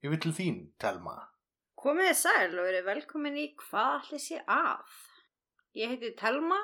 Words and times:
Ég 0.00 0.10
vil 0.12 0.20
til 0.22 0.32
þín, 0.36 0.58
Telma. 0.80 1.16
Komið 1.80 2.10
þið 2.10 2.18
sæl 2.20 2.54
og 2.60 2.66
verið 2.68 2.86
velkomin 2.88 3.36
í 3.40 3.46
Hvað 3.60 3.90
allir 3.98 4.22
sé 4.22 4.38
að? 4.48 4.94
Ég 5.76 5.92
heiti 5.92 6.10
Telma 6.18 6.58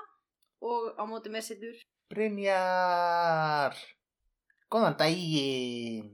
og 0.67 0.97
á 0.97 1.03
móti 1.09 1.33
með 1.33 1.45
sittur 1.51 1.77
Brynjar, 2.13 3.75
góðan 4.73 4.97
daginn. 5.01 6.13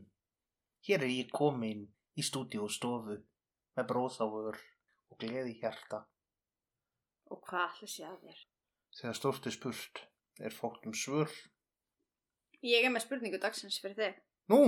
Hér 0.86 1.04
er 1.04 1.12
ég 1.12 1.28
komin 1.34 1.84
í 2.18 2.24
stúdíu 2.24 2.64
og 2.66 2.72
stofu 2.72 3.18
með 3.76 3.88
bróðsáfur 3.90 4.56
og 5.12 5.18
gleði 5.20 5.54
hjarta. 5.60 6.02
og 7.32 7.40
hvað 7.48 7.62
allir 7.68 7.88
sé 7.88 8.02
að 8.04 8.18
þér? 8.26 8.40
Þegar 8.98 9.16
stórt 9.16 9.46
er 9.48 9.54
spurt, 9.54 10.00
er 10.40 10.52
fólk 10.52 10.82
um 10.88 10.92
svör. 10.96 11.30
Ég 12.62 12.84
er 12.84 12.92
með 12.92 13.06
spurningu 13.06 13.38
dagsins 13.40 13.78
fyrir 13.80 13.96
þig. 13.96 14.18
Nú, 14.52 14.58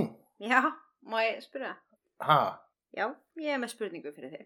Já, 0.41 0.61
má 1.05 1.19
ég 1.25 1.43
spyrja? 1.45 1.75
Ha, 2.21 2.61
Já, 2.95 3.09
ég 3.35 3.51
er 3.51 3.59
með 3.59 3.73
spurningu 3.73 4.11
fyrir 4.15 4.31
þig. 4.31 4.45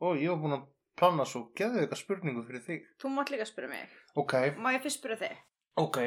og 0.00 0.16
ég 0.22 0.30
var 0.30 0.38
búin 0.42 0.56
að 0.58 0.66
plana 0.96 1.24
svo 1.26 1.48
geðu 1.58 1.80
eitthvað 1.82 1.98
spurningu 2.02 2.42
fyrir 2.46 2.62
þig. 2.66 2.84
Þú 3.00 3.08
mátt 3.16 3.30
líka 3.32 3.46
spyrja 3.48 3.68
mig. 3.70 3.88
Ok, 4.16 4.34
Má 4.58 4.72
ég 4.74 4.82
fyrst 4.84 4.98
spyrja 5.00 5.16
þig? 5.24 5.36
ok. 5.76 5.98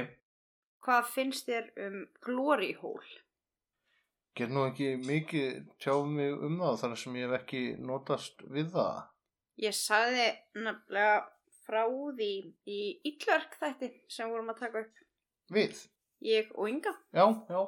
Hvað 0.85 1.05
finnst 1.09 1.47
þér 1.49 1.69
um 1.87 2.07
glory 2.21 2.73
hole? 2.77 3.21
Get 4.35 4.49
nú 4.51 4.65
ekki 4.69 4.97
mikið 5.01 5.63
tjáð 5.79 6.05
mig 6.11 6.33
um 6.43 6.57
það 6.59 6.79
þar 6.81 6.95
sem 7.01 7.15
ég 7.15 7.29
hef 7.31 7.41
ekki 7.41 7.61
notast 7.79 8.41
við 8.51 8.69
það. 8.75 8.99
Ég 9.63 9.73
sagði 9.73 10.25
nefnilega 10.59 11.15
frá 11.65 11.85
því 11.87 12.29
í 12.67 12.79
illverk 13.09 13.55
þætti 13.61 13.89
sem 14.11 14.29
vorum 14.29 14.51
að 14.53 14.59
taka 14.59 14.83
upp. 14.85 14.99
Við? 15.55 15.79
Ég 16.21 16.51
og 16.55 16.69
Inga. 16.69 16.93
Já, 17.15 17.25
já. 17.49 17.61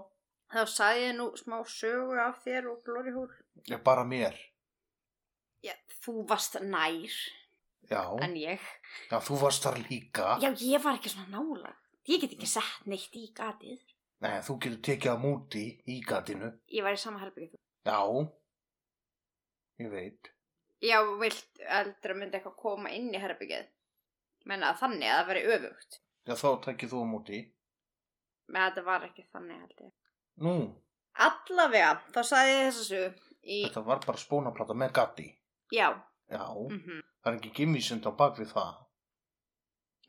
Þá 0.53 0.61
sagði 0.71 1.01
ég 1.07 1.17
nú 1.17 1.25
smá 1.35 1.57
sögu 1.67 2.19
af 2.23 2.39
þér 2.45 2.69
og 2.71 2.83
glory 2.85 3.11
hole. 3.15 3.35
Já, 3.67 3.77
bara 3.83 4.05
mér. 4.07 4.37
Já, 5.65 5.73
þú 6.03 6.21
varst 6.29 6.55
nær 6.63 7.17
Já, 7.87 8.01
en 8.23 8.35
ég. 8.35 8.63
já, 9.11 9.17
þú 9.23 9.39
varst 9.41 9.63
þar 9.63 9.77
líka. 9.89 10.37
Já, 10.43 10.51
ég 10.59 10.83
var 10.83 10.97
ekki 10.99 11.11
svona 11.11 11.39
nála. 11.39 11.73
Ég 12.07 12.21
get 12.23 12.33
ekki 12.37 12.47
sett 12.47 12.87
neitt 12.87 13.15
í 13.15 13.27
gatið. 13.35 13.79
Nei, 14.23 14.39
þú 14.43 14.55
getur 14.63 14.81
tekið 14.87 15.13
á 15.13 15.17
múti 15.19 15.63
í 15.87 15.99
gatinu. 16.03 16.51
Ég 16.73 16.83
var 16.83 16.95
í 16.95 16.99
sama 17.01 17.19
herbyggið. 17.21 17.59
Já, 17.87 17.99
ég 19.83 19.91
veit. 19.91 20.31
Já, 20.83 20.99
vilt 21.19 21.61
eldra 21.65 22.15
myndi 22.17 22.37
eitthvað 22.39 22.57
koma 22.61 22.91
inn 22.95 23.11
í 23.13 23.21
herbyggið. 23.21 23.67
Menna 24.47 24.73
þannig 24.79 25.11
að 25.11 25.19
það 25.19 25.29
veri 25.31 25.45
öfugt. 25.55 25.99
Já, 26.27 26.33
þá 26.39 26.49
tekið 26.65 26.91
þú 26.93 27.03
á 27.03 27.07
múti. 27.11 27.39
Men 28.47 28.63
þetta 28.69 28.83
var 28.87 29.07
ekki 29.09 29.27
þannig 29.31 29.63
held 29.63 29.85
ég. 29.87 29.93
Nú, 30.45 30.53
Allavega, 31.17 31.95
þá 32.13 32.19
sagði 32.29 32.51
ég 32.53 32.65
þess 32.67 32.81
að 32.81 32.89
sögu 32.91 33.31
í... 33.41 33.61
þetta 33.65 33.81
var 33.87 34.01
bara 34.05 34.21
spónaplata 34.21 34.75
með 34.77 34.91
gati. 34.99 35.27
Já. 35.73 35.89
Já, 36.29 36.43
Mm 36.53 37.03
það 37.27 37.33
er 37.33 37.37
ekki 37.41 37.49
gimmisund 37.57 38.05
á 38.07 38.11
bakvið 38.15 38.51
það. 38.53 38.75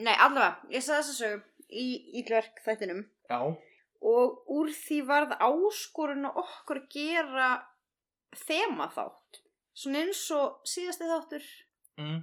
Nei, 0.06 0.12
allavega, 0.14 0.68
ég 0.70 0.84
sagði 0.84 1.00
þess 1.00 1.14
að 1.14 1.16
sögu 1.22 1.78
í 1.82 1.86
illverk 2.20 2.60
þættinum. 2.62 3.00
Já. 3.30 3.40
Og 4.12 4.52
úr 4.54 4.70
því 4.76 4.98
varð 5.08 5.32
áskorun 5.42 6.28
að 6.28 6.38
okkur 6.44 6.82
gera 6.92 7.48
þema 8.44 8.86
þátt. 8.94 9.40
Svona 9.74 10.04
eins 10.04 10.22
og 10.36 10.60
síðasti 10.68 11.08
þáttur 11.10 11.48
Mm. 11.98 12.20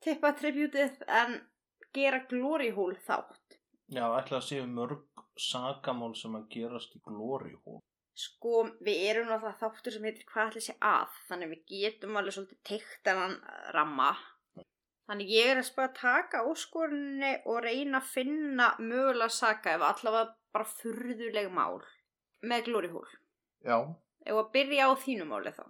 tippa 0.00 0.30
tributið 0.32 1.02
en 1.04 1.34
gera 1.92 2.22
glory 2.30 2.70
hole 2.72 2.96
þátt. 3.04 3.58
Já, 3.92 4.06
ætla 4.22 4.38
að 4.38 4.46
séu 4.46 4.64
mörg 4.64 5.02
sagamál 5.42 6.14
sem 6.18 6.34
að 6.38 6.48
gerast 6.54 6.96
í 6.96 7.02
glóri 7.04 7.54
hól. 7.64 7.78
Sko, 8.18 8.64
við 8.82 9.04
erum 9.12 9.28
náttúrulega 9.30 9.60
þáttur 9.60 9.94
sem 9.94 10.08
heitir 10.08 10.26
hvað 10.26 10.48
ætli 10.50 10.62
sé 10.64 10.74
að, 10.82 11.12
þannig 11.28 11.52
við 11.52 11.60
getum 11.70 12.18
alveg 12.18 12.34
svolítið 12.34 12.60
teikt 12.66 13.10
hennan 13.10 13.36
ramma. 13.76 14.10
Þannig 15.08 15.30
ég 15.32 15.52
er 15.52 15.60
að 15.60 15.68
spara 15.68 15.88
að 15.88 16.00
taka 16.00 16.42
óskorinni 16.50 17.30
og 17.48 17.62
reyna 17.64 18.00
að 18.02 18.10
finna 18.16 18.66
mögulega 18.82 19.30
saga 19.32 19.76
ef 19.78 19.84
allavega 19.86 20.34
bara 20.52 20.68
furðuleg 20.68 21.48
mál 21.54 21.78
með 22.42 22.66
glory 22.66 22.90
hole. 22.92 23.20
Já. 23.64 23.78
Ef 24.26 24.40
að 24.42 24.50
byrja 24.56 24.90
á 24.90 24.92
þínu 24.98 25.28
máli 25.30 25.54
þá. 25.54 25.64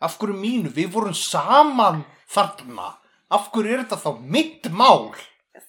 Af 0.00 0.16
hverju 0.18 0.38
mínu? 0.38 0.72
Við 0.74 0.90
vorum 0.94 1.14
saman 1.14 2.04
þarna. 2.30 2.94
Af 3.28 3.50
hverju 3.52 3.76
er 3.76 3.84
þetta 3.84 4.00
þá 4.00 4.10
mitt 4.34 4.68
mál? 4.72 5.12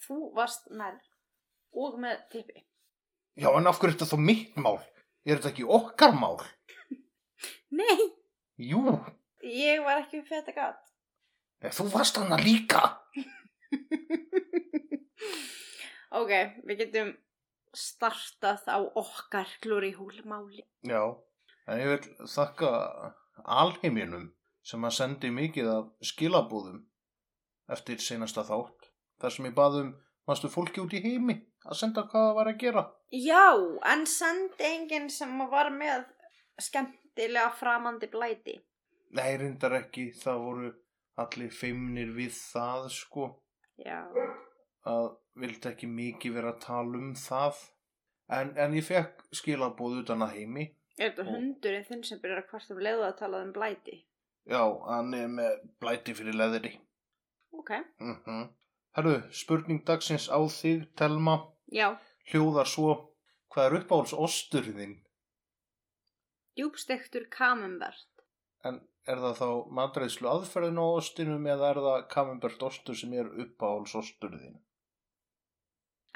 Þú 0.05 0.31
varst 0.37 0.69
nær 0.71 0.97
og 1.75 1.99
með 2.01 2.21
tippi. 2.31 2.68
Já, 3.39 3.49
en 3.55 3.67
af 3.69 3.77
hverju 3.79 3.93
er 3.93 3.97
þetta 3.97 4.09
þá 4.11 4.19
mitt 4.27 4.57
mál? 4.59 4.79
Er 5.25 5.37
þetta 5.39 5.51
ekki 5.53 5.65
okkar 5.79 6.15
mál? 6.19 6.39
Nei, 7.71 7.99
Jú, 8.59 8.81
ég 9.45 9.79
var 9.85 10.01
ekki 10.01 10.19
upp 10.19 10.27
þetta 10.33 10.55
gat. 10.57 10.79
en 11.63 11.71
þú 11.75 11.85
varst 11.93 12.17
hana 12.19 12.39
líka. 12.41 12.81
Ok, 16.09 16.31
við 16.65 16.79
getum 16.79 17.09
startað 17.77 18.63
á 18.65 18.77
okkar 18.97 19.49
glory 19.61 19.91
hole 19.93 20.23
máli. 20.25 20.63
Já, 20.81 21.03
en 21.69 21.81
ég 21.83 21.91
vil 21.91 22.27
þakka 22.31 22.71
alheiminum 23.45 24.31
sem 24.65 24.87
að 24.89 24.95
sendi 24.97 25.29
mikið 25.29 25.69
af 25.75 25.91
skilabúðum 26.09 26.79
eftir 27.69 28.01
seinasta 28.01 28.41
þátt. 28.47 28.89
Þar 29.21 29.35
sem 29.35 29.47
ég 29.51 29.55
baðum, 29.59 29.91
mástu 30.25 30.49
fólki 30.49 30.81
út 30.81 30.95
í 30.97 31.03
heimi 31.03 31.37
að 31.69 31.79
senda 31.81 32.03
hvað 32.09 32.25
það 32.27 32.37
var 32.39 32.49
að 32.51 32.59
gera. 32.63 32.83
Já, 33.13 33.45
en 33.93 34.05
sendi 34.09 34.65
enginn 34.65 35.09
sem 35.13 35.37
var 35.51 35.71
með 35.73 36.05
skemmtilega 36.61 37.51
framandi 37.57 38.09
blæti. 38.11 38.57
Nei, 39.17 39.29
reyndar 39.41 39.77
ekki, 39.79 40.09
það 40.13 40.43
voru 40.45 40.71
allir 41.19 41.53
feimnir 41.53 42.11
við 42.15 42.35
það, 42.37 42.89
sko, 42.93 43.29
Já. 43.81 44.03
að 44.87 45.07
vildi 45.39 45.71
ekki 45.71 45.89
mikið 45.89 46.35
vera 46.37 46.53
að 46.53 46.61
tala 46.65 46.99
um 46.99 47.15
það. 47.17 47.63
En, 48.29 48.53
en 48.61 48.75
ég 48.77 48.85
fekk 48.85 49.25
skilabúð 49.33 50.03
utan 50.03 50.21
að 50.21 50.35
heimi. 50.37 50.67
Er 50.99 51.09
þetta 51.09 51.25
hundurinn 51.31 51.87
þinn 51.87 52.05
sem 52.05 52.21
byrjar 52.21 52.43
að 52.43 52.51
hvart 52.51 52.71
um 52.75 52.83
leiðu 52.85 53.07
að 53.07 53.17
tala 53.23 53.41
um 53.45 53.51
blæti? 53.55 53.97
Já, 54.49 54.61
hann 54.85 55.13
er 55.17 55.29
með 55.31 55.57
blæti 55.81 56.13
fyrir 56.17 56.37
leðri. 56.37 56.75
Ok. 57.55 57.75
Mm 58.01 58.49
Herru, 58.97 59.19
spurning 59.31 59.83
dagsins 59.85 60.25
á 60.33 60.41
þig, 60.49 60.87
Telma. 60.97 61.35
Já, 61.71 61.93
hljóðar 62.31 62.67
svo 62.69 62.93
hvað 63.53 63.65
er 63.69 63.77
uppáhalds 63.81 64.13
osturinn 64.17 64.77
þinn 64.79 64.95
djúbstektur 66.57 67.27
kamembert. 67.31 68.07
en 68.67 68.79
er 69.07 69.21
það 69.23 69.37
þá 69.39 69.47
matreiðslu 69.77 70.27
aðferðin 70.29 70.81
á 70.81 70.85
ostinum 70.99 71.45
eða 71.47 71.69
er 71.73 71.79
það 71.85 72.07
kamembert 72.13 72.63
ostur 72.67 72.97
sem 72.99 73.13
er 73.13 73.29
uppáhalds 73.45 73.95
osturinn 73.95 74.41
þinn 74.47 74.57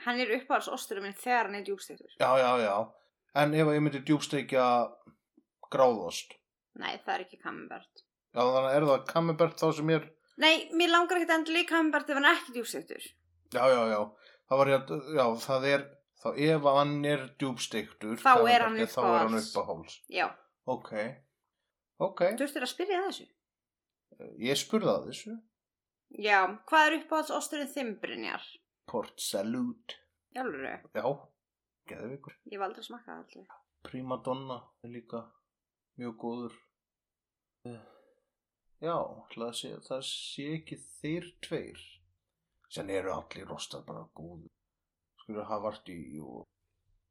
Hann 0.04 0.20
er 0.20 0.34
uppáhalds 0.36 0.68
osturinn 0.74 1.06
minn 1.08 1.16
þegar 1.16 1.48
hann 1.48 1.56
er 1.62 1.66
djúbstektur. 1.68 2.12
já, 2.20 2.32
já, 2.38 2.52
já 2.66 2.76
en 3.44 3.54
ef 3.54 3.68
ég 3.74 3.82
myndi 3.82 4.02
djúbstekja 4.06 4.66
gráðost 5.72 6.36
Nei, 6.76 6.98
það 7.06 7.14
er 7.16 7.24
ekki 7.28 7.38
kamembert. 7.42 8.04
já, 8.34 8.42
þannig 8.42 8.76
er 8.76 8.88
það 8.90 9.06
kamembert 9.14 9.58
þá 9.62 9.68
sem 9.78 9.90
er 9.96 10.10
Nei, 10.38 10.70
mér 10.74 10.90
langar 10.90 11.22
ekkert 11.22 11.50
í 11.54 11.66
kamembert 11.70 12.10
ef 12.10 12.18
hann 12.18 12.26
er 12.26 12.40
ekki 12.42 12.54
djúbstektur. 12.58 13.04
já, 13.54 13.64
já, 13.70 13.82
já, 13.94 14.02
það 14.54 14.60
var 14.62 14.70
ég 14.70 14.84
að 14.94 15.08
já, 15.18 15.24
það 15.48 15.64
er, 15.72 15.84
þá 16.22 16.28
ef 16.46 16.68
hann 16.78 16.92
er 17.10 17.24
djúbstektur 17.42 18.20
Þá 18.22 18.34
er 18.54 18.66
hann 18.68 18.78
er 18.78 18.86
hann 18.86 19.34
uppáhalds. 19.34 19.48
uppáhalds 19.50 19.96
Já, 20.14 20.28
ok, 20.70 20.92
ok. 22.06 22.22
Þú 22.30 22.44
þurftir 22.44 22.68
að 22.68 22.72
spyrja 22.76 23.00
þessu. 23.08 23.26
ég 24.46 24.60
spurði 24.62 24.92
að 24.94 25.08
þessu. 25.10 25.34
Já, 26.22 26.40
hvað 26.70 26.86
er 26.92 26.98
uppáhalds 27.00 27.34
osturinn 27.34 27.72
þinn, 27.74 27.96
Brynjar? 28.04 28.44
Port 28.86 29.18
Salute 29.18 29.98
Jálfur, 30.36 30.68
já, 30.94 31.08
geðvikur 31.90 32.36
ég 32.52 32.60
var 32.62 32.70
aldrei 32.70 32.86
smakkað 32.86 33.24
alltaf. 33.24 33.58
Primadonna 33.84 34.60
er 34.86 34.94
líka 34.94 35.24
mjög 36.00 36.16
góður. 36.22 36.56
Eh, 37.66 37.82
já, 38.86 38.94
ætla 38.98 39.50
að 39.50 39.58
sé, 39.60 39.74
það 39.90 40.06
sé 40.10 40.48
ekki 40.60 40.78
þeir 41.02 41.28
tveir 41.46 41.84
sem 42.74 42.90
eru 42.90 43.14
allir 43.14 43.48
rostar 43.50 43.86
bara 43.88 44.08
góður 44.18 44.50
skulur 45.22 45.48
hafa 45.48 45.70
vart 45.70 45.94
í 45.94 46.00
og 46.24 46.42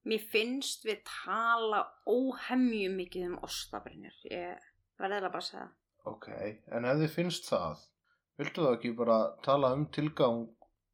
Mér 0.02 0.22
finnst 0.32 0.82
við 0.82 1.04
tala 1.06 1.84
óhemju 2.10 2.88
mikið 2.90 3.26
um 3.28 3.36
ostabrinnir. 3.46 4.16
Ég 4.26 4.58
verði 4.98 5.14
eiginlega 5.14 5.30
bara 5.30 5.42
að 5.44 5.46
segja 5.46 5.60
það. 5.60 5.76
Ok, 6.10 6.26
en 6.74 6.88
ef 6.90 6.98
þið 6.98 7.12
finnst 7.14 7.46
það, 7.46 7.84
viltu 8.40 8.64
það 8.64 8.74
ekki 8.76 8.90
bara 8.98 9.18
tala 9.46 9.70
um 9.76 9.84
tilgang 9.94 10.40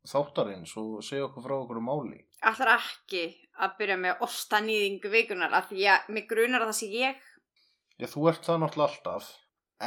þáttarins 0.08 0.74
og 0.80 0.98
segja 1.06 1.30
okkur 1.30 1.46
frá 1.46 1.54
okkur 1.56 1.80
um 1.80 1.88
máli? 1.88 2.20
Ætlar 2.44 2.74
ekki 2.74 3.24
að 3.56 3.78
byrja 3.80 3.96
með 4.04 4.24
ostanýðingu 4.28 5.12
vikunar 5.16 5.56
af 5.56 5.70
því 5.72 5.88
að 5.94 6.12
mig 6.12 6.28
grunar 6.28 6.66
að 6.66 6.74
það 6.74 6.78
sé 6.82 6.90
ég. 6.92 7.24
Já, 7.96 8.06
þú 8.12 8.28
ert 8.30 8.44
það 8.44 8.60
náttúrulega 8.62 8.92
alltaf, 8.92 9.30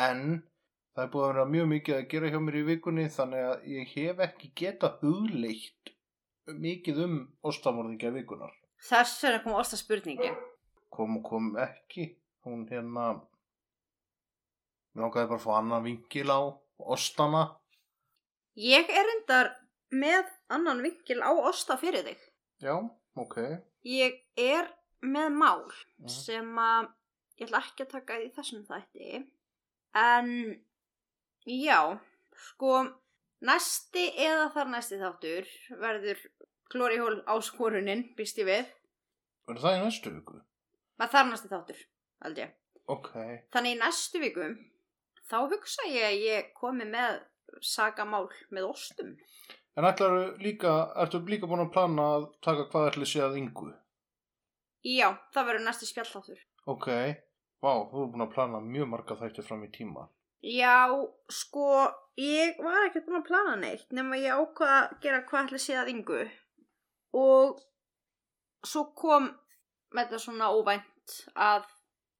en 0.01 0.25
það 0.95 1.03
er 1.05 1.11
búið 1.13 1.25
að 1.25 1.31
vera 1.33 1.45
mjög 1.55 1.67
mikið 1.71 1.95
að 1.97 2.07
gera 2.13 2.31
hjá 2.33 2.39
mér 2.45 2.57
í 2.59 2.63
vikunni 2.67 3.05
þannig 3.15 3.45
að 3.49 3.67
ég 3.71 3.93
hef 3.95 4.19
ekki 4.27 4.51
geta 4.61 4.89
hugleitt 5.01 5.91
mikið 6.51 6.99
um 7.05 7.15
ostamorðingja 7.47 8.11
vikunar. 8.15 8.51
Þess 8.81 9.21
vegna 9.23 9.43
kom 9.43 9.53
ostaspurningin. 9.61 10.35
Kom 10.91 11.17
og 11.19 11.23
kom 11.29 11.51
ekki, 11.61 12.07
hún 12.43 12.65
hérna, 12.67 13.21
mér 14.95 15.05
langaði 15.05 15.29
bara 15.31 15.39
að 15.39 15.45
fá 15.45 15.51
annan 15.61 15.85
vinkil 15.85 16.27
á 16.33 16.39
ostana. 16.91 17.43
Ég 18.59 18.89
er 18.91 19.11
endar 19.15 19.53
með 19.95 20.27
annan 20.51 20.81
vinkil 20.83 21.21
á 21.23 21.31
osta 21.31 21.77
fyrir 21.79 22.03
þig. 22.09 22.19
Já, 22.61 22.75
ok. 23.15 23.37
Ég 23.87 24.17
er 24.37 24.67
með 25.01 25.31
mál 25.37 25.63
Mm. 26.01 26.09
sem 26.09 26.55
að 26.57 26.89
ég 27.37 27.47
ætla 27.47 27.59
ekki 27.61 27.83
að 27.85 27.89
taka 27.93 28.19
í 28.21 28.27
þessum 28.35 28.65
þætti 28.65 29.23
en 29.93 30.29
já, 31.47 31.99
sko 32.51 32.73
næsti 33.41 34.03
eða 34.21 34.49
þar 34.53 34.69
næsti 34.75 34.99
þáttur 35.01 35.47
verður 35.81 36.19
glórihól 36.71 37.17
áskorunin, 37.35 38.05
býst 38.17 38.37
ég 38.41 38.47
við 38.47 38.69
Verður 39.49 39.63
það 39.65 39.77
í 39.77 39.83
næstu 39.85 40.11
viku? 40.15 40.41
maður 41.01 41.11
þar 41.15 41.29
næsti 41.31 41.49
þáttur, 41.51 41.79
held 42.23 42.37
ég 42.43 42.51
Ok. 42.91 43.09
þannig 43.53 43.75
í 43.75 43.79
næstu 43.79 44.19
viku 44.21 44.47
þá 45.31 45.37
hugsa 45.51 45.87
ég 45.89 46.05
að 46.11 46.21
ég 46.25 46.51
komi 46.57 46.85
með 46.85 47.21
sagamál 47.61 48.27
með 48.51 48.69
ostum 48.71 49.17
En 49.79 49.85
ætlar 49.87 50.35
líka, 50.43 50.91
ertu 50.99 51.21
líka 51.31 51.47
búin 51.47 51.61
að 51.63 51.69
plana 51.71 52.03
að 52.17 52.25
taka 52.43 52.65
hvað 52.71 52.89
ætli 52.91 53.05
sé 53.07 53.21
að 53.23 53.37
yngu? 53.39 53.69
já, 54.83 55.07
það 55.33 55.45
verður 55.47 55.65
næsti 55.67 55.87
spjallþáttur 55.89 56.39
Ok. 56.67 56.87
Vá, 57.61 57.71
þú 57.89 58.03
er 58.03 58.09
búin 58.13 58.25
að 58.25 58.33
plana 58.33 58.59
mjög 58.61 58.87
marga 58.91 59.15
þætti 59.17 59.43
fram 59.45 59.63
í 59.65 59.69
tíma. 59.73 60.03
Já, 60.41 60.89
sko, 61.29 61.67
ég 62.17 62.57
var 62.65 62.87
ekkert 62.87 63.05
búin 63.05 63.19
að 63.21 63.27
plana 63.27 63.57
neitt 63.61 63.91
nema 63.93 64.17
ég 64.17 64.33
ákvað 64.33 64.71
að 64.77 64.95
gera 65.03 65.25
hvað 65.29 65.43
ætla 65.45 65.59
sé 65.61 65.75
að 65.77 65.91
yngu 65.93 66.21
og 67.17 67.59
svo 68.65 68.87
kom 68.97 69.27
með 69.93 70.07
þetta 70.07 70.21
svona 70.23 70.49
óvænt 70.55 71.17
að 71.35 71.67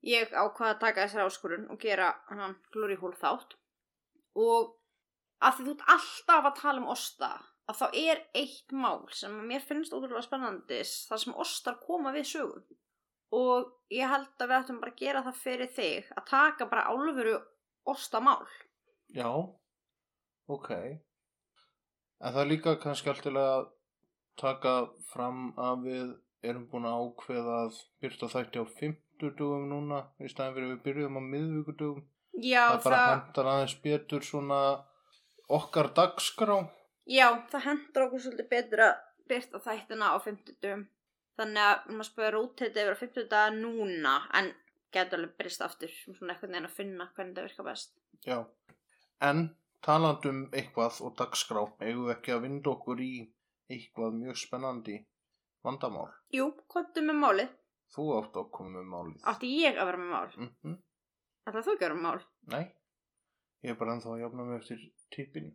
ég 0.06 0.34
ákvað 0.34 0.74
að 0.74 0.82
taka 0.84 1.06
þessar 1.06 1.30
áskorun 1.30 1.68
og 1.74 1.80
gera 1.82 2.12
hann 2.30 2.58
glóri 2.74 2.98
hól 3.00 3.14
þátt. 3.18 3.56
Og 4.38 4.76
að 5.42 5.58
því 5.58 5.66
þú 5.66 5.74
ert 5.74 5.88
alltaf 5.96 6.50
að 6.50 6.60
tala 6.62 6.82
um 6.82 6.92
osta 6.94 7.32
að 7.72 7.80
þá 7.82 7.88
er 8.04 8.22
eitt 8.38 8.76
mál 8.76 9.06
sem 9.16 9.34
mér 9.48 9.64
finnst 9.66 9.94
ótrúlega 9.94 10.26
spennandis 10.26 10.94
þar 11.10 11.24
sem 11.24 11.40
ostar 11.46 11.80
koma 11.82 12.14
við 12.16 12.30
sögum 12.32 12.78
og 13.32 13.70
ég 13.94 14.12
held 14.12 14.44
að 14.44 14.50
við 14.50 14.58
ættum 14.58 14.80
bara 14.82 14.94
að 14.94 15.02
gera 15.02 15.24
það 15.28 15.42
fyrir 15.46 15.72
þig 15.78 16.10
að 16.18 16.26
taka 16.32 16.68
bara 16.72 16.88
álfuru 16.92 17.38
ostamál 17.90 18.46
Já, 19.12 19.28
ok. 20.48 20.70
En 22.22 22.34
það 22.34 22.42
er 22.44 22.50
líka 22.52 22.76
kannski 22.80 23.12
alltaf 23.12 23.40
að 23.42 23.66
taka 24.40 24.76
fram 25.12 25.50
að 25.60 25.88
við 25.88 26.14
erum 26.48 26.68
búin 26.72 26.88
að 26.88 27.02
ákveða 27.06 27.58
að 27.66 27.82
byrta 28.02 28.30
þætti 28.32 28.64
á 28.64 28.66
50 28.80 29.36
dugum 29.38 29.68
núna 29.70 30.00
í 30.22 30.30
staðin 30.32 30.56
fyrir 30.56 30.72
við 30.72 30.80
byrjuðum 30.86 31.20
á 31.20 31.24
miðvíkudugum. 31.34 32.08
Já, 32.40 32.64
það 32.72 32.86
bara 32.86 33.02
það, 33.02 33.12
hendar 33.12 33.52
aðeins 33.52 33.76
betur 33.84 34.26
svona 34.26 34.62
okkar 35.52 35.92
dagskrá. 35.98 36.58
já, 37.06 37.28
það 37.52 37.68
hendur 37.68 38.08
okkur 38.08 38.24
svolítið 38.24 38.50
betur 38.56 38.86
að 38.88 38.96
byrta 39.28 39.64
þættina 39.68 40.16
á 40.16 40.18
50 40.24 40.60
dögum. 40.64 40.88
Þannig 41.40 41.68
að 41.68 41.92
maður 41.92 42.08
spöður 42.08 42.40
út 42.40 42.62
þetta 42.64 42.82
yfir 42.86 42.96
á 42.96 43.02
50 43.02 43.30
daga 43.32 43.52
núna, 43.58 44.16
en 44.40 44.54
getur 44.94 45.20
alveg 45.20 45.38
brist 45.40 45.64
aftur, 45.66 45.94
um 46.08 46.18
svona 46.18 46.36
einhvern 46.36 46.56
veginn 46.56 46.70
að 46.70 46.78
finna 46.78 47.08
hvernig 47.16 47.36
þetta 47.36 47.48
virka 47.48 47.68
best. 47.68 47.96
Já. 48.28 48.38
En 49.30 49.48
talandum 49.86 50.44
eitthvað 50.52 51.00
og 51.06 51.16
dagskrá, 51.20 51.64
eigum 51.82 52.08
við 52.08 52.16
ekki 52.16 52.36
að 52.36 52.44
vinda 52.46 52.74
okkur 52.76 53.02
í 53.06 53.14
eitthvað 53.72 54.20
mjög 54.20 54.40
spennandi 54.44 55.00
vandamál. 55.66 56.10
Jú, 56.36 56.52
kontum 56.72 57.10
með 57.10 57.20
málið. 57.24 57.58
Þú 57.92 58.06
átt 58.20 58.38
að 58.40 58.52
koma 58.56 58.78
með 58.78 58.88
málið. 58.92 59.18
Átti 59.32 59.52
ég 59.58 59.80
að 59.80 59.92
vera 59.92 60.02
með 60.04 60.16
mál? 60.16 60.38
Mm 60.38 60.80
Ætlaði 61.42 61.66
þú 61.66 61.72
ekki 61.74 61.82
að 61.82 61.88
vera 61.88 61.96
með 61.98 62.04
mál? 62.06 62.26
Nei, 62.54 62.66
ég 63.66 63.72
er 63.74 63.78
bara 63.80 63.94
ennþá 63.96 64.12
að 64.12 64.20
jafna 64.22 64.44
mig 64.46 64.60
eftir 64.60 64.82
tippin. 65.16 65.48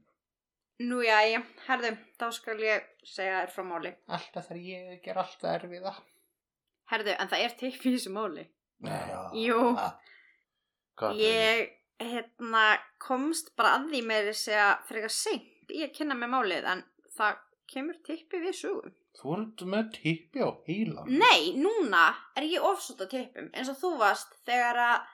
Nú, 0.82 0.98
já, 1.06 1.20
já, 1.30 1.38
herðu, 1.68 1.92
þá 2.18 2.26
skal 2.34 2.56
ég 2.60 2.88
segja 3.06 3.36
þér 3.44 3.52
frá 3.54 3.64
máli. 3.68 3.92
Alltaf 4.12 4.48
þar 4.48 4.58
ég 4.60 4.88
að 4.90 4.98
gera 5.06 5.22
alltaf 5.22 5.52
erfiða. 5.52 5.92
Herðu, 6.90 7.14
en 7.14 7.30
það 7.30 7.44
er 7.44 7.54
teip 7.62 7.86
í 7.86 7.92
þessu 7.94 8.12
máli. 8.16 8.44
Já. 8.84 9.20
Jú. 9.32 9.62
Hvað 10.96 11.20
Ég, 11.20 11.73
hérna, 12.00 12.67
komst 13.02 13.52
bara 13.56 13.76
að 13.78 13.90
því 13.93 14.02
með 14.11 14.31
þess 14.31 14.52
að 14.61 14.87
frekar 14.90 15.17
seint 15.17 15.73
í 15.73 15.82
að 15.84 15.93
kynna 15.96 16.17
með 16.19 16.32
málið, 16.37 16.70
en 16.73 16.84
það 17.17 17.43
kemur 17.73 17.99
tippi 18.06 18.40
við 18.40 18.56
sögum. 18.61 18.94
Þú 19.17 19.34
ert 19.37 19.67
með 19.73 19.93
tippi 19.96 20.44
á 20.44 20.50
heilan. 20.69 21.08
Nei, 21.08 21.56
núna 21.56 22.06
er 22.37 22.49
ég 22.49 22.64
ofsótt 22.64 23.00
á 23.05 23.06
tippum, 23.08 23.49
eins 23.52 23.70
og 23.73 23.78
þú 23.81 23.93
varst 24.00 24.37
þegar 24.44 24.81
að 24.87 25.12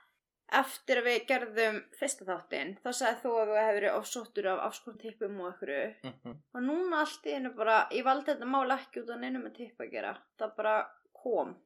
eftir 0.53 1.01
að 1.01 1.07
við 1.09 1.27
gerðum 1.31 1.79
fyrsta 1.97 2.27
þáttinn, 2.29 2.75
þá 2.83 2.89
sagði 2.91 3.21
þú 3.23 3.33
að 3.33 3.51
þú 3.51 3.59
hefur 3.59 3.77
verið 3.79 3.99
ofsóttur 3.99 4.49
af 4.53 4.65
afskon 4.67 4.99
tippum 5.01 5.39
og 5.41 5.49
einhverju. 5.49 5.85
Mm 6.03 6.13
-hmm. 6.13 6.35
Og 6.55 6.63
núna 6.63 7.01
allt 7.01 7.27
í 7.27 7.35
hennu 7.35 7.53
bara, 7.57 7.77
ég 7.91 8.05
valdi 8.05 8.31
þetta 8.33 8.45
mál 8.55 8.71
ekki 8.71 9.03
út 9.03 9.11
af 9.11 9.21
neinu 9.21 9.39
með 9.39 9.55
tipp 9.57 9.81
að 9.81 9.93
gera. 9.93 10.17
Það 10.39 10.57
bara 10.57 10.75
kom. 11.13 11.57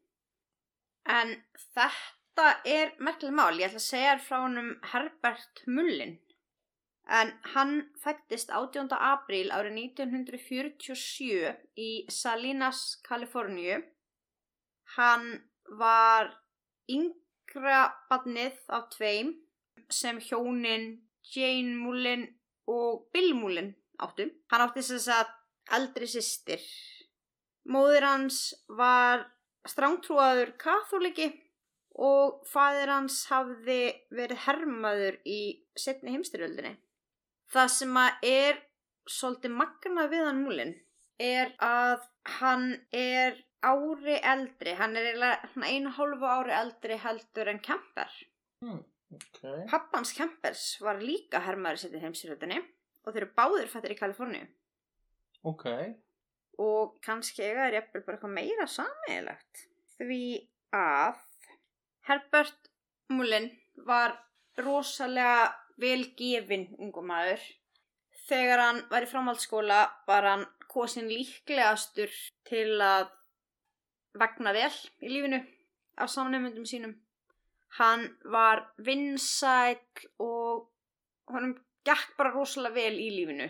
En 1.07 1.35
þetta 1.75 2.47
er 2.67 2.95
merkileg 2.99 3.35
mál. 3.37 3.59
Ég 3.59 3.71
ætla 3.71 3.83
að 3.83 3.89
segja 3.89 4.15
frá 4.23 4.41
honum 4.43 4.73
Herbert 4.93 5.63
Mullin. 5.71 6.17
En 7.07 7.31
hann 7.55 7.77
fættist 8.03 8.51
18. 8.51 8.91
apríl 8.91 9.53
árið 9.55 9.77
1947 9.79 11.53
í 11.79 11.91
Salinas, 12.11 12.97
Kaliforníu. 13.07 13.79
Hann 14.97 15.29
var 15.79 16.33
yngra 16.91 17.85
badnið 18.11 18.59
af 18.75 18.91
tveim 18.97 19.37
sem 19.91 20.19
hjónin 20.19 20.89
Jane 21.31 21.79
Mullin 21.79 22.27
og 22.67 23.07
Bill 23.15 23.35
Mullin 23.39 23.73
áttu. 24.03 24.27
Hann 24.51 24.67
átti 24.67 24.83
þess 24.83 25.11
að 25.15 25.33
eldri 25.79 26.11
systir. 26.11 26.63
Móðir 27.67 28.07
hans 28.07 28.51
var 28.67 29.27
strángtrúaður 29.71 30.55
katholiki 30.61 31.31
og 31.97 32.43
fadir 32.49 32.93
hans 32.93 33.23
hafði 33.31 33.81
verið 34.13 34.43
hermaður 34.45 35.19
í 35.25 35.41
setni 35.79 36.13
heimstyrjöldinni. 36.15 36.75
Það 37.53 37.71
sem 37.73 37.99
að 38.01 38.27
er 38.29 38.61
svolítið 39.07 39.55
magna 39.57 40.07
við 40.11 40.27
hann 40.27 40.43
múlin 40.43 40.75
er 41.23 41.53
að 41.63 42.05
hann 42.41 42.67
er 42.93 43.39
ári 43.65 44.19
eldri, 44.21 44.75
hann 44.77 44.97
er 44.99 45.09
einu 45.65 45.93
hálfu 45.97 46.29
ári 46.29 46.53
eldri 46.55 46.99
heldur 47.01 47.51
en 47.51 47.63
Kemper. 47.65 48.13
Mm, 48.65 48.83
ok. 49.17 49.41
Pappans 49.71 50.13
Kempers 50.17 50.67
var 50.85 51.01
líka 51.01 51.41
hermaður 51.47 51.81
í 51.81 51.85
setni 51.87 52.03
heimstyrjöldinni 52.05 52.61
og 52.61 53.15
þeir 53.15 53.23
eru 53.23 53.33
báðir 53.39 53.73
fættir 53.73 53.95
í 53.95 54.01
Kaliforníu. 54.01 54.45
Ok. 55.47 55.67
Og 56.63 56.97
kannski 57.05 57.45
eiga 57.45 57.67
þér 57.67 57.79
jafnvel 57.81 58.05
bara 58.07 58.17
eitthvað 58.17 58.37
meira 58.37 58.67
sammeðilegt 58.71 59.63
því 59.97 60.23
að 60.77 61.23
Herbert 62.07 62.71
Mullin 63.13 63.51
var 63.87 64.17
rosalega 64.63 65.53
velgefin 65.81 66.69
ungum 66.81 67.11
maður. 67.11 67.43
Þegar 68.27 68.63
hann 68.63 68.81
var 68.91 69.05
í 69.05 69.11
framhaldsskóla 69.11 69.81
var 70.09 70.29
hann 70.31 70.47
kosin 70.71 71.09
líklegastur 71.11 72.13
til 72.49 72.81
að 72.83 73.11
vegna 74.17 74.55
vel 74.57 74.73
í 75.05 75.13
lífinu 75.13 75.43
af 76.01 76.11
samnefndum 76.13 76.67
sínum. 76.69 76.97
Hann 77.77 78.09
var 78.33 78.65
vinsæll 78.79 80.09
og 80.23 80.69
honum 81.31 81.57
gekk 81.87 82.17
bara 82.19 82.35
rosalega 82.35 82.79
vel 82.81 83.01
í 83.03 83.11
lífinu. 83.15 83.49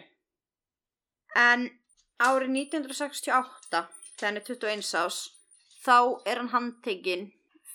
En 1.37 1.69
Árið 2.17 2.55
1968, 2.57 3.81
þegar 4.17 4.31
hann 4.31 4.39
er 4.41 4.45
21 4.49 4.95
ás, 4.97 5.17
þá 5.85 5.97
er 6.25 6.39
hann 6.41 6.53
handtekinn 6.55 7.27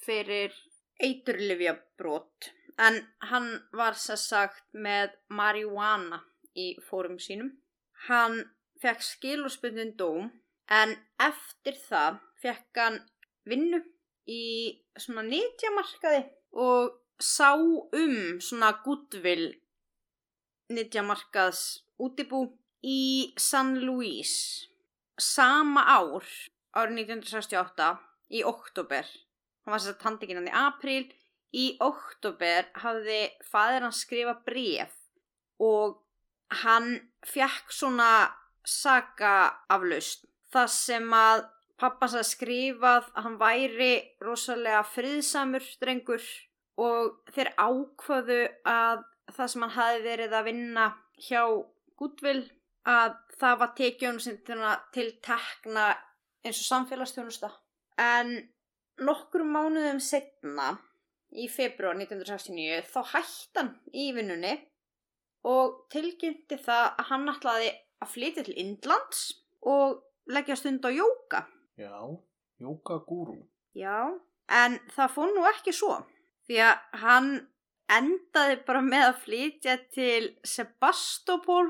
fyrir 0.01 0.55
eiturlifjabrót. 0.97 2.49
En 2.81 2.97
hann 3.29 3.51
var 3.77 3.99
sér 4.01 4.17
sagt 4.17 4.63
með 4.73 5.13
marihuana 5.29 6.23
í 6.57 6.73
fórum 6.87 7.19
sínum. 7.21 7.51
Hann 8.07 8.39
fekk 8.81 9.05
skilurspundin 9.05 9.93
dóm, 9.99 10.31
en 10.71 10.95
eftir 11.21 11.77
það 11.77 12.17
fekk 12.41 12.81
hann 12.81 12.97
vinnu 13.45 13.83
í 14.25 14.43
svona 14.97 15.21
nýtjamarkaði 15.27 16.23
og 16.65 16.97
sá 17.21 17.53
um 17.53 18.41
svona 18.41 18.71
goodwill 18.81 19.51
nýtjamarkaðs 20.73 21.61
útibú 22.01 22.47
í 22.85 23.33
San 23.37 23.75
Luis 23.83 24.33
sama 25.21 25.83
ár 25.85 26.25
árið 26.73 27.03
1968 27.03 27.91
í 28.31 28.45
oktober 28.47 29.05
hann 29.65 29.75
var 29.75 29.83
að 29.85 30.05
handikinn 30.05 30.39
hann 30.41 30.49
í 30.49 30.55
apríl. 30.55 31.03
Í 31.51 31.65
oktober 31.83 32.69
hafði 32.79 33.25
fadir 33.43 33.83
hann 33.83 33.95
skrifa 33.95 34.37
bref 34.45 34.93
og 35.59 35.97
hann 36.63 36.93
fekk 37.27 37.73
svona 37.75 38.31
saga 38.63 39.51
aflaust 39.71 40.23
það 40.53 40.69
sem 40.71 41.11
að 41.15 41.43
pappans 41.81 42.15
að 42.15 42.29
skrifað 42.29 43.09
að 43.09 43.25
hann 43.25 43.37
væri 43.41 43.91
rosalega 44.23 44.85
friðsamur 44.93 45.67
drengur 45.81 46.23
og 46.79 47.19
þeir 47.35 47.51
ákvaðu 47.57 48.41
að 48.69 49.03
það 49.35 49.51
sem 49.51 49.65
hann 49.65 49.75
hafi 49.75 50.01
verið 50.05 50.37
að 50.37 50.47
vinna 50.47 50.87
hjá 51.27 51.43
Goodwill 51.99 52.45
að 52.89 53.17
það 53.41 53.59
var 53.61 53.73
tekið 53.77 54.21
til 54.93 55.09
tekna 55.21 55.85
eins 56.41 56.57
og 56.57 56.67
samfélagsstjónusta 56.67 57.51
en 58.01 58.33
nokkrum 59.01 59.51
mánuðum 59.53 60.01
setna 60.01 60.73
í 61.31 61.47
februar 61.51 61.95
1969 61.95 62.81
þá 62.91 63.01
hætti 63.13 63.59
hann 63.59 63.71
í 63.93 64.09
vinnunni 64.15 64.55
og 65.47 65.85
tilkynnti 65.93 66.57
það 66.61 66.87
að 66.89 67.07
hann 67.11 67.29
ætlaði 67.31 67.69
að 68.01 68.11
flytja 68.15 68.45
til 68.45 68.57
Indlands 68.61 69.21
og 69.61 70.01
leggja 70.31 70.57
stund 70.57 70.85
á 70.85 70.89
jóka. 70.93 71.45
Já, 71.77 71.97
jókagúrú. 72.61 73.37
Já, 73.77 74.11
en 74.49 74.77
það 74.93 75.15
fór 75.15 75.31
nú 75.33 75.45
ekki 75.49 75.73
svo 75.73 76.01
því 76.49 76.59
að 76.67 76.99
hann 77.03 77.31
endaði 77.91 78.59
bara 78.67 78.81
með 78.85 79.07
að 79.07 79.21
flytja 79.25 79.77
til 79.93 80.31
Sebastopol 80.47 81.69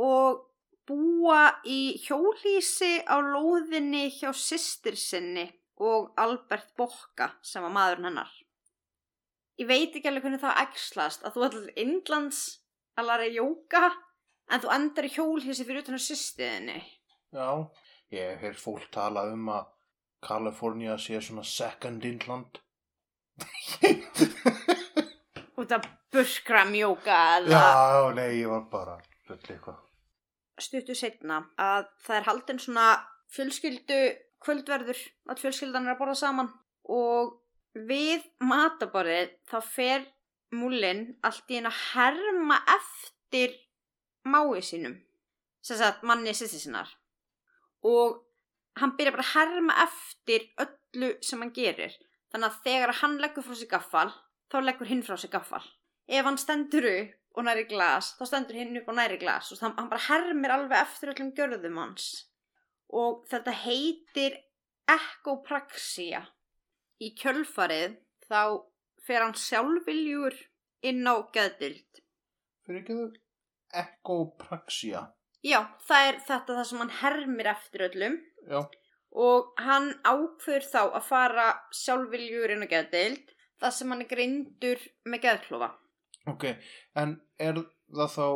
og 0.00 0.46
búa 0.88 1.42
í 1.68 1.96
hjólísi 2.02 3.02
á 3.06 3.16
lóðinni 3.22 4.08
hjá 4.10 4.32
sýstir 4.34 4.96
sinni 4.98 5.46
og 5.82 6.12
Albert 6.20 6.72
Bokka 6.78 7.32
sem 7.42 7.62
var 7.64 7.74
maðurinn 7.74 8.10
hennar. 8.10 8.32
Ég 9.60 9.68
veit 9.68 9.94
ekki 9.94 10.08
alveg 10.08 10.26
hvernig 10.26 10.42
það 10.42 10.60
ægslast 10.64 11.26
að 11.26 11.36
þú 11.36 11.44
ætlaði 11.46 11.76
Indlands 11.84 12.40
að 12.98 13.08
læra 13.10 13.28
jóka 13.30 13.84
en 14.52 14.62
þú 14.62 14.72
endar 14.74 15.06
í 15.06 15.12
hjólísi 15.14 15.66
fyrir 15.68 15.84
utan 15.84 15.98
á 15.98 16.02
sýstiðinni. 16.02 16.80
Já, 17.32 17.48
ég 18.12 18.42
hef 18.42 18.60
fólk 18.64 18.88
tala 18.94 19.28
um 19.32 19.48
að 19.52 19.70
Kalifornia 20.22 20.98
sé 21.00 21.20
svona 21.20 21.44
second 21.46 22.04
Indland. 22.06 22.60
Út 25.58 25.72
af 25.72 25.86
buskram 26.12 26.74
jóka 26.76 27.16
eða... 27.38 27.48
Já, 27.54 28.14
nei, 28.18 28.30
ég 28.42 28.50
var 28.50 28.68
bara 28.70 28.98
full 29.32 29.56
eitthvað. 29.56 29.80
stuttu 30.62 30.94
setna 30.94 31.38
að 31.60 31.86
það 32.04 32.16
er 32.16 32.26
haldin 32.28 32.60
svona 32.60 32.88
fjölskyldu 33.32 34.00
kvöldverður 34.44 34.98
að 35.30 35.40
fjölskyldan 35.42 35.86
er 35.86 35.94
að 35.94 36.02
borða 36.02 36.18
saman. 36.20 36.50
Og 36.92 37.38
við 37.72 38.24
mataborðið 38.42 39.32
þá 39.48 39.58
fer 39.64 40.04
múlin 40.52 41.06
allt 41.24 41.48
í 41.50 41.58
einu 41.58 41.70
að 41.70 41.80
herma 41.94 42.58
eftir 42.74 43.56
mái 44.28 44.60
sínum 44.62 44.98
sem 45.62 45.78
sagt 45.78 46.02
manni 46.06 46.34
sýsti 46.34 46.60
sinnar. 46.60 46.90
Og 47.86 48.20
hann 48.80 48.96
byrja 48.98 49.14
bara 49.14 49.24
að 49.24 49.34
herma 49.36 49.78
eftir 49.86 50.48
öllu 50.60 51.14
sem 51.24 51.40
hann 51.42 51.54
gerir. 51.54 51.94
Þannig 52.32 52.48
að 52.48 52.60
þegar 52.66 52.94
hann 53.00 53.18
leggur 53.22 53.46
frá 53.46 53.56
sig 53.56 53.70
gaffal 53.70 54.10
þá 54.52 54.58
leggur 54.66 54.90
hinn 54.90 55.04
frá 55.06 55.16
sig 55.16 55.32
gaffal. 55.32 55.62
Ef 56.08 56.26
hann 56.26 56.40
stendur 56.40 56.86
upp 56.90 57.18
og 57.34 57.46
næri 57.46 57.64
glas, 57.70 58.12
þá 58.18 58.24
stendur 58.28 58.58
hinn 58.58 58.76
upp 58.80 58.90
og 58.92 58.98
næri 58.98 59.18
glas 59.20 59.52
og 59.52 59.60
hann, 59.62 59.74
hann 59.78 59.88
bara 59.90 60.06
hermir 60.08 60.52
alveg 60.54 60.78
eftir 60.82 61.12
öllum 61.14 61.32
gjörðum 61.36 61.80
hans. 61.80 62.08
Og 62.92 63.22
þetta 63.30 63.54
heitir 63.62 64.36
ekopraxia 64.92 66.26
í 67.02 67.12
kjölfarið 67.18 67.96
þá 68.28 68.62
fer 69.06 69.24
hann 69.24 69.36
sjálfviljur 69.38 70.36
inn 70.86 71.06
á 71.08 71.16
geðdild 71.34 72.02
Fyrir 72.66 72.82
ekki 72.82 72.98
þau 72.98 73.08
ekopraxia. 73.82 75.06
já, 75.42 75.58
það 75.88 76.08
er 76.08 76.20
þetta 76.28 76.56
það 76.58 76.66
sem 76.68 76.82
hann 76.82 76.96
hermir 77.00 77.48
eftir 77.50 77.86
öllum. 77.88 78.18
Já, 78.46 78.60
og 79.12 79.52
hann 79.60 79.90
ákveður 80.04 80.66
þá 80.68 80.82
að 80.84 81.06
fara 81.08 81.46
sjálfviljur 81.76 82.54
inn 82.54 82.64
á 82.64 82.68
geðdild 82.70 83.32
það 83.60 83.74
sem 83.76 83.92
hann 83.92 84.04
er 84.04 84.10
greindur 84.10 84.84
með 85.04 85.24
geðklofa 85.26 85.72
ok. 86.30 86.44
En 86.94 87.16
er 87.38 87.62
það 87.92 88.12
þá 88.16 88.26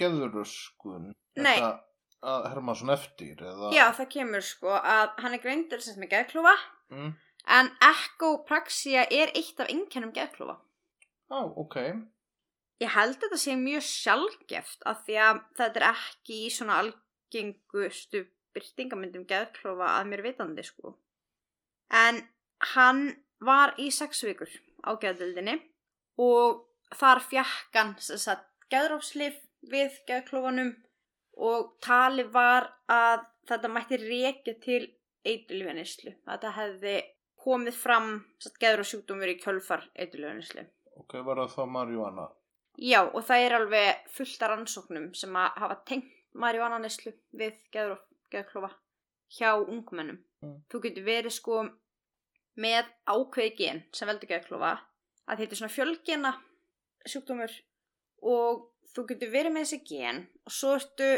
geðuröskun? 0.00 1.12
Nei. 1.40 1.54
Þetta 1.56 1.86
Að 2.20 2.46
herma 2.50 2.74
svona 2.76 2.98
eftir 2.98 3.38
eða? 3.40 3.70
já, 3.72 3.86
það 3.96 4.08
kemur 4.12 4.42
sko 4.44 4.68
að 4.76 5.14
hann 5.22 5.32
er 5.32 5.40
greindur 5.40 5.80
sem 5.80 5.94
sagt 5.94 6.02
með 6.02 6.10
geðklofa 6.18 6.56
Mm. 6.90 7.12
En 7.46 7.68
ekopraxia 7.86 9.04
er 9.14 9.30
eitt 9.38 9.60
af 9.62 9.68
einkennum 9.70 10.10
geðklofa. 10.12 10.56
Á, 11.30 11.38
ok. 11.56 11.76
Ég 12.82 12.90
held 12.90 13.14
að 13.14 13.22
þetta 13.22 13.38
sé 13.38 13.54
mjög 13.56 13.84
sjálfgeft 13.86 14.82
af 14.90 15.04
því 15.06 15.16
að 15.22 15.40
þetta 15.60 15.80
er 15.80 15.86
ekki 15.92 16.38
í 16.46 16.50
svona 16.50 16.80
algengustu 16.82 18.24
byrtingamyndum 18.56 19.26
geðklofa 19.30 19.92
að 20.00 20.10
mér 20.10 20.24
vitandi 20.26 20.64
sko. 20.66 20.96
En 21.94 22.22
hann 22.74 23.04
var 23.40 23.74
í 23.78 23.90
sex 23.94 24.24
vikur 24.26 24.50
á 24.82 24.90
geðdildinni 25.00 25.60
og 26.20 26.64
þar 26.96 27.22
fjekk 27.26 27.76
hann 27.78 27.94
sem 28.02 28.20
sagt 28.20 28.46
geðrófslif 28.72 29.38
við 29.70 29.98
geðklofanum 30.08 30.72
og 31.40 31.70
tali 31.84 32.24
var 32.32 32.68
að 32.90 33.24
þetta 33.48 33.70
mætti 33.72 33.98
reykja 34.00 34.56
til 34.62 34.82
eitulífanislu. 35.26 36.14
Þetta 36.26 36.52
hefði 36.56 36.96
komið 37.40 37.76
fram 37.76 38.10
geðrófsjúkdómur 38.60 39.32
í 39.32 39.38
kjölfar 39.40 39.86
eitulífanislu. 39.94 40.66
Ok, 41.00 41.16
var 41.24 41.42
það 41.42 41.56
þá 41.56 41.74
marihuana? 41.76 42.28
Já, 42.80 43.00
og 43.04 43.24
það 43.26 43.44
er 43.44 43.56
alveg 43.56 44.10
fullt 44.14 44.44
af 44.44 44.52
rannsóknum 44.52 45.10
sem 45.16 45.36
að 45.36 45.58
hafa 45.62 45.78
tengt 45.88 46.12
marihuananislu 46.38 47.12
við 47.36 47.56
geðróf, 47.74 48.02
geðklofa 48.32 48.70
hjá 49.36 49.50
ungmennum. 49.58 50.20
Mm. 50.44 50.60
Þú 50.70 50.82
getur 50.86 51.06
verið 51.06 51.34
sko 51.36 51.64
með 52.60 52.88
ákveði 53.08 53.52
gen 53.58 53.82
sem 53.96 54.08
veldur 54.08 54.30
geðklofa 54.30 54.76
að 55.30 55.42
þetta 55.42 55.54
er 55.54 55.60
svona 55.60 55.74
fjölgena 55.74 56.32
sjúkdómur 57.08 57.52
og 58.30 58.66
þú 58.94 59.06
getur 59.10 59.32
verið 59.32 59.54
með 59.54 59.66
þessi 59.66 59.80
gen 59.88 60.24
og 60.46 60.52
svo 60.54 60.74
ertu 60.78 61.10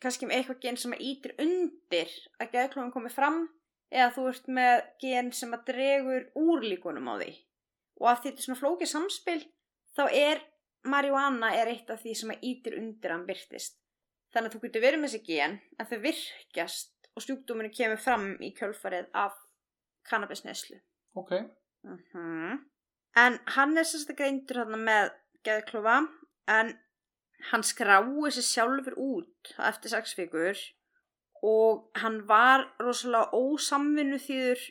kannski 0.00 0.26
með 0.28 0.40
eitthvað 0.40 0.60
gen 0.64 0.78
sem 0.80 0.94
að 0.96 1.04
ítir 1.10 1.34
undir 1.44 2.12
að 2.40 2.52
geðklofan 2.54 2.92
komi 2.94 3.12
fram 3.12 3.40
eða 3.90 4.12
þú 4.16 4.26
ert 4.30 4.50
með 4.60 4.84
gen 5.02 5.32
sem 5.36 5.54
að 5.56 5.66
dregur 5.72 6.28
úr 6.38 6.64
líkunum 6.66 7.10
á 7.10 7.14
því 7.20 7.32
og 8.00 8.08
að 8.12 8.22
þetta 8.24 8.36
er 8.40 8.46
svona 8.46 8.60
flókið 8.60 8.92
samspil 8.92 9.40
þá 9.96 10.02
er 10.08 10.42
marihuana 10.88 11.52
er 11.58 11.72
eitt 11.74 11.90
af 11.92 12.00
því 12.02 12.14
sem 12.16 12.32
að 12.32 12.46
ítir 12.50 12.78
undir 12.80 13.10
að 13.12 13.16
hann 13.18 13.26
byrtist 13.28 13.76
þannig 14.32 14.50
að 14.50 14.56
þú 14.56 14.62
getur 14.64 14.84
verið 14.86 15.02
með 15.02 15.14
þessi 15.14 15.26
gen 15.26 15.58
en 15.76 15.90
þau 15.90 15.98
virkjast 16.06 17.10
og 17.16 17.24
sjúkdóminu 17.26 17.72
kemur 17.74 18.00
fram 18.00 18.28
í 18.40 18.52
kjölfarið 18.56 19.10
af 19.18 19.36
kannabisneslu 20.08 20.78
Ok. 21.18 21.32
Mhm. 21.82 22.60
En 23.18 23.38
hann 23.56 23.78
er 23.78 23.86
sérst 23.88 24.12
að 24.12 24.20
greindur 24.20 24.60
hann 24.62 24.84
með 24.86 25.10
geðklofa 25.46 25.96
en 26.50 26.74
hann 27.50 27.64
skrái 27.64 28.32
sér 28.34 28.46
sjálfur 28.46 28.96
út 29.00 29.54
eftir 29.70 29.94
sex 29.94 30.16
vikur 30.18 30.58
og 31.46 31.88
hann 32.02 32.20
var 32.28 32.66
rosalega 32.82 33.32
ósamvinnu 33.32 34.18
þýður 34.20 34.66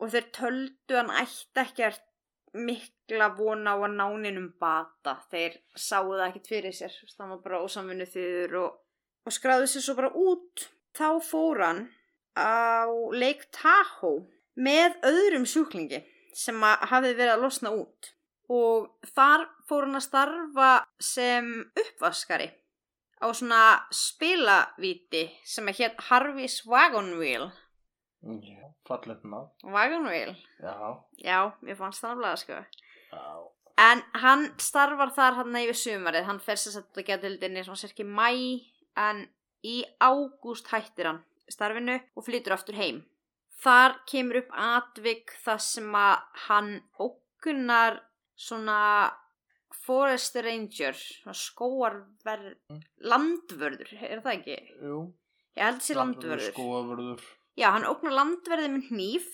og 0.00 0.12
þeir 0.12 0.28
töldu 0.38 0.98
hann 1.00 1.12
ætti 1.22 1.62
ekkert 1.62 2.04
mikla 2.56 3.28
vona 3.36 3.74
á 3.74 3.78
að 3.84 3.96
náninum 3.98 4.48
bata. 4.60 5.16
Þeir 5.30 5.58
sáu 5.74 6.12
það 6.14 6.26
ekkert 6.28 6.50
fyrir 6.52 6.76
sér 6.76 6.94
það 7.16 7.32
var 7.34 7.42
bara 7.44 7.62
ósamvinnu 7.64 8.06
þýður 8.08 8.58
og, 8.62 8.78
og 9.26 9.34
skráði 9.34 9.70
sér 9.72 9.86
svo 9.86 9.96
bara 9.98 10.12
út. 10.14 10.68
Þá 10.96 11.08
fór 11.24 11.62
hann 11.64 11.82
á 12.38 12.88
Lake 13.12 13.50
Tahoe 13.52 14.24
með 14.56 14.96
öðrum 15.04 15.44
sjúklingi 15.48 16.04
sem 16.36 16.62
hafði 16.62 17.16
verið 17.16 17.34
að 17.34 17.42
losna 17.44 17.72
út 17.72 18.12
og 18.52 18.92
þar 19.16 19.46
fór 19.68 19.86
hann 19.86 19.98
að 19.98 20.04
starfa 20.06 20.70
sem 21.02 21.48
uppvaskari 21.82 22.48
á 23.22 23.26
svona 23.32 23.60
spilavíti 23.96 25.24
sem 25.48 25.68
að 25.70 25.78
hétt 25.80 26.02
Harvey's 26.10 26.58
Wagon 26.68 27.14
Wheel 27.20 27.48
Já, 28.26 28.64
fallið 28.88 29.22
nafn. 29.30 29.70
Wagon 29.70 30.06
Wheel, 30.10 30.32
Já. 30.62 30.74
já, 31.22 31.38
ég 31.68 31.78
fannst 31.78 32.02
það 32.02 32.16
náttúrulega 32.16 32.40
sko 32.42 32.58
Já. 33.12 33.26
en 33.86 34.02
hann 34.22 34.46
starfar 34.58 35.12
þar 35.14 35.38
hann 35.40 35.58
yfir 35.62 35.78
sumarið 35.82 36.26
hann 36.30 36.40
fer 36.42 36.58
sér 36.60 36.76
satt 36.78 36.96
að 36.98 37.06
geta 37.10 37.28
hildinni 37.28 37.62
svona 37.66 37.82
sérki 37.82 38.04
mæ 38.08 38.30
en 38.96 39.26
í 39.66 39.76
ágúst 40.02 40.70
hættir 40.72 41.10
hann 41.12 41.22
starfinu 41.52 42.00
og 42.16 42.24
flytur 42.26 42.56
aftur 42.56 42.78
heim 42.78 43.02
þar 43.62 43.94
kemur 44.10 44.42
upp 44.42 44.50
atvik 44.70 45.32
þar 45.44 45.60
sem 45.62 45.94
að 45.96 46.16
hann 46.48 46.72
ókunnar 47.00 48.00
svona 48.36 48.80
forest 49.84 50.36
ranger, 50.44 50.98
skóarverð, 51.36 52.56
landvörður, 53.04 53.92
er 54.00 54.22
það 54.24 54.34
ekki? 54.36 54.58
Jú. 54.82 55.00
Ég 55.56 55.64
held 55.64 55.82
sér 55.84 56.00
landvörður. 56.00 56.52
Skóavörður. 56.52 57.26
Já, 57.56 57.70
hann 57.72 57.88
ógnar 57.88 58.16
landverði 58.18 58.72
með 58.74 58.90
hníf 58.90 59.30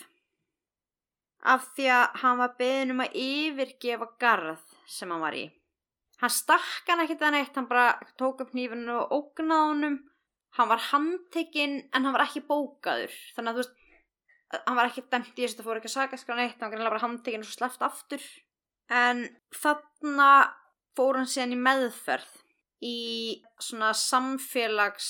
af 1.43 1.67
því 1.75 1.89
að 1.91 2.21
hann 2.23 2.39
var 2.39 2.55
beðin 2.61 2.95
um 2.95 3.03
að 3.03 3.17
yfirgefa 3.19 4.09
garð 4.23 4.63
sem 4.87 5.11
hann 5.11 5.25
var 5.25 5.35
í. 5.35 5.49
Hann 6.23 6.31
stakk 6.31 6.87
hann 6.87 7.03
ekkert 7.03 7.25
að 7.27 7.35
neitt, 7.35 7.57
hann 7.59 7.67
bara 7.67 7.97
tók 8.21 8.45
upp 8.45 8.53
hnífinu 8.55 8.95
og 9.01 9.15
ógnaði 9.17 9.73
honum. 9.73 9.97
Hann 10.55 10.69
var 10.71 10.85
handtekinn 10.93 11.79
en 11.91 12.05
hann 12.05 12.15
var 12.15 12.23
ekki 12.29 12.45
bókaður. 12.47 13.15
Þannig 13.35 13.51
að 13.51 13.59
þú 13.59 13.65
veist, 13.65 13.83
hann 14.61 14.79
var 14.79 14.91
ekki 14.91 15.05
dæmt 15.11 15.33
í 15.33 15.43
þess 15.43 15.57
að 15.57 15.59
það 15.59 15.69
fór 15.69 15.81
ekki 15.81 15.91
að 15.91 15.97
sagaskra 15.97 16.39
neitt, 16.39 16.61
hann 16.61 16.75
var 16.77 16.93
bara 16.93 17.03
handtekinn 17.03 17.43
og 17.43 17.49
svo 17.49 17.57
sleppt 17.57 17.87
aftur. 17.89 18.27
En 18.91 19.25
þarna 19.55 20.31
fór 20.97 21.21
hann 21.21 21.31
síðan 21.31 21.55
í 21.57 21.61
meðferð 21.67 22.33
í 22.83 22.97
svona 23.63 23.93
samfélags 23.97 25.09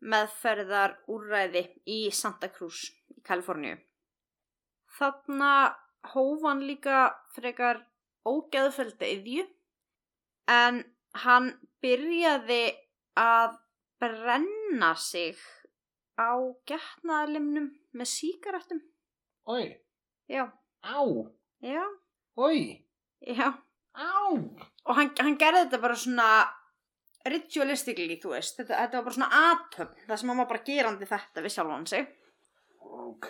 meðferðar 0.00 0.96
úrræði 1.10 1.64
í 1.90 1.98
Santa 2.14 2.48
Cruz 2.54 2.86
í 3.12 3.20
Kaliforníu. 3.26 3.76
Þarna 4.98 5.52
hóf 6.14 6.44
hann 6.46 6.64
líka 6.66 7.08
frekar 7.34 7.82
ógeðfelda 8.26 9.08
yðju 9.10 9.44
en 10.50 10.82
hann 11.24 11.52
byrjaði 11.82 12.62
að 13.18 13.58
brenna 14.02 14.92
sig 14.98 15.38
á 16.18 16.34
getnaðalimnum 16.66 17.68
með 17.94 18.10
síkaretum. 18.10 18.80
Oi. 19.50 19.74
Já, 20.30 20.44
Á. 20.84 21.02
já, 21.62 21.82
Oi. 22.38 22.86
já. 23.20 23.48
Á. 23.98 24.10
Og 24.86 24.94
hann, 24.94 25.10
hann 25.18 25.38
gerði 25.40 25.64
þetta 25.64 25.80
bara 25.82 25.96
svona 25.98 26.26
ritualistically, 27.26 28.18
þú 28.22 28.34
veist. 28.36 28.60
Þetta, 28.60 28.76
þetta 28.84 29.00
var 29.00 29.06
bara 29.08 29.16
svona 29.16 29.40
atöfn, 29.48 30.04
það 30.06 30.20
sem 30.20 30.30
hann 30.30 30.40
var 30.42 30.50
bara 30.52 30.66
gerandi 30.68 31.08
þetta 31.10 31.44
við 31.44 31.54
sjálfan 31.56 31.88
sig. 31.90 32.12
Ok. 32.78 33.26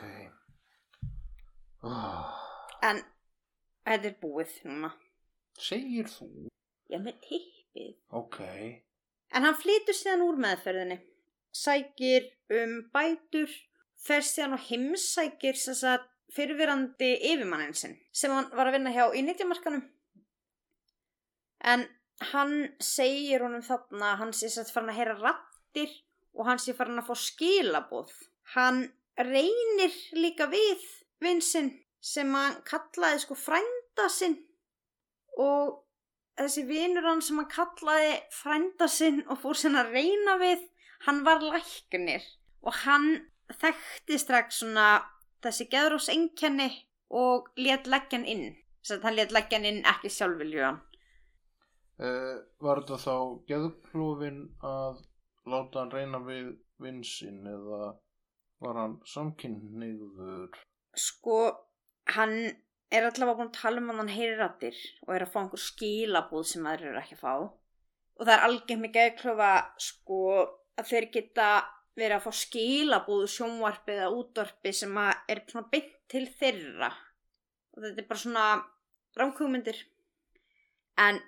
Oh. 1.89 2.35
En 2.85 3.01
þetta 3.89 4.11
er 4.11 4.19
búið 4.21 4.59
núna. 4.69 4.93
Segir 5.59 6.11
þú? 6.13 6.29
Já, 6.93 7.01
með 7.01 7.17
tippið. 7.25 7.97
Ok. 8.21 8.39
En 9.33 9.49
hann 9.49 9.57
flytur 9.57 9.97
síðan 9.97 10.27
úr 10.27 10.39
meðferðinni, 10.45 11.01
sækir 11.53 12.29
um 12.61 12.77
bætur, 12.93 13.51
fer 14.05 14.25
síðan 14.25 14.57
og 14.59 14.69
heimsækir 14.69 15.57
þess 15.57 15.89
að 15.97 16.07
fyrirvirandi 16.35 17.13
yfirmannin 17.33 17.77
sinn 17.77 17.97
sem 18.13 18.33
hann 18.35 18.51
var 18.53 18.69
að 18.69 18.79
vinna 18.79 18.93
hjá 18.95 19.07
í 19.17 19.23
nýttjamarkanum. 19.25 19.85
En 21.73 21.87
hann 22.33 22.55
segir 22.83 23.45
honum 23.47 23.65
þarna 23.65 24.15
hann 24.21 24.35
sé 24.37 24.51
satt 24.53 24.73
farin 24.75 24.93
að 24.93 25.01
heyra 25.01 25.19
rattir 25.23 25.93
og 26.37 26.47
hann 26.51 26.61
sé 26.63 26.75
farin 26.77 27.01
að 27.01 27.11
fá 27.11 27.19
skilaboð. 27.25 28.13
Hann 28.55 28.87
reynir 29.19 29.95
líka 30.15 30.47
við 30.51 30.85
vinsinn 31.23 31.73
sem 32.05 32.31
hann 32.35 32.61
kallaði 32.69 33.25
sko 33.25 33.37
frænda 33.39 34.07
sinn 34.13 34.37
og 35.39 35.81
þessi 36.39 36.65
vinur 36.69 37.07
hann 37.09 37.23
sem 37.25 37.41
hann 37.41 37.51
kallaði 37.51 38.15
frænda 38.35 38.89
sinn 38.91 39.25
og 39.27 39.41
fór 39.43 39.59
sinna 39.59 39.85
að 39.85 39.97
reyna 39.99 40.37
við, 40.43 40.63
hann 41.07 41.25
var 41.27 41.43
læknir 41.43 42.25
og 42.63 42.75
hann 42.85 43.09
þekkti 43.59 44.19
strax 44.21 44.63
svona 44.63 44.89
þessi 45.45 45.69
geðrós 45.73 46.09
einkenni 46.13 46.69
og 47.15 47.49
let 47.61 47.89
leggja 47.91 48.19
hann 48.19 48.29
inn. 48.29 48.47
Þess 48.83 48.99
að 48.99 49.09
hann 49.09 49.19
let 49.19 49.35
leggja 49.35 49.59
hann 49.59 49.69
inn 49.71 49.81
ekki 49.89 50.13
sjálfviljugan. 50.13 50.81
Uh, 51.99 52.37
var 52.63 52.83
þetta 52.83 52.99
þá 53.03 53.17
geðklófin 53.51 54.43
að 54.63 55.01
láta 55.51 55.83
hann 55.83 55.95
reyna 55.95 56.21
við 56.23 56.53
vinsinn 56.83 57.47
eða 57.49 57.97
var 58.63 58.79
hann 58.79 58.99
samkynniður? 59.07 60.55
Sko, 60.99 61.39
hann 62.15 62.37
er 62.95 63.07
allavega 63.07 63.37
búin 63.39 63.51
að 63.51 63.59
tala 63.59 63.83
um 63.83 63.91
að 63.93 64.01
hann 64.03 64.15
heyri 64.15 64.37
rættir 64.39 64.79
og 65.07 65.15
er 65.15 65.25
að 65.27 65.33
fá 65.33 65.41
einhver 65.43 65.63
skilabúð 65.63 66.47
sem 66.53 66.69
aðrir 66.71 66.93
eru 66.93 67.03
ekki 67.03 67.19
að 67.19 67.25
fá. 67.25 67.35
Og 68.19 68.25
það 68.25 68.35
er 68.35 68.47
algengt 68.47 68.83
með 68.83 68.95
geðklöfa, 68.97 69.51
sko, 69.83 70.23
að 70.79 70.89
þeir 70.91 71.09
geta 71.15 71.51
verið 71.99 72.17
að 72.19 72.25
fá 72.27 72.41
skilabúð 72.41 73.25
úr 73.25 73.33
sjónvarpi 73.33 73.97
eða 73.97 74.11
útvarpi 74.15 74.73
sem 74.77 74.99
er 75.03 75.43
svona 75.49 75.71
beint 75.73 75.95
til 76.11 76.25
þeirra. 76.39 76.91
Og 77.75 77.83
þetta 77.85 78.03
er 78.03 78.09
bara 78.09 78.23
svona 78.23 78.47
rámkugmyndir. 79.19 79.83
En 80.99 81.21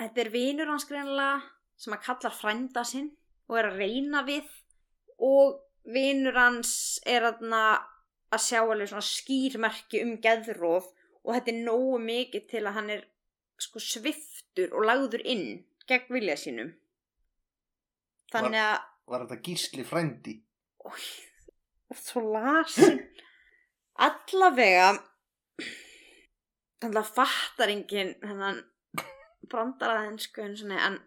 þetta 0.00 0.24
er 0.24 0.32
vinur 0.34 0.70
hans 0.72 0.86
greinlega 0.88 1.40
sem 1.80 1.94
að 1.96 2.04
kallar 2.06 2.36
frænda 2.36 2.84
sinn 2.86 3.10
og 3.48 3.58
er 3.58 3.70
að 3.70 3.80
reyna 3.82 4.22
við 4.26 4.50
og 5.20 5.60
vinur 5.90 6.36
hans 6.36 6.72
er 7.08 7.26
aðna 7.30 7.62
að 8.30 8.44
sjá 8.44 8.60
alveg 8.62 8.90
svona 8.90 9.06
skýrmerki 9.06 10.02
um 10.04 10.18
geðróf 10.22 10.90
og 11.24 11.32
þetta 11.34 11.52
er 11.52 11.64
nógu 11.64 11.98
mikið 12.04 12.46
til 12.52 12.62
að 12.64 12.76
hann 12.76 12.92
er 12.94 13.02
sko 13.60 13.82
sviftur 13.82 14.72
og 14.76 14.86
lagður 14.86 15.24
inn 15.26 15.64
gegn 15.90 16.14
vilja 16.14 16.36
sínum. 16.38 16.70
Þannig 18.30 18.62
að, 18.62 18.86
Var 19.10 19.26
þetta 19.26 19.42
gísli 19.42 19.84
frændi? 19.86 20.36
ói, 20.86 21.04
það 21.90 21.96
er 21.96 22.02
svo 22.04 22.22
lasin. 22.34 23.00
Allavega, 24.06 24.90
þannig 26.80 27.00
að 27.02 27.14
fattar 27.18 27.72
enginn 27.74 28.14
hennan 28.24 28.62
brandaraðinsku 29.50 30.44
en 30.44 30.56
svona, 30.56 30.80
en 30.86 31.00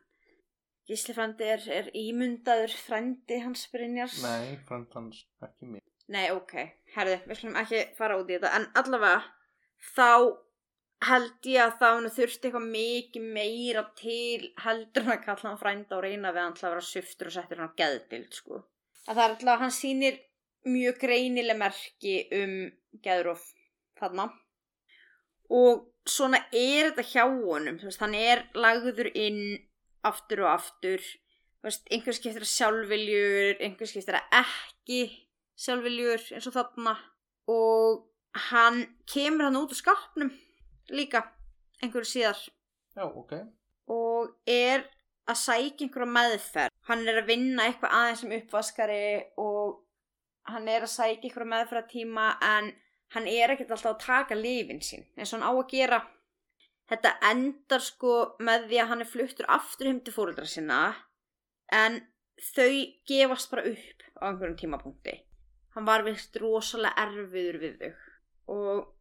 Gísli 0.83 1.13
frændi 1.15 1.45
er, 1.47 1.61
er 1.71 1.85
ímundaður 1.95 2.73
frændi 2.75 3.37
hans 3.39 3.63
Brynjars. 3.71 4.17
Nei, 4.25 4.57
frænd 4.67 4.91
hans 4.97 5.21
ekki 5.45 5.69
mér. 5.71 5.83
Nei, 6.11 6.25
ok, 6.35 6.57
herði, 6.97 7.21
við 7.29 7.39
skulum 7.39 7.59
ekki 7.61 7.85
fara 7.95 8.17
út 8.19 8.27
í 8.27 8.35
þetta, 8.35 8.51
en 8.59 8.65
allavega 8.81 9.21
þá 9.95 10.09
held 11.07 11.47
ég 11.49 11.63
að 11.63 11.79
það 11.79 12.09
þurfti 12.17 12.47
eitthvað 12.49 12.67
mikið 12.73 13.25
meira 13.35 13.83
til 13.97 14.51
heldur 14.63 15.05
en 15.05 15.15
að 15.15 15.25
kalla 15.25 15.49
hann 15.49 15.59
frænda 15.61 15.97
og 15.97 16.03
reyna 16.05 16.33
við 16.33 16.43
hann 16.43 16.55
til 16.57 16.67
að 16.67 16.75
vera 16.75 16.85
sviftur 16.87 17.29
og 17.29 17.35
settir 17.35 17.59
hann 17.61 17.73
á 17.73 17.79
geðdild, 17.79 18.37
sko. 18.37 18.61
Að 19.07 19.15
það 19.15 19.23
er 19.23 19.33
alltaf 19.33 19.53
að 19.53 19.63
hann 19.63 19.75
sýnir 19.75 20.19
mjög 20.69 21.01
greinileg 21.01 21.59
merki 21.59 22.15
um 22.37 22.55
geðróf 23.03 23.49
þarna. 23.99 24.29
Og 25.53 25.83
svona 26.07 26.39
er 26.51 26.91
þetta 26.91 27.07
hjá 27.09 27.25
honum, 27.25 27.81
hann 27.99 28.15
er 28.17 28.45
lagður 28.55 29.11
inn 29.11 29.43
aftur 30.03 30.43
og 30.45 30.53
aftur, 30.53 31.03
þú 31.61 31.69
veist, 31.69 31.85
einhver 31.91 32.17
skiptir 32.17 32.45
að 32.45 32.53
sjálfviljur, 32.53 33.59
einhver 33.63 33.89
skiptir 33.89 34.19
að 34.19 34.39
ekki 34.43 35.03
sjálfviljur 35.59 36.25
eins 36.35 36.49
og 36.49 36.57
þarna. 36.57 36.97
Og 37.51 38.03
hann 38.49 38.85
kemur 39.09 39.47
hann 39.47 39.59
út 39.59 39.71
úr 39.75 39.79
skápnum 39.79 40.31
líka 40.91 41.23
einhverju 41.83 42.09
síðar. 42.09 42.41
Já, 42.93 43.05
ok. 43.07 43.33
og 43.89 44.29
er 44.47 44.83
að 45.27 45.39
sækja 45.39 45.87
einhverja 45.87 46.11
meðferð. 46.17 46.75
Hann 46.87 47.07
er 47.07 47.21
að 47.21 47.29
vinna 47.31 47.67
eitthvað 47.67 47.95
aðeins 47.97 48.23
sem 48.23 48.35
uppvaskari 48.37 49.03
og 49.39 49.79
hann 50.51 50.67
er 50.67 50.85
að 50.85 50.93
sækja 50.93 51.29
einhverja 51.29 51.51
meðferðartíma 51.53 52.27
en 52.47 52.71
hann 53.15 53.29
er 53.29 53.53
ekkert 53.53 53.73
alltaf 53.75 53.93
að 53.93 54.03
taka 54.03 54.37
lifin 54.37 54.81
sín 54.83 55.05
eins 55.17 55.31
og 55.31 55.39
hann 55.39 55.47
á 55.47 55.51
að 55.53 55.67
gera. 55.71 55.99
Þetta 56.91 57.13
endar 57.31 57.83
sko 57.83 58.15
með 58.43 58.67
því 58.69 58.79
að 58.83 58.89
hann 58.91 59.03
er 59.05 59.11
fluttur 59.11 59.51
aftur 59.55 59.89
heim 59.89 60.01
til 60.03 60.15
fóreldra 60.15 60.47
sinna 60.49 60.79
en 61.71 62.01
þau 62.53 62.73
gefast 63.07 63.51
bara 63.51 63.67
upp 63.71 64.03
á 64.19 64.23
einhverjum 64.27 64.57
tímapunkti. 64.59 65.15
Hann 65.73 65.87
var 65.87 66.03
vist 66.05 66.35
rosalega 66.41 67.07
erfiður 67.07 67.59
við 67.61 67.79
þau. 67.79 67.93
Og 68.53 68.92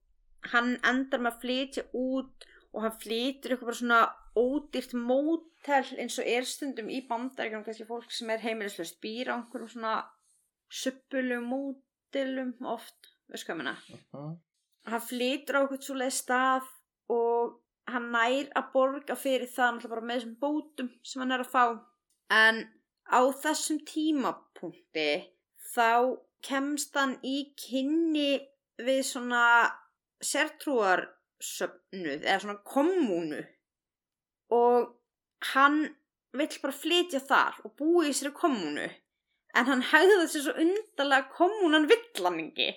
hann 0.51 0.75
endar 0.89 1.23
með 1.23 1.33
að 1.33 1.41
flytja 1.45 1.85
út 1.95 2.47
og 2.73 2.85
hann 2.87 2.99
flytur 3.05 3.55
eitthvað 3.55 3.71
bara 3.71 3.81
svona 3.81 4.03
ódýrt 4.43 4.95
mótel 4.97 5.83
eins 6.01 6.19
og 6.19 6.31
er 6.37 6.49
stundum 6.49 6.89
í 6.91 7.03
bandaríkjum 7.09 7.67
kannski 7.67 7.89
fólk 7.89 8.11
sem 8.11 8.31
er 8.33 8.43
heimilislaust 8.43 8.99
býr 9.05 9.31
á 9.31 9.37
einhverjum 9.37 9.75
svona 9.75 9.99
suppulum 10.73 11.51
mótelum 11.53 12.55
oft, 12.65 13.13
veist 13.29 13.47
hvað 13.47 13.61
meina? 13.61 13.77
Uh 14.17 14.33
hann 14.91 15.05
flytur 15.05 15.59
á 15.59 15.61
eitthvað 15.63 15.85
svo 15.87 15.99
leið 15.99 16.15
stað 16.17 16.71
og 17.13 17.59
hann 17.93 18.09
nær 18.15 18.51
að 18.59 18.71
borga 18.75 19.17
fyrir 19.19 19.51
það 19.51 19.87
bara 19.91 20.05
með 20.07 20.21
þessum 20.21 20.37
bótum 20.43 20.91
sem 21.07 21.23
hann 21.23 21.35
er 21.37 21.45
að 21.45 21.53
fá. 21.53 21.65
En 22.33 22.63
á 23.07 23.21
þessum 23.45 23.83
tímapunkti 23.87 25.09
þá 25.75 26.19
kemst 26.43 26.97
hann 26.99 27.17
í 27.23 27.53
kynni 27.59 28.43
við 28.83 29.03
svona 29.07 29.45
sértrúarsöfnuð 30.27 32.21
eða 32.23 32.39
svona 32.45 32.61
kommunu 32.75 33.43
og 34.53 34.93
hann 35.53 35.83
vill 36.37 36.61
bara 36.63 36.81
flytja 36.85 37.21
þar 37.29 37.61
og 37.67 37.77
búi 37.81 38.11
í 38.11 38.17
sér 38.17 38.33
kommunu 38.37 38.87
en 39.53 39.69
hann 39.69 39.85
hegða 39.93 40.29
sér 40.31 40.47
svo 40.47 40.57
undarlega 40.65 41.33
kommunan 41.37 41.91
vill 41.91 42.25
hann 42.25 42.41
ekki 42.47 42.71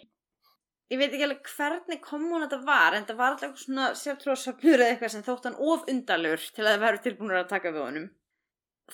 ég 0.91 0.99
veit 0.99 1.13
ekki 1.13 1.25
alveg 1.25 1.47
hvernig 1.49 2.01
komun 2.03 2.43
þetta 2.45 2.59
var 2.67 2.95
en 2.95 3.07
það 3.07 3.19
var 3.21 3.33
alltaf 3.33 3.57
svona 3.61 3.87
sértrúarsöfnur 3.97 4.77
eða 4.77 4.91
eitthvað 4.93 5.13
sem 5.15 5.25
þótt 5.25 5.47
hann 5.49 5.57
of 5.71 5.87
undalur 5.91 6.43
til 6.53 6.65
að 6.65 6.71
það 6.71 6.83
verður 6.83 7.03
tilbúinur 7.05 7.39
að 7.39 7.49
taka 7.53 7.71
við 7.73 7.85
honum. 7.85 8.05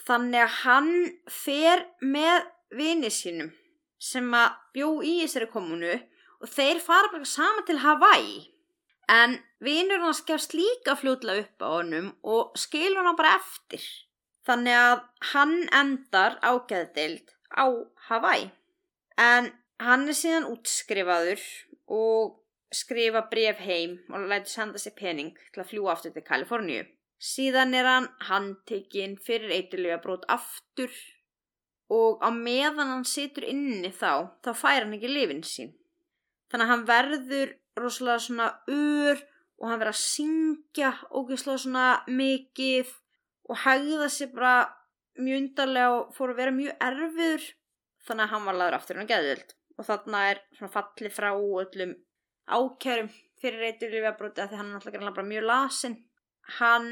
Þannig 0.07 0.45
að 0.45 0.53
hann 0.61 0.93
fer 1.27 1.83
með 1.99 2.47
vini 2.79 3.11
sínum 3.11 3.51
sem 4.01 4.29
að 4.33 4.55
bjó 4.77 4.89
í 5.03 5.17
þessari 5.25 5.49
komunu 5.51 5.97
og 6.41 6.49
þeir 6.49 6.81
fara 6.81 7.11
bara 7.13 7.27
saman 7.27 7.65
til 7.67 7.81
Hawaii. 7.83 8.39
En 9.11 9.37
vinur 9.63 10.01
hans 10.05 10.21
gefst 10.27 10.55
líka 10.55 10.95
fljótlega 10.97 11.45
upp 11.45 11.65
á 11.65 11.69
honum 11.77 12.11
og 12.23 12.57
skilur 12.57 13.05
hann 13.05 13.17
bara 13.19 13.35
eftir. 13.39 13.83
Þannig 14.47 14.77
að 14.77 15.01
hann 15.33 15.57
endar 15.81 16.39
ágæðdild 16.41 17.33
á 17.53 17.65
Hawaii. 18.09 18.49
En 19.17 19.51
hann 19.81 20.07
er 20.07 20.17
síðan 20.17 20.49
útskrifaður 20.49 21.43
og 21.91 22.37
skrifa 22.73 23.25
bref 23.29 23.59
heim 23.61 23.99
og 24.09 24.29
læti 24.31 24.53
senda 24.53 24.79
sér 24.81 24.95
pening 24.97 25.35
til 25.51 25.61
að 25.61 25.69
fljúa 25.73 25.93
aftur 25.93 26.15
til 26.15 26.25
Kaliforníu. 26.25 26.85
Síðan 27.21 27.75
er 27.77 27.85
hann 27.85 28.07
handtekinn 28.31 29.19
fyrir 29.21 29.51
eitthulega 29.53 29.99
brot 30.01 30.23
aftur 30.31 30.93
og 31.91 32.23
á 32.23 32.31
meðan 32.33 32.95
hann 32.95 33.05
situr 33.05 33.45
inni 33.45 33.91
þá 33.93 34.31
þá 34.41 34.51
fær 34.55 34.85
hann 34.85 34.95
ekki 34.97 35.11
lifin 35.11 35.43
sín 35.45 35.75
þannig 36.51 36.65
að 36.65 36.71
hann 36.73 36.85
verður 36.89 37.53
rosalega 37.79 38.25
svona 38.25 38.49
ur 38.67 39.23
og 39.61 39.69
hann 39.69 39.79
verður 39.79 39.93
að 39.93 40.01
syngja 40.01 40.91
ógeðslega 41.09 41.63
svona 41.63 41.87
mikið 42.09 42.93
og 43.51 43.63
hegða 43.63 44.11
sér 44.11 44.31
bara 44.35 44.53
mjög 45.21 45.41
undarlega 45.41 45.97
og 45.97 46.13
fór 46.15 46.33
að 46.33 46.39
vera 46.41 46.55
mjög 46.55 46.85
erfiður. 46.87 47.49
Þannig 48.01 48.25
að 48.25 48.33
hann 48.35 48.47
var 48.47 48.57
laður 48.57 48.77
aftur 48.79 49.01
að 49.01 49.11
geðvild 49.11 49.51
og 49.77 49.87
þarna 49.87 50.21
er 50.31 50.41
svona 50.57 50.73
fallið 50.73 51.13
frá 51.15 51.29
öllum 51.33 51.93
ákjörum 52.51 53.11
fyrir 53.41 53.63
reytur 53.65 53.93
lífjabróti 53.93 54.43
að 54.43 54.51
því 54.51 54.59
hann 54.59 54.71
er 54.71 54.79
alltaf 54.79 55.15
bara 55.15 55.27
mjög 55.27 55.47
lasin 55.49 55.95
hann 56.59 56.89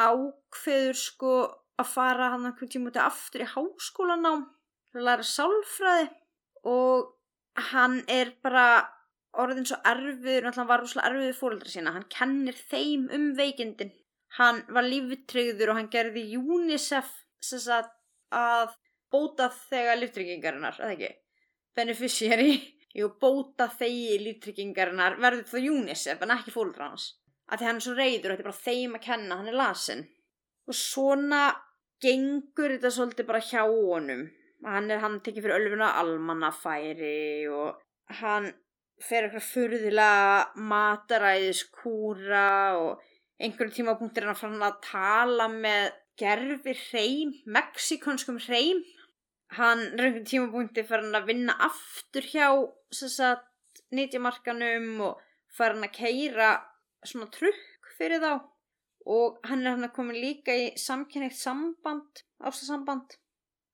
ákveður 0.00 0.98
sko 0.98 1.34
að 1.80 1.90
fara 1.92 2.30
hann 2.34 2.48
einhvern 2.48 2.72
tíma 2.72 2.90
út 2.90 3.00
aftur 3.02 3.44
í 3.44 3.50
háskólanám 3.52 4.44
að 4.94 5.06
læra 5.06 5.26
sálfræði 5.26 6.08
og 6.68 7.12
hann 7.72 8.00
er 8.10 8.32
bara 8.44 8.66
orðin 9.40 9.66
svo 9.68 9.78
erfiður, 9.88 10.50
hann 10.52 10.68
var 10.68 10.82
rosalega 10.82 11.10
erfiður 11.12 11.38
fóröldra 11.38 11.72
sína, 11.72 11.94
hann 11.96 12.08
kennir 12.12 12.58
þeim 12.68 13.08
um 13.16 13.26
veikindin, 13.38 13.92
hann 14.38 14.62
var 14.68 14.86
lífitrygður 14.88 15.72
og 15.72 15.80
hann 15.80 15.90
gerði 15.92 16.26
UNICEF 16.36 17.10
sagt, 17.42 17.94
að 18.32 18.76
bóta 19.12 19.48
þegar 19.68 20.00
líftryggingarinnar, 20.00 20.78
eða 20.80 20.94
ekki? 20.96 21.10
Beneficiary, 21.76 22.54
jú 22.98 23.08
bóta 23.20 23.68
þegi 23.72 24.20
líftryggingarinnar 24.26 25.18
verður 25.20 25.48
það 25.48 25.68
UNICEF 25.74 26.24
en 26.24 26.36
ekki 26.36 26.54
fóröldra 26.54 26.92
hans. 26.92 27.10
Að 27.52 27.60
því 27.60 27.68
hann 27.68 27.80
er 27.80 27.84
svo 27.84 27.94
reyður 27.96 28.32
og 28.32 28.36
þetta 28.36 28.42
er 28.42 28.48
bara 28.48 28.64
þeim 28.64 28.96
að 28.96 29.06
kenna, 29.06 29.38
hann 29.38 29.50
er 29.50 29.58
lasin 29.58 30.04
og 30.68 30.76
svona 30.78 31.42
gengur 32.02 32.76
þetta 32.76 32.92
svolítið 32.94 33.28
bara 33.28 33.42
hjá 33.44 33.62
honum. 33.66 34.26
Hann 34.62 34.90
er 34.94 35.00
hann 35.02 35.18
tekið 35.24 35.46
fyrir 35.46 35.58
ölfuna 35.58 35.88
almannafæri 35.98 37.48
og 37.50 37.80
hann 38.20 38.52
fer 39.02 39.26
eitthvað 39.26 39.48
furðilega 39.48 40.66
mataræðiskúra 40.72 42.48
og 42.78 43.02
einhverjum 43.42 43.74
tímapunktir 43.78 44.24
er 44.24 44.32
hann 44.32 44.40
fann 44.40 44.66
að 44.66 44.80
tala 44.86 45.48
með 45.52 45.92
gerfi 46.20 46.74
hreim, 46.88 47.32
mexikanskum 47.46 48.38
hreim. 48.46 48.82
Hann 49.56 49.86
er 49.94 50.06
einhverjum 50.06 50.28
tímapunktir 50.30 50.86
fann 50.88 51.08
hann 51.08 51.20
að 51.22 51.28
vinna 51.32 51.56
aftur 51.66 52.28
hjá 52.28 52.48
nýtjamarkanum 53.92 54.88
og 55.08 55.24
fann 55.52 55.76
hann 55.76 55.88
að 55.88 55.96
keira 55.98 56.52
svona 57.04 57.30
trukk 57.34 57.94
fyrir 57.98 58.22
þá. 58.22 58.34
Og 59.10 59.40
hann 59.48 59.64
er 59.64 59.74
hann 59.74 59.88
að 59.88 59.96
koma 59.96 60.14
líka 60.14 60.54
í 60.54 60.70
samkynneitt 60.78 61.34
samband, 61.34 62.22
ástasamband 62.38 63.18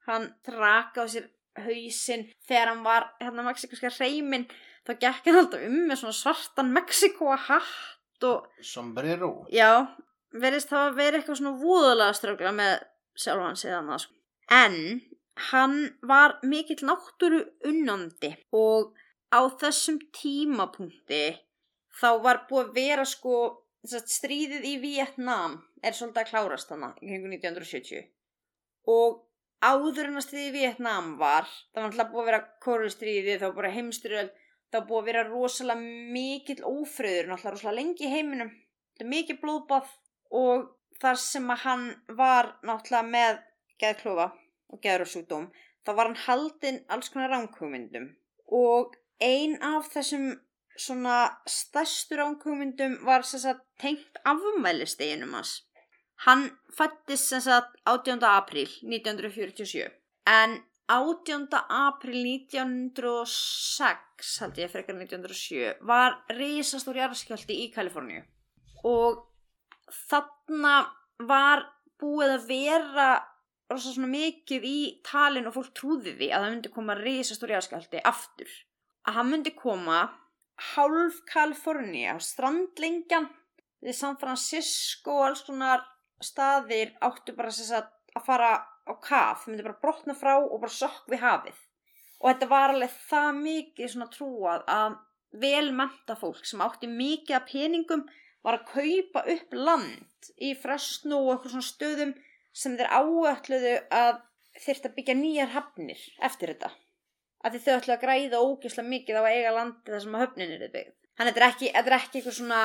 hann 0.09 0.33
draka 0.47 1.05
á 1.05 1.07
sér 1.13 1.29
hausinn 1.59 2.29
þegar 2.49 2.73
hann 2.73 2.85
var 2.87 3.09
hérna 3.21 3.45
mexikanska 3.47 3.91
hreimin 3.99 4.47
þá 4.88 4.92
gekk 5.05 5.29
hann 5.29 5.40
alltaf 5.42 5.64
um 5.68 5.81
með 5.90 6.01
svona 6.03 6.16
svartan 6.16 6.72
Mexiko 6.72 7.35
hatt 7.37 8.27
og 8.27 8.64
sombrero. 8.64 9.44
Já, 9.53 9.85
verðist 10.33 10.72
það 10.72 10.87
að 10.87 10.96
vera 10.98 11.18
eitthvað 11.20 11.40
svona 11.42 11.61
vúðulega 11.61 12.16
strögla 12.16 12.55
með 12.57 12.74
sjálfan 13.18 13.61
síðan 13.61 13.92
það 13.92 14.03
sko. 14.05 14.14
en 14.59 14.79
hann 15.51 15.77
var 16.03 16.38
mikill 16.42 16.81
náttúru 16.88 17.44
unnandi 17.68 18.33
og 18.57 18.96
á 19.31 19.40
þessum 19.61 20.01
tímapunkti 20.14 21.22
þá 22.01 22.11
var 22.24 22.44
búið 22.48 22.64
að 22.64 22.74
vera 22.79 23.07
sko 23.07 23.38
stríðið 23.87 24.66
í 24.66 24.74
Vietnam 24.83 25.59
er 25.83 25.94
svolítið 25.94 26.24
að 26.24 26.31
klárast 26.33 26.70
þannig 26.72 27.03
í 27.03 27.11
kringu 27.11 27.31
1970 27.37 28.09
og 28.90 29.20
áður 29.62 30.09
en 30.09 30.18
að 30.18 30.27
stríðið 30.27 30.48
í 30.48 30.57
Vietnam 30.57 31.14
var 31.20 31.46
það 31.46 31.83
var 31.83 31.88
alltaf 31.90 32.12
búið 32.12 32.22
að 32.24 32.31
vera 32.31 32.44
kóruðstríðið 32.66 33.42
þá 33.44 33.48
bara 33.61 33.74
heimstyrjöld 33.77 34.35
þá 34.73 34.81
búið 34.89 34.99
að 35.01 35.09
vera 35.11 35.29
rosalega 35.29 36.13
mikill 36.17 36.61
ófröður 36.65 37.31
náttúrulega 37.31 37.55
rosalega 37.55 37.79
lengi 37.81 38.09
í 38.09 38.13
heiminum. 38.13 38.51
Þetta 38.93 39.07
er 39.07 39.13
mikið 39.15 39.41
blóðbáð 39.45 39.95
og 40.43 40.67
þar 41.03 41.21
sem 41.23 41.55
að 41.55 41.65
hann 41.65 41.87
var 42.19 42.53
náttúrulega 42.67 43.13
með 43.15 43.41
geðklofa 43.81 44.29
og 44.69 44.83
geðursjúkdóm 44.85 45.49
þá 45.87 45.95
var 45.95 46.11
hann 46.11 46.23
haldinn 46.27 46.83
alls 46.93 47.09
konar 47.13 47.33
ránkugmyndum 47.33 48.11
og 48.59 48.97
ein 49.25 49.57
af 49.65 49.89
þessum 49.95 50.35
svona 50.79 51.19
stærstur 51.49 52.21
ránkugmyndum 52.23 52.99
var 53.07 53.25
sagt, 53.27 53.65
tengt 53.81 54.21
afmælisteginum 54.25 55.33
hans. 55.35 55.63
Hann 56.27 56.51
fættist 56.77 57.33
18. 57.33 58.21
apríl 58.27 58.69
1947 58.83 59.89
en 60.27 60.59
18. 60.88 61.53
april 61.68 62.24
1906 62.24 64.40
held 64.40 64.57
ég 64.62 64.70
frekar 64.72 64.96
1907 64.96 65.85
var 65.88 66.14
risastór 66.33 66.96
jarðskjálti 67.03 67.55
í 67.64 67.66
Kaliforníu 67.74 68.22
og 68.88 69.11
þarna 70.09 70.77
var 71.29 71.59
búið 72.01 72.31
að 72.38 72.46
vera 72.48 73.11
rosa 73.68 73.92
svona 73.92 74.09
mikið 74.14 74.62
í 74.64 75.05
talin 75.05 75.48
og 75.51 75.55
fólk 75.59 75.72
trúði 75.77 76.12
því 76.16 76.29
að 76.33 76.40
það 76.40 76.53
myndi 76.55 76.70
koma 76.79 77.01
risastór 77.03 77.53
jarðskjálti 77.53 77.98
aftur 78.09 78.51
að 79.05 79.12
hann 79.18 79.31
myndi 79.33 79.53
koma 79.59 79.98
hálf 80.72 81.16
Kaliforníu 81.29 82.16
strandlingjan 82.24 83.29
við 83.85 83.94
San 84.01 84.16
Francisco 84.20 85.11
og 85.20 85.27
alls 85.29 85.42
konar 85.46 85.81
staðir 86.24 86.88
áttu 87.05 87.31
bara 87.37 87.53
að 87.53 88.24
fara 88.24 88.53
á 88.88 88.94
kaf, 89.05 89.44
þau 89.44 89.53
myndi 89.53 89.66
bara 89.66 89.83
brotna 89.83 90.16
frá 90.16 90.35
og 90.38 90.57
bara 90.62 90.74
sokk 90.74 91.11
við 91.12 91.22
hafið. 91.24 91.59
Og 92.18 92.31
þetta 92.31 92.48
var 92.51 92.72
alveg 92.74 92.94
það 93.09 93.42
mikið 93.42 93.92
svona 93.92 94.11
trúað 94.14 94.64
að 94.74 94.96
velmenta 95.42 96.16
fólk 96.18 96.46
sem 96.48 96.62
átti 96.64 96.88
mikið 96.90 97.37
af 97.37 97.46
peningum 97.51 98.07
var 98.46 98.59
að 98.59 98.70
kaupa 98.72 99.24
upp 99.35 99.55
land 99.55 100.31
í 100.40 100.55
frestnú 100.59 101.20
og 101.20 101.35
eitthvað 101.35 101.55
svona 101.55 101.68
stöðum 101.68 102.14
sem 102.57 102.77
þeir 102.79 102.90
áökluðu 102.90 103.74
að 103.94 104.20
þurft 104.59 104.88
að 104.88 104.94
byggja 104.96 105.18
nýjar 105.18 105.55
hafnir 105.55 106.05
eftir 106.27 106.55
þetta. 106.55 106.72
Að 107.44 107.55
þið 107.55 107.64
þau 107.66 107.74
ætlu 107.77 107.94
að 107.94 108.03
græða 108.03 108.42
ógislega 108.42 108.90
mikið 108.90 109.20
á 109.20 109.22
að 109.22 109.33
eiga 109.37 109.55
landi 109.55 109.92
þar 109.92 110.05
sem 110.05 110.16
að 110.16 110.24
höfnin 110.24 110.55
er 110.57 110.70
byggð. 110.72 110.94
Þannig 111.18 111.31
að 111.31 111.37
þetta 111.37 111.44
er 111.44 111.48
ekki, 111.48 111.70
eitthvað 111.74 112.38
svona 112.38 112.62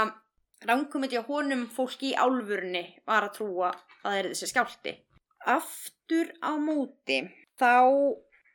ránkumiti 0.63 1.19
á 1.19 1.23
honum 1.27 1.65
fólk 1.69 2.05
í 2.07 2.13
álfurni 2.17 2.83
var 3.05 3.27
að 3.27 3.36
trúa 3.38 3.69
að 3.73 3.97
það 4.01 4.17
er 4.19 4.29
þessi 4.31 4.49
skjálti 4.49 4.93
aftur 5.49 6.32
á 6.43 6.51
móti 6.60 7.23
þá 7.60 7.73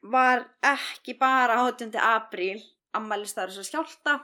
var 0.02 0.44
ekki 0.64 1.16
bara 1.18 1.60
18. 1.66 1.94
apríl 1.98 2.60
ammælistaður 2.96 3.56
þess 3.56 3.64
að 3.64 3.70
skjálta 3.70 4.14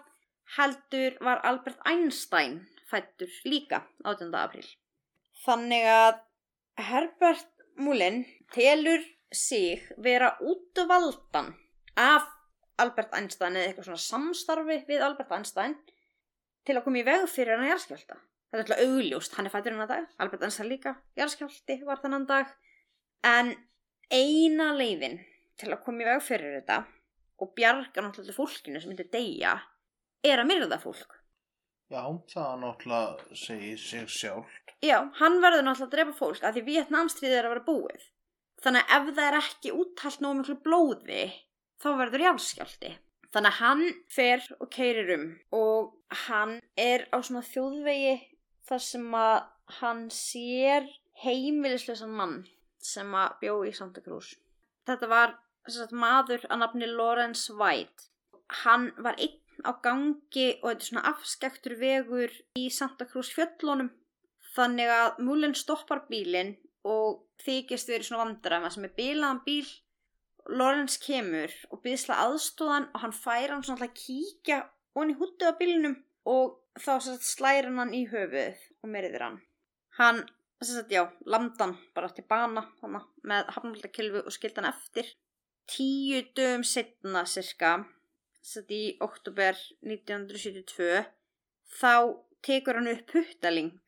heldur 0.56 1.18
var 1.24 1.42
Albert 1.48 1.80
Einstein 1.88 2.60
fættur 2.90 3.32
líka 3.48 3.82
18. 4.04 4.30
apríl 4.38 4.66
þannig 5.44 5.88
að 5.90 6.22
Herbert 6.80 7.50
Mullin 7.78 8.24
telur 8.54 9.02
sig 9.34 9.82
vera 9.98 10.34
útvaldan 10.40 11.54
af 11.98 12.28
Albert 12.78 13.14
Einstein 13.14 13.56
eða 13.56 13.70
eitthvað 13.70 13.88
svona 13.90 14.04
samstarfi 14.04 14.80
við 14.88 15.02
Albert 15.06 15.34
Einstein 15.34 15.76
til 16.66 16.78
að 16.78 16.86
koma 16.86 17.02
í 17.02 17.06
veg 17.06 17.26
fyrir 17.30 17.54
hann 17.54 17.66
að 17.66 17.74
járskjálta 17.74 18.18
þetta 18.54 18.74
er 18.74 18.78
alltaf 18.78 18.94
augljóst, 18.94 19.34
hann 19.34 19.48
er 19.48 19.52
fættur 19.52 19.74
hennar 19.74 19.90
dag 19.90 20.06
Albert 20.22 20.44
Einstein 20.46 20.70
líka, 20.70 20.94
jarðskjálti 21.18 21.78
var 21.86 22.00
þannan 22.02 22.26
dag. 22.28 22.50
En 23.26 23.52
eina 24.12 24.70
leiðin 24.76 25.18
til 25.58 25.72
að 25.72 25.82
koma 25.86 26.04
í 26.04 26.08
veg 26.08 26.22
fyrir 26.22 26.58
þetta 26.60 26.80
og 27.42 27.52
bjarga 27.56 28.04
náttúrulega 28.04 28.36
fólkinu 28.36 28.80
sem 28.80 28.92
myndir 28.92 29.10
deyja 29.12 29.56
er 30.24 30.42
að 30.42 30.50
myrða 30.50 30.78
fólk. 30.82 31.16
Já, 31.90 32.04
það 32.30 32.60
náttúrulega 32.62 33.38
segir 33.38 33.80
sig 33.80 34.10
sjálf 34.10 34.60
Já, 34.84 34.98
hann 35.20 35.40
verður 35.42 35.66
náttúrulega 35.66 35.88
að 35.88 35.96
drepa 35.96 36.18
fólk 36.18 36.44
að 36.44 36.58
því 36.58 36.66
Vietnamstríðið 36.68 37.38
er 37.38 37.48
að 37.48 37.54
vera 37.54 37.66
búið. 37.66 38.06
Þannig 38.64 38.84
að 38.84 38.94
ef 38.96 39.16
það 39.16 39.26
er 39.26 39.38
ekki 39.40 39.74
úttalt 39.74 40.22
nógu 40.24 40.38
miklu 40.38 40.56
blóði 40.64 41.24
þá 41.82 41.88
verður 41.98 42.24
járskjálti 42.24 42.92
Þannig 43.34 43.50
að 43.50 43.58
hann 43.58 43.80
fer 44.14 44.44
og 44.62 44.68
keirir 44.70 45.08
um 45.16 45.24
og 45.58 46.18
hann 46.28 46.52
er 46.78 47.08
á 47.10 47.18
svona 47.18 47.42
þjóðvegi 47.42 48.12
þar 48.68 48.84
sem 48.86 49.16
að 49.18 49.38
hann 49.80 50.04
sér 50.12 50.88
heimilislausan 51.24 52.12
mann 52.18 52.36
sem 52.84 53.14
að 53.16 53.38
bjó 53.40 53.54
í 53.68 53.72
Santa 53.76 54.02
Cruz. 54.04 54.34
Þetta 54.88 55.08
var 55.08 55.36
sagt, 55.68 55.94
maður 55.96 56.44
að 56.50 56.60
nafni 56.60 56.88
Lawrence 56.90 57.52
White. 57.56 58.10
Hann 58.64 58.90
var 59.00 59.16
einn 59.16 59.40
á 59.64 59.72
gangi 59.84 60.48
og 60.60 60.68
þetta 60.68 60.82
er 60.82 60.88
svona 60.88 61.06
afskektur 61.12 61.76
vegur 61.80 62.34
í 62.60 62.66
Santa 62.72 63.06
Cruz 63.08 63.30
fjöllunum. 63.32 63.92
Þannig 64.54 64.92
að 64.92 65.22
múlinn 65.26 65.56
stoppar 65.58 66.04
bílinn 66.10 66.54
og 66.86 67.24
þykist 67.42 67.88
verið 67.90 68.10
svona 68.10 68.26
vandræma 68.26 68.70
sem 68.70 68.84
er 68.86 68.94
bílaðan 68.98 69.42
bíl. 69.46 69.64
Lawrence 70.44 71.00
kemur 71.00 71.52
og 71.72 71.80
byrðsla 71.86 72.18
aðstóðan 72.26 72.90
og 72.92 73.00
hann 73.00 73.16
fær 73.16 73.54
hann 73.54 73.64
svona 73.64 73.88
að 73.88 73.96
kíkja 73.96 74.58
onni 74.94 75.16
hútið 75.16 75.48
á 75.48 75.58
bílinnum 75.58 75.96
og 76.28 76.58
þá 76.80 76.92
slæri 77.22 77.72
hann 77.76 77.94
í 77.94 78.04
höfuð 78.10 78.62
og 78.82 78.90
meriðir 78.90 79.24
hann. 79.26 79.40
Hann, 79.98 80.22
þess 80.60 80.80
að 80.82 80.94
já, 80.96 81.02
landan 81.30 81.76
bara 81.94 82.10
til 82.14 82.24
bana 82.28 82.64
hana, 82.80 83.04
með 83.22 83.52
hafnaldakilfu 83.56 84.24
og 84.24 84.34
skilt 84.34 84.58
hann 84.58 84.70
eftir. 84.70 85.10
Tíu 85.70 86.20
dögum 86.36 86.64
setna 86.66 87.24
cirka, 87.30 87.76
þess 88.42 88.62
að 88.62 88.74
í 88.76 88.82
oktober 89.04 89.60
1972, 89.86 91.04
þá 91.78 91.94
tekur 92.44 92.80
hann 92.80 92.90
upp 92.92 93.06
puttaling 93.12 93.78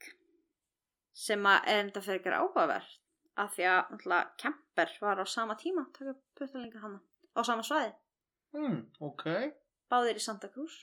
sem 1.16 1.44
að 1.48 1.68
er 1.72 1.82
enda 1.82 2.02
fyrir 2.04 2.20
ekki 2.20 2.32
áhugavert 2.36 2.96
af 3.36 3.52
því 3.52 3.68
að 3.68 3.92
náttúrulega 3.92 4.32
Kemper 4.40 4.92
var 5.02 5.20
á 5.20 5.26
sama 5.28 5.56
tíma 5.60 5.84
að 5.84 5.94
taka 5.98 6.14
puttalinga 6.38 6.80
hana 6.80 7.00
á 7.36 7.40
sama 7.44 7.64
svæði. 7.66 7.92
Hmm, 8.56 8.78
ok. 9.04 9.24
Báðir 9.92 10.20
í 10.20 10.24
Santa 10.24 10.48
Cruz. 10.52 10.78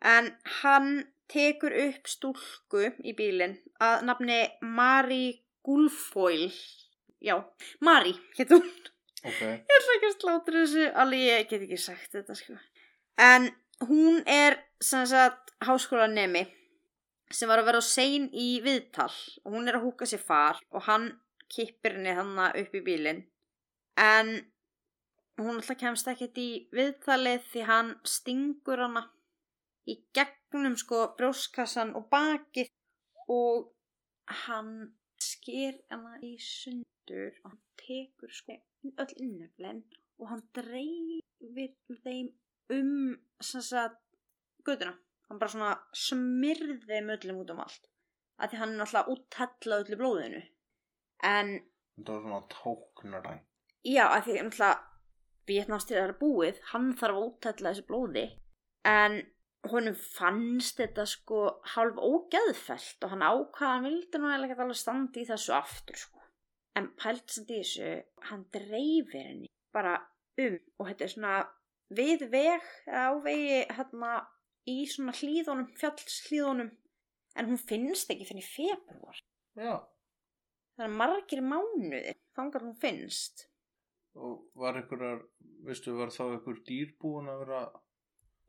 En 0.00 0.32
hann 0.62 0.92
tekur 1.30 1.74
upp 1.86 2.08
stúlku 2.10 2.90
í 3.06 3.14
bílinn 3.16 3.58
að 3.82 4.04
nafni 4.08 4.40
Mari 4.64 5.24
Gulfoil. 5.66 6.48
Já, 7.20 7.36
Mari, 7.84 8.14
hétt 8.38 8.54
hún. 8.54 8.64
Ok. 9.20 9.40
Ég 9.44 9.74
ætla 9.76 9.96
ekki 9.96 10.08
að 10.08 10.14
slátra 10.16 10.62
þessu, 10.62 10.86
alveg 10.96 11.26
ég 11.26 11.50
get 11.50 11.64
ekki 11.66 11.78
sagt 11.80 12.14
þetta 12.16 12.36
sko. 12.38 12.56
En 13.20 13.50
hún 13.84 14.22
er 14.24 14.56
sem 14.80 15.04
sagt 15.08 15.52
háskólanemi 15.64 16.46
sem 17.30 17.48
var 17.50 17.60
að 17.60 17.68
vera 17.68 17.82
á 17.84 17.84
sein 17.84 18.30
í 18.32 18.48
viðtal 18.64 19.12
og 19.44 19.52
hún 19.54 19.68
er 19.68 19.78
að 19.78 19.84
húka 19.86 20.08
sér 20.08 20.22
far 20.24 20.58
og 20.72 20.86
hann 20.88 21.10
kippir 21.52 21.98
henni 21.98 22.16
hann 22.16 22.32
upp 22.40 22.74
í 22.74 22.82
bílinn. 22.86 23.26
En 24.00 24.32
hún 25.40 25.58
alltaf 25.58 25.78
kemst 25.78 26.08
ekkert 26.10 26.40
í 26.40 26.50
viðtalið 26.74 27.44
því 27.52 27.66
hann 27.68 27.94
stingur 28.08 28.82
hana 28.86 29.04
í 29.88 29.96
gegnum 30.16 30.76
sko 30.76 31.14
brjóskassan 31.18 31.94
og 31.98 32.08
bakið 32.12 32.68
og 33.28 33.70
hann 34.46 34.72
sker 35.20 35.78
hana 35.90 36.18
í 36.24 36.36
sundur 36.42 37.32
og 37.44 37.50
hann 37.52 37.62
tekur 37.80 38.32
sko 38.32 38.56
öll 39.04 39.14
innöflin 39.20 39.82
og 40.20 40.28
hann 40.32 40.42
dreifir 40.56 41.72
þeim 42.04 42.32
um 42.70 43.18
göduna. 44.64 44.94
Hann 45.28 45.38
bara 45.38 45.52
svona 45.52 45.72
smyrði 45.94 46.76
þeim 46.86 47.10
öllum 47.14 47.40
út 47.44 47.50
um 47.54 47.60
allt. 47.64 47.86
Af 48.40 48.50
því 48.50 48.58
hann 48.60 48.72
er 48.74 48.80
náttúrulega 48.80 49.12
úttella 49.14 49.80
öllu 49.82 49.98
blóðinu. 50.00 50.40
En 51.22 51.50
Þetta 51.96 52.12
var 52.12 52.22
svona 52.24 52.40
tóknaræn. 52.54 53.40
já, 53.84 54.04
af 54.08 54.24
því 54.26 54.36
náttúrulega 54.40 54.86
Vietnamstyrðar 55.50 56.12
er 56.12 56.18
búið, 56.20 56.58
hann 56.72 56.92
þarf 56.96 57.16
að 57.16 57.26
úttella 57.26 57.72
þessu 57.72 57.86
blóði. 57.88 58.24
En 58.86 59.16
honum 59.68 59.96
fannst 59.98 60.80
þetta 60.80 61.04
sko 61.08 61.40
hálf 61.74 61.98
ógeðfelt 62.00 63.04
og 63.04 63.12
hann 63.12 63.24
ákvaða 63.26 63.72
hann 63.74 63.86
vildi 63.88 64.20
nú 64.20 64.30
eða 64.32 64.48
ekki 64.48 64.64
alveg 64.64 64.80
standa 64.80 65.20
í 65.20 65.26
þessu 65.28 65.54
aftur 65.56 66.00
sko. 66.00 66.22
En 66.78 66.88
pælt 66.96 67.34
í 67.42 67.44
þessu, 67.50 67.90
hann 68.30 68.46
dreifir 68.54 69.26
henni 69.26 69.50
bara 69.74 69.98
um 70.40 70.56
og 70.78 70.88
þetta 70.88 71.06
er 71.06 71.12
svona 71.14 71.34
við 71.90 72.26
veg 72.32 72.68
eða 72.86 73.06
á 73.10 73.14
vegi 73.24 73.60
hérna 73.76 74.12
í 74.70 74.76
svona 74.88 75.14
hlýðunum, 75.16 75.68
fjallshlýðunum 75.80 76.70
en 77.36 77.50
hún 77.50 77.60
finnst 77.60 78.10
ekki 78.12 78.28
fyrir 78.28 78.46
februar. 78.46 79.20
Já. 79.58 79.76
Það 80.78 80.86
er 80.86 80.96
margir 81.02 81.44
mánuði 81.44 82.16
þangar 82.36 82.64
hún 82.64 82.76
finnst. 82.80 83.46
Og 84.16 84.40
var 84.58 84.78
einhverjar, 84.78 85.22
veistu, 85.66 85.92
var 85.98 86.12
þá 86.14 86.24
einhver 86.30 86.62
dýr 86.66 86.94
búin 87.00 87.30
að 87.30 87.44
vera... 87.44 87.60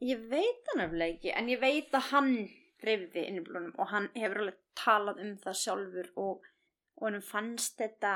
Ég 0.01 0.21
veit 0.31 0.63
það 0.67 0.79
nefnilega 0.79 1.15
ekki, 1.15 1.31
en 1.37 1.49
ég 1.51 1.61
veit 1.61 1.93
að 1.93 2.07
hann 2.09 2.31
reyfði 2.81 3.25
inn 3.27 3.39
í 3.41 3.43
blónum 3.45 3.73
og 3.77 3.91
hann 3.91 4.07
hefur 4.15 4.41
alveg 4.41 4.59
talað 4.77 5.19
um 5.21 5.35
það 5.43 5.57
sjálfur 5.59 6.07
og, 6.17 6.47
og 6.97 7.05
hann 7.05 7.21
fannst 7.25 7.77
þetta 7.77 8.13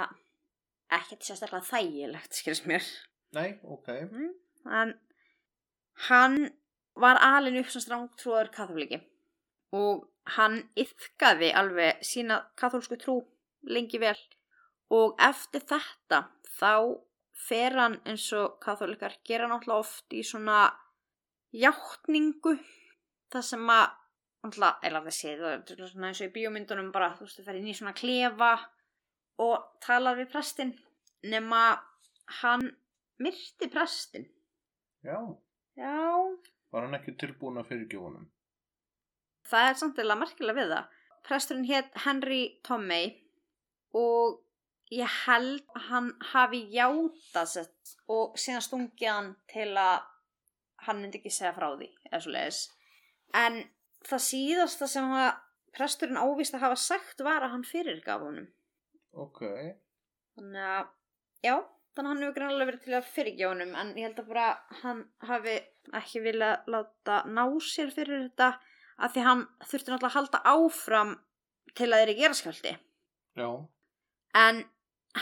ekkert 0.96 1.28
sérstaklega 1.28 1.68
þægilegt, 1.70 2.40
skilst 2.40 2.66
mér. 2.70 2.88
Nei, 3.38 3.58
ok. 3.64 3.92
Mm. 4.10 4.32
En 4.66 4.96
hann 6.10 6.40
var 6.98 7.20
alin 7.22 7.60
upp 7.60 7.70
sem 7.70 7.84
strángtrúar 7.84 8.50
katholiki 8.56 9.02
og 9.76 10.06
hann 10.38 10.62
yfkaði 10.80 11.52
alveg 11.54 12.02
sína 12.06 12.40
katholsku 12.58 12.98
trú 13.02 13.20
lengi 13.70 14.00
vel 14.02 14.18
og 14.94 15.20
eftir 15.22 15.66
þetta 15.70 16.24
þá 16.58 16.74
fer 17.46 17.76
hann 17.78 18.00
eins 18.08 18.26
og 18.38 18.58
katholikar 18.64 19.18
gera 19.28 19.50
náttúrulega 19.52 19.84
oft 19.84 20.16
í 20.16 20.24
svona 20.26 20.70
hjáttningu 21.62 22.56
það 23.34 23.46
sem 23.50 23.70
að 23.74 23.86
eða 24.86 25.02
séð 25.16 25.40
það 25.42 25.54
er 25.56 25.88
svona 25.90 26.10
eins 26.12 26.22
og 26.22 26.28
í 26.30 26.34
bíómyndunum 26.36 26.92
bara 26.94 27.14
þú 27.18 27.26
veist, 27.26 27.40
það 27.40 27.48
fer 27.50 27.60
inn 27.60 27.70
í 27.72 27.76
svona 27.78 27.96
klefa 27.98 28.52
og 29.42 29.66
talar 29.84 30.18
við 30.20 30.30
prestin 30.32 30.74
nema 31.26 31.62
hann 32.42 32.68
myrti 33.22 33.70
prestin 33.74 34.28
Já. 35.06 35.18
já, 35.78 35.98
Var 36.72 36.82
hann 36.86 36.98
ekki 36.98 37.16
tilbúin 37.22 37.58
að 37.62 37.70
fyrirgefa 37.72 38.08
honum? 38.08 38.30
það 39.50 39.70
er 39.70 39.78
samt 39.82 40.00
eða 40.02 40.18
merkilega 40.18 40.60
við 40.62 40.72
það 40.74 40.88
presturinn 41.26 41.70
hétt 41.70 42.00
Henry 42.06 42.42
Tomei 42.66 43.06
og 43.98 44.42
ég 44.94 45.10
held 45.26 45.66
hann 45.90 46.12
hafi 46.34 46.64
játað 46.74 47.50
sett 47.56 47.96
og 48.12 48.36
síðan 48.38 48.66
stungið 48.66 49.10
hann 49.10 49.32
til 49.50 49.72
að 49.82 50.06
hann 50.88 51.00
myndi 51.02 51.20
ekki 51.22 51.32
segja 51.34 51.54
frá 51.56 51.70
því 51.78 51.88
eða 52.12 52.22
svo 52.26 52.34
leiðis 52.36 52.60
en 53.34 53.62
það 54.06 54.24
síðasta 54.28 54.88
sem 54.92 55.08
að 55.18 55.32
presturinn 55.76 56.20
ávist 56.22 56.56
að 56.56 56.66
hafa 56.68 56.78
sagt 56.80 57.24
var 57.26 57.44
að 57.44 57.56
hann 57.56 57.66
fyrirgaf 57.68 58.22
honum 58.24 58.48
Ok. 59.16 59.42
þannig 60.36 60.68
að 60.68 60.88
já, 61.46 61.56
þannig 61.96 62.06
að 62.06 62.10
hann 62.12 62.24
hefur 62.24 62.36
greinlega 62.38 62.70
verið 62.70 62.84
til 62.86 62.96
að 63.00 63.10
fyrirgefa 63.16 63.52
honum 63.54 63.76
en 63.82 63.94
ég 63.96 64.08
held 64.10 64.22
að 64.24 64.30
bara 64.34 64.48
hann 64.84 65.02
hafi 65.30 65.56
ekki 66.00 66.22
viljað 66.26 66.70
láta 66.76 67.22
ná 67.28 67.44
sér 67.64 67.92
fyrir 67.96 68.26
þetta 68.28 68.50
af 69.06 69.14
því 69.16 69.26
hann 69.28 69.44
þurfti 69.68 69.92
náttúrulega 69.92 70.12
að 70.12 70.18
halda 70.20 70.44
áfram 70.54 71.14
til 71.76 71.90
að 71.92 72.02
þeirri 72.02 72.18
gera 72.22 72.38
skjálti 72.40 72.76
Já. 73.36 73.50
en 74.46 74.64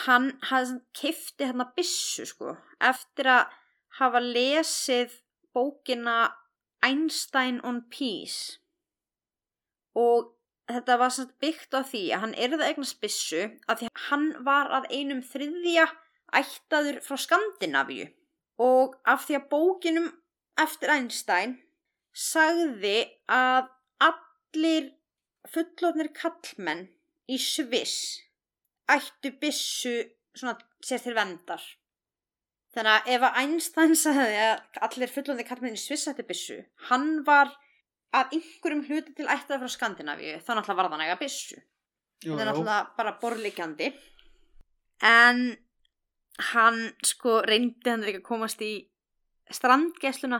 hann 0.06 0.30
hafði 0.50 0.80
kifti 0.98 1.48
hérna 1.50 1.70
byssu 1.78 2.26
sko 2.30 2.56
eftir 2.82 3.30
að 3.34 3.54
hafa 4.00 4.22
lesið 4.26 5.14
bókina 5.56 6.18
Einstein 6.84 7.60
on 7.64 7.84
Peace 7.90 8.60
og 9.98 10.34
þetta 10.72 10.98
var 11.00 11.14
samt 11.14 11.36
byggt 11.44 11.76
á 11.76 11.82
því 11.86 12.04
að 12.16 12.24
hann 12.26 12.36
erði 12.46 12.70
eignast 12.70 13.00
byssu 13.04 13.44
af 13.68 13.80
því 13.80 13.90
að 13.92 14.04
hann 14.08 14.28
var 14.48 14.72
að 14.80 14.90
einum 14.96 15.22
þriðja 15.28 15.86
ættaður 16.34 17.00
frá 17.06 17.20
Skandinavíu 17.26 18.10
og 18.64 18.98
af 19.10 19.28
því 19.28 19.38
að 19.40 19.48
bókinum 19.54 20.10
eftir 20.64 20.94
Einstein 20.94 21.56
sagði 22.14 22.98
að 23.32 23.70
allir 24.08 24.92
fullotnir 25.54 26.12
kallmenn 26.16 26.88
í 27.30 27.40
Sviss 27.42 28.22
ættu 28.92 29.32
byssu 29.42 29.96
svona 30.34 30.58
sér 30.84 31.02
til 31.04 31.16
vendar. 31.18 31.64
Þannig 32.74 32.94
að 32.94 33.12
ef 33.16 33.26
að 33.28 33.42
Einstein 33.44 33.96
sagði 34.04 34.40
að 34.48 34.82
allir 34.88 35.14
fullotnir 35.14 35.48
kallmenn 35.50 35.78
í 35.78 35.82
Sviss 35.82 36.10
ættu 36.10 36.26
byssu, 36.28 36.58
hann 36.90 37.22
var 37.28 37.52
að 38.14 38.36
einhverjum 38.38 38.86
hluti 38.88 39.14
til 39.18 39.30
ættaður 39.30 39.66
frá 39.66 39.74
Skandinavíu, 39.76 40.40
þá 40.46 40.52
náttúrulega 40.54 40.80
var 40.80 40.90
það 40.92 41.02
næga. 41.02 41.20
Jú, 42.24 42.34
Þetta 42.34 42.42
er 42.42 42.50
náttúrulega 42.50 42.82
bara 42.98 43.14
borlíkjandi. 43.22 43.90
En 45.04 45.42
hann 46.54 46.80
sko 47.06 47.42
reyndi 47.46 47.90
hann 47.90 48.06
ekki 48.08 48.22
að 48.22 48.28
komast 48.28 48.62
í 48.64 48.74
strandgesluna 49.54 50.40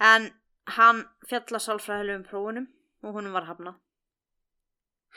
en 0.00 0.28
hann 0.76 1.02
fjalla 1.28 1.60
sálfræðilegum 1.60 2.28
prófunum 2.28 2.68
og 3.02 3.16
honum 3.18 3.34
var 3.34 3.48
hafnað. 3.48 3.80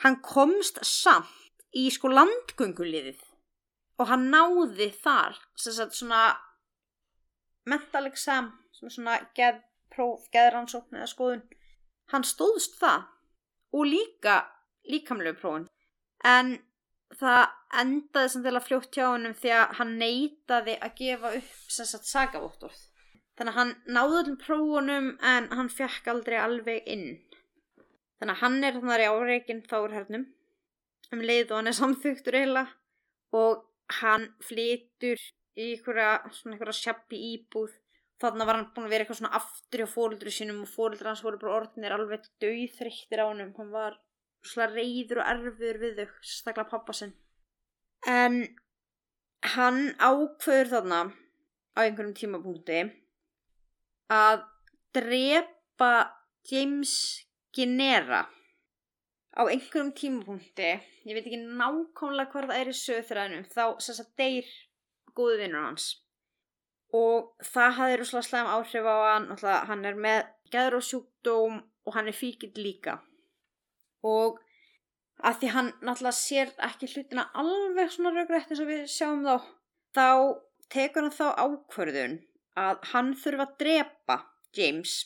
Hann 0.02 0.18
komst 0.24 0.82
samt 0.84 1.64
í 1.76 1.86
sko 1.92 2.10
landgönguliðið 2.12 3.22
og 3.96 4.10
hann 4.10 4.28
náði 4.32 4.90
þar 5.02 5.38
sem 5.56 5.76
sagt 5.76 5.96
svona 5.96 6.22
mental 7.66 8.06
exam 8.10 8.52
sem 8.76 8.88
er 8.88 8.94
svona 8.94 9.18
geðpróf, 9.36 10.26
geðrannsókn 10.34 10.98
eða 11.00 11.10
skoðun. 11.10 11.44
Hann 12.12 12.26
stóðst 12.26 12.76
það 12.80 13.06
og 13.76 13.88
líka 13.88 14.40
líkamlegu 14.86 15.40
prófun 15.40 15.68
en 16.26 16.58
það 17.16 17.46
endaði 17.80 18.32
sem 18.32 18.44
til 18.44 18.54
að 18.54 18.66
fljótt 18.66 18.98
hjá 18.98 19.06
honum 19.08 19.34
því 19.38 19.54
að 19.56 19.72
hann 19.80 19.96
neitaði 20.00 20.76
að 20.82 21.00
gefa 21.00 21.32
upp 21.38 21.72
sem 21.72 21.88
sagt 21.88 22.08
sagavóttorð 22.10 22.84
þannig 23.36 23.52
að 23.52 23.58
hann 23.60 23.72
náði 23.92 24.18
öllum 24.22 24.38
prófunum 24.40 25.08
en 25.34 25.48
hann 25.52 25.70
fekk 25.72 26.08
aldrei 26.12 26.38
alveg 26.40 26.86
inn. 26.88 27.08
Þannig 28.16 28.32
að 28.32 28.42
hann 28.42 28.64
er 28.64 28.78
þannig 28.78 29.08
áreikin 29.12 29.62
þá 29.68 29.76
er 29.78 29.96
hernum. 29.98 30.26
Um 31.12 31.22
leið 31.22 31.50
og 31.50 31.58
hann 31.60 31.70
er 31.70 31.76
samþugtur 31.76 32.38
eiginlega. 32.38 32.72
Og 33.36 33.64
hann 34.00 34.28
flytur 34.44 35.20
í 35.56 35.72
einhverja 35.72 36.10
svona 36.34 36.56
einhverja 36.56 36.78
sjappi 36.80 37.20
íbúð. 37.32 37.74
Þannig 38.20 38.48
var 38.48 38.58
hann 38.58 38.68
búin 38.72 38.86
að 38.88 38.92
vera 38.94 39.04
eitthvað 39.04 39.18
svona 39.20 39.36
aftur 39.36 39.82
hjá 39.82 39.88
fóruldru 39.92 40.32
sínum 40.32 40.62
og 40.64 40.72
fóruldru 40.72 41.10
hans 41.10 41.22
voru 41.24 41.40
bara 41.40 41.58
orðinir 41.60 41.94
alveg 41.96 42.28
dauðþryktir 42.42 43.22
á 43.22 43.28
honum. 43.28 43.52
Hann 43.58 43.72
var 43.74 43.98
svona 44.46 44.70
reyður 44.72 45.22
og 45.22 45.30
erfiður 45.34 45.80
við 45.82 46.00
þau 46.00 46.14
stakla 46.32 46.66
pappa 46.70 46.96
sinn. 46.96 47.12
En 48.08 48.40
hann 49.56 49.82
ákveður 50.00 50.72
þarna 50.72 51.00
á 51.76 51.78
einhverjum 51.84 52.16
tímapunkti 52.16 52.80
að 54.12 54.46
drepa 54.96 55.92
James 56.48 56.94
Genera 57.56 58.24
á 59.36 59.42
einhverjum 59.44 59.92
tímapunkti 60.00 60.70
ég 61.06 61.12
veit 61.12 61.26
ekki 61.26 61.40
nákvæmlega 61.44 62.32
hvað 62.32 62.48
það 62.50 62.60
er 62.62 62.70
í 62.72 62.76
söðþræðinum 62.80 63.46
þá 63.52 63.64
sess 63.84 64.02
að 64.02 64.12
deyr 64.20 64.50
góðu 65.16 65.40
vinnur 65.42 65.66
hans. 65.68 65.90
Og 66.96 67.32
það 67.44 67.76
hafði 67.78 67.98
rúslega 68.00 68.28
slæm 68.28 68.48
áhrif 68.48 68.86
á 68.88 68.96
hann 69.10 69.28
Náttúrulega, 69.28 69.66
hann 69.68 69.84
er 69.84 70.00
með 70.06 70.20
gæður 70.52 70.78
og 70.78 70.86
sjúkdóm 70.86 71.60
og 71.86 71.96
hann 71.96 72.08
er 72.10 72.16
fíkild 72.16 72.58
líka. 72.60 73.00
Og 74.06 74.40
að 75.24 75.40
því 75.40 75.52
hann 75.54 75.70
náttúrulega 75.80 76.18
sér 76.20 76.52
ekki 76.68 76.88
hlutina 76.92 77.28
alveg 77.42 77.92
svona 77.92 78.14
raugrætt 78.14 78.52
eins 78.52 78.62
og 78.62 78.70
við 78.70 78.84
sjáum 78.92 79.24
þá 79.26 79.36
þá 79.96 80.08
tekur 80.72 81.06
hann 81.06 81.16
þá 81.16 81.26
ákvörðun 81.40 82.16
að 82.60 82.88
hann 82.92 83.12
þurfa 83.20 83.46
að 83.46 83.56
drepa 83.62 84.18
James 84.56 84.96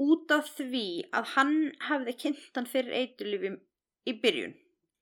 út 0.00 0.34
af 0.34 0.50
því 0.58 0.86
að 1.14 1.32
hann 1.36 1.56
hefði 1.88 2.16
kynnt 2.24 2.58
hann 2.58 2.68
fyrir 2.70 2.98
eitulífum 3.00 3.56
í 4.08 4.14
byrjun. 4.20 4.54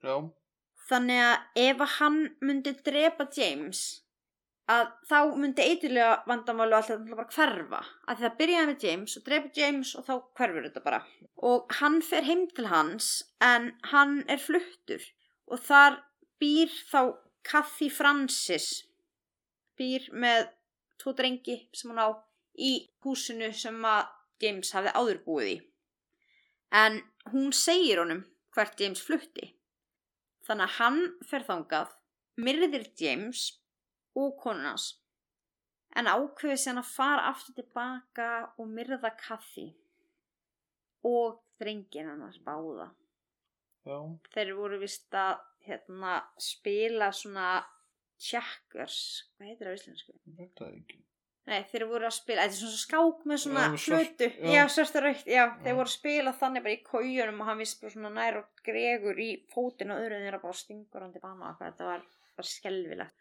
Já, 0.03 0.15
þannig 0.91 1.25
að 1.25 1.67
ef 1.67 1.85
hann 1.99 2.23
myndi 2.43 2.75
drepa 2.85 3.29
James 3.37 3.83
að 4.73 4.93
þá 5.09 5.19
myndi 5.41 5.65
eitulega 5.67 6.13
vandamálu 6.29 6.77
alltaf 6.79 7.03
bara 7.09 7.27
hverfa. 7.35 7.81
Að 8.09 8.23
það 8.23 8.39
byrjaði 8.39 8.69
með 8.71 8.87
James 8.87 9.17
og 9.19 9.27
drepa 9.27 9.51
James 9.59 9.93
og 9.99 10.07
þá 10.07 10.15
hverfur 10.39 10.69
þetta 10.69 10.85
bara. 10.85 11.03
Og 11.43 11.77
hann 11.81 11.99
fer 12.07 12.27
heim 12.29 12.47
til 12.55 12.69
hans 12.71 13.11
en 13.43 13.73
hann 13.91 14.23
er 14.31 14.41
fluttur. 14.43 15.05
Og 15.51 15.61
þar 15.61 15.99
býr 16.41 16.73
þá 16.91 17.15
Kathy 17.47 17.91
Francis 17.91 18.85
býr 19.79 20.07
með 20.15 20.53
tvo 21.03 21.15
drengi 21.19 21.59
sem 21.75 21.91
hún 21.91 22.03
á 22.03 22.15
í 22.55 22.73
húsinu 23.03 23.51
sem 23.57 23.79
að 23.83 24.11
James 24.43 24.73
hafði 24.75 24.95
áður 24.99 25.23
búið 25.27 25.51
í. 25.53 25.57
En 26.83 27.03
hún 27.33 27.53
segir 27.57 28.01
honum 28.03 28.25
hvert 28.55 28.81
James 28.81 29.03
flutti. 29.05 29.53
Þannig 30.47 30.69
að 30.69 30.79
hann 30.79 31.03
fer 31.29 31.47
þangað 31.47 31.95
myrðir 32.43 32.89
James 32.99 33.45
og 34.19 34.35
konunans 34.43 34.91
en 35.99 36.09
ákveði 36.09 36.57
sér 36.61 36.81
að 36.81 36.89
fara 36.89 37.29
aftur 37.31 37.57
tilbaka 37.59 38.29
og 38.61 38.69
myrða 38.73 39.13
Kathy 39.21 39.69
og 41.07 41.41
drengin 41.61 42.09
hennar 42.09 42.39
báða. 42.47 42.89
Já, 43.83 43.99
þeir 44.33 44.53
voru 44.57 44.79
vist 44.81 45.15
að 45.19 45.41
hérna, 45.67 46.21
spila 46.41 47.11
svona 47.15 47.49
checkers. 48.23 48.99
Hvað 49.37 49.51
heitir 49.51 49.67
það 49.67 49.75
á 49.75 49.79
íslensku? 49.81 50.15
ég 50.15 50.39
veit 50.39 50.55
það 50.59 50.77
ekki. 50.79 51.01
Nei, 51.51 51.65
þeir 51.73 51.85
voru 51.91 52.07
að 52.07 52.15
spila, 52.15 52.45
þetta 52.47 52.55
er 52.55 52.61
svona 52.61 52.81
skák 52.81 53.23
með 53.27 53.41
svona 53.43 53.63
hlutu, 53.75 54.27
já. 54.31 54.51
já, 54.55 54.61
svart 54.71 54.99
og 55.01 55.03
raukt, 55.09 55.25
já, 55.27 55.43
þeir 55.65 55.73
Já. 55.73 55.77
voru 55.81 55.91
að 55.91 55.95
spila 55.97 56.33
þannig 56.39 56.65
bara 56.67 56.75
í 56.77 56.83
kójunum 56.87 57.41
og 57.43 57.49
hann 57.49 57.59
vist 57.59 57.81
bara 57.83 57.95
svona 57.97 58.13
nær 58.15 58.39
og 58.39 58.63
gregur 58.69 59.19
í 59.19 59.31
fótinn 59.51 59.91
og 59.91 60.05
öðru 60.05 60.21
þeirra 60.23 60.41
bara 60.45 60.59
stingur 60.61 61.03
hann 61.03 61.17
til 61.17 61.23
bana 61.25 61.49
og 61.51 61.59
þetta 61.59 61.89
var 61.89 62.05
bara 62.39 62.51
skelfilegt. 62.53 63.17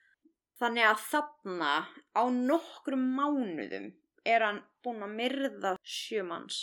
Þannig 0.61 0.85
að 0.91 1.05
þarna 1.07 1.71
á 2.13 2.23
nokkrum 2.35 3.07
mánuðum 3.17 3.89
er 4.29 4.45
hann 4.45 4.61
búinn 4.85 5.07
að 5.07 5.15
myrða 5.17 5.71
sjömanns. 5.81 6.59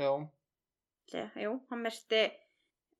Já, 0.00 0.08
Jú, 1.36 1.52
hann 1.68 1.84
myrti 1.84 2.22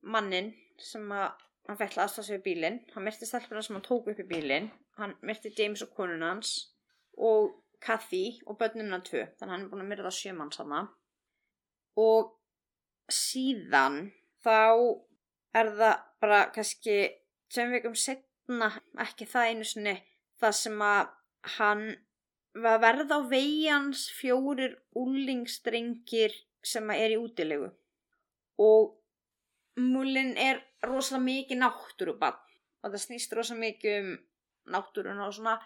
mannin 0.04 0.52
sem 0.76 1.08
að 1.14 1.30
hann 1.70 1.78
fekk 1.80 1.96
aðstæða 2.02 2.26
sig 2.26 2.36
við 2.36 2.44
bílinn, 2.50 2.78
hann 2.92 3.06
myrti 3.06 3.28
stelpuna 3.28 3.62
sem 3.64 3.78
hann 3.78 3.86
tók 3.86 4.10
upp 4.12 4.20
í 4.20 4.28
bílinn, 4.28 4.68
hann 4.98 5.14
myrti 5.24 5.52
James 5.56 5.84
og 5.86 5.92
konun 5.96 6.24
hans 6.26 6.52
og 7.16 7.61
Kathy 7.82 8.38
og 8.46 8.58
börnunna 8.60 9.00
tvö, 9.02 9.24
þannig 9.38 9.48
að 9.48 9.52
hann 9.52 9.64
er 9.64 9.70
búinn 9.70 9.84
að 9.84 9.90
myrða 9.90 10.12
sjömanns 10.14 10.60
hana 10.62 10.82
og 11.98 12.30
síðan 13.12 13.98
þá 14.44 14.58
er 15.58 15.72
það 15.76 16.06
bara 16.22 16.38
kannski 16.54 16.96
sem 17.52 17.72
vikum 17.74 17.96
setna, 17.98 18.70
ekki 19.02 19.26
það 19.28 19.50
einu 19.50 19.66
sinni, 19.68 19.96
það 20.40 20.56
sem 20.60 20.84
að 20.86 21.10
hann 21.58 21.84
var 22.54 22.78
að 22.78 22.84
verða 22.86 23.18
á 23.18 23.28
vegi 23.28 23.68
hans 23.68 24.06
fjórir 24.14 24.76
úlingstrengir 24.98 26.34
sem 26.64 26.90
að 26.92 27.04
er 27.04 27.14
í 27.14 27.20
útilegu. 27.20 27.70
Og 28.62 28.92
múlin 29.80 30.34
er 30.36 30.60
rosalega 30.84 31.24
mikið 31.24 31.62
náttúrubann 31.62 32.38
og 32.82 32.90
það 32.92 33.04
snýst 33.06 33.32
rosalega 33.36 33.64
mikið 33.66 33.98
um 34.02 34.10
náttúruna 34.72 35.26
og 35.26 35.36
svona 35.36 35.56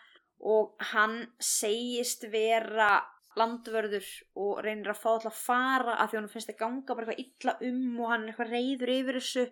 og 0.41 0.75
hann 0.93 1.21
segist 1.43 2.27
vera 2.33 3.01
landvörður 3.37 4.07
og 4.41 4.61
reynir 4.65 4.93
að 4.93 5.01
fá 5.03 5.09
alltaf 5.13 5.33
að 5.33 5.43
fara 5.43 5.97
af 6.01 6.11
því 6.11 6.19
hann 6.21 6.33
finnst 6.33 6.53
að 6.53 6.61
ganga 6.63 6.97
bara 6.97 7.13
eitthvað 7.13 7.25
illa 7.25 7.55
um 7.69 8.01
og 8.01 8.13
hann 8.13 8.25
er 8.25 8.33
eitthvað 8.33 8.53
reyður 8.55 8.93
yfir 8.95 9.19
þessu 9.21 9.45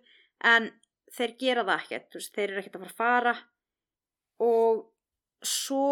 en 0.53 0.71
þeir 1.15 1.35
gera 1.41 1.65
það 1.69 1.83
ekkert 1.83 2.19
veist, 2.19 2.35
þeir 2.35 2.49
eru 2.49 2.63
ekkert 2.63 2.79
að 2.79 2.85
fara 2.85 2.93
að 2.93 3.01
fara. 3.03 3.35
Og 4.45 4.83
svo 5.45 5.87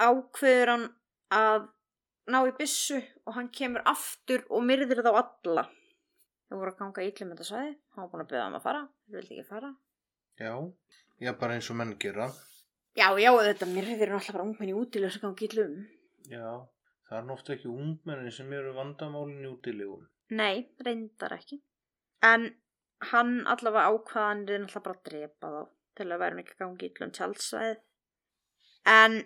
ákveður 0.00 0.72
hann 0.72 0.86
að 1.34 1.68
ná 2.32 2.40
í 2.48 2.54
byssu 2.56 3.00
og 3.28 3.36
hann 3.36 3.50
kemur 3.54 3.84
aftur 3.90 4.46
og 4.48 4.64
myrðir 4.64 5.04
þá 5.04 5.12
alla. 5.12 5.68
Þau 6.48 6.56
voru 6.56 6.72
að 6.72 6.80
ganga 6.80 7.04
ítlum 7.04 7.34
þetta 7.34 7.48
svæði 7.50 7.70
hann 7.74 8.02
var 8.02 8.10
búin 8.12 8.24
að 8.24 8.32
byrja 8.32 8.48
um 8.48 8.58
að 8.58 8.66
fara 8.66 8.82
þau 8.88 9.18
vildi 9.18 9.36
ekki 9.36 9.48
fara. 9.48 9.70
Já, 10.40 10.54
já, 11.22 11.30
bara 11.38 11.56
eins 11.56 11.70
og 11.70 11.78
menn 11.78 11.94
gera. 12.00 12.32
Já, 12.96 13.08
já, 13.18 13.30
þetta 13.48 13.68
myrðir 13.70 14.08
er 14.08 14.14
alltaf 14.18 14.36
bara 14.36 14.46
ungmenni 14.48 14.74
útilega 14.78 15.12
sem 15.14 15.22
ganga 15.24 15.46
ítlum 15.48 15.74
Já, 16.30 16.50
það 17.08 17.16
er 17.18 17.24
náttúrulega 17.28 17.56
ekki 17.58 17.70
ungmenni 17.72 18.30
sem 18.32 18.52
eru 18.56 18.74
vandamálin 18.76 19.44
í 19.44 19.50
útilegum. 19.50 20.04
nei, 20.30 20.66
reyndar 20.86 21.34
ekki. 21.36 21.58
En 22.24 22.46
hann 23.10 23.34
allavega 23.50 23.90
ákvaðan 23.92 24.46
er 24.48 24.62
alltaf 24.64 24.82
bara 24.86 24.96
að 24.96 25.04
drepa 25.10 25.50
þá 25.52 25.62
til 25.98 26.06
að 26.10 26.22
vera 26.24 26.40
ekki 26.40 26.54
að 26.56 26.62
ganga 26.62 26.86
ítlum 26.88 27.12
tjaldsvæði 27.18 27.74
en 28.94 29.18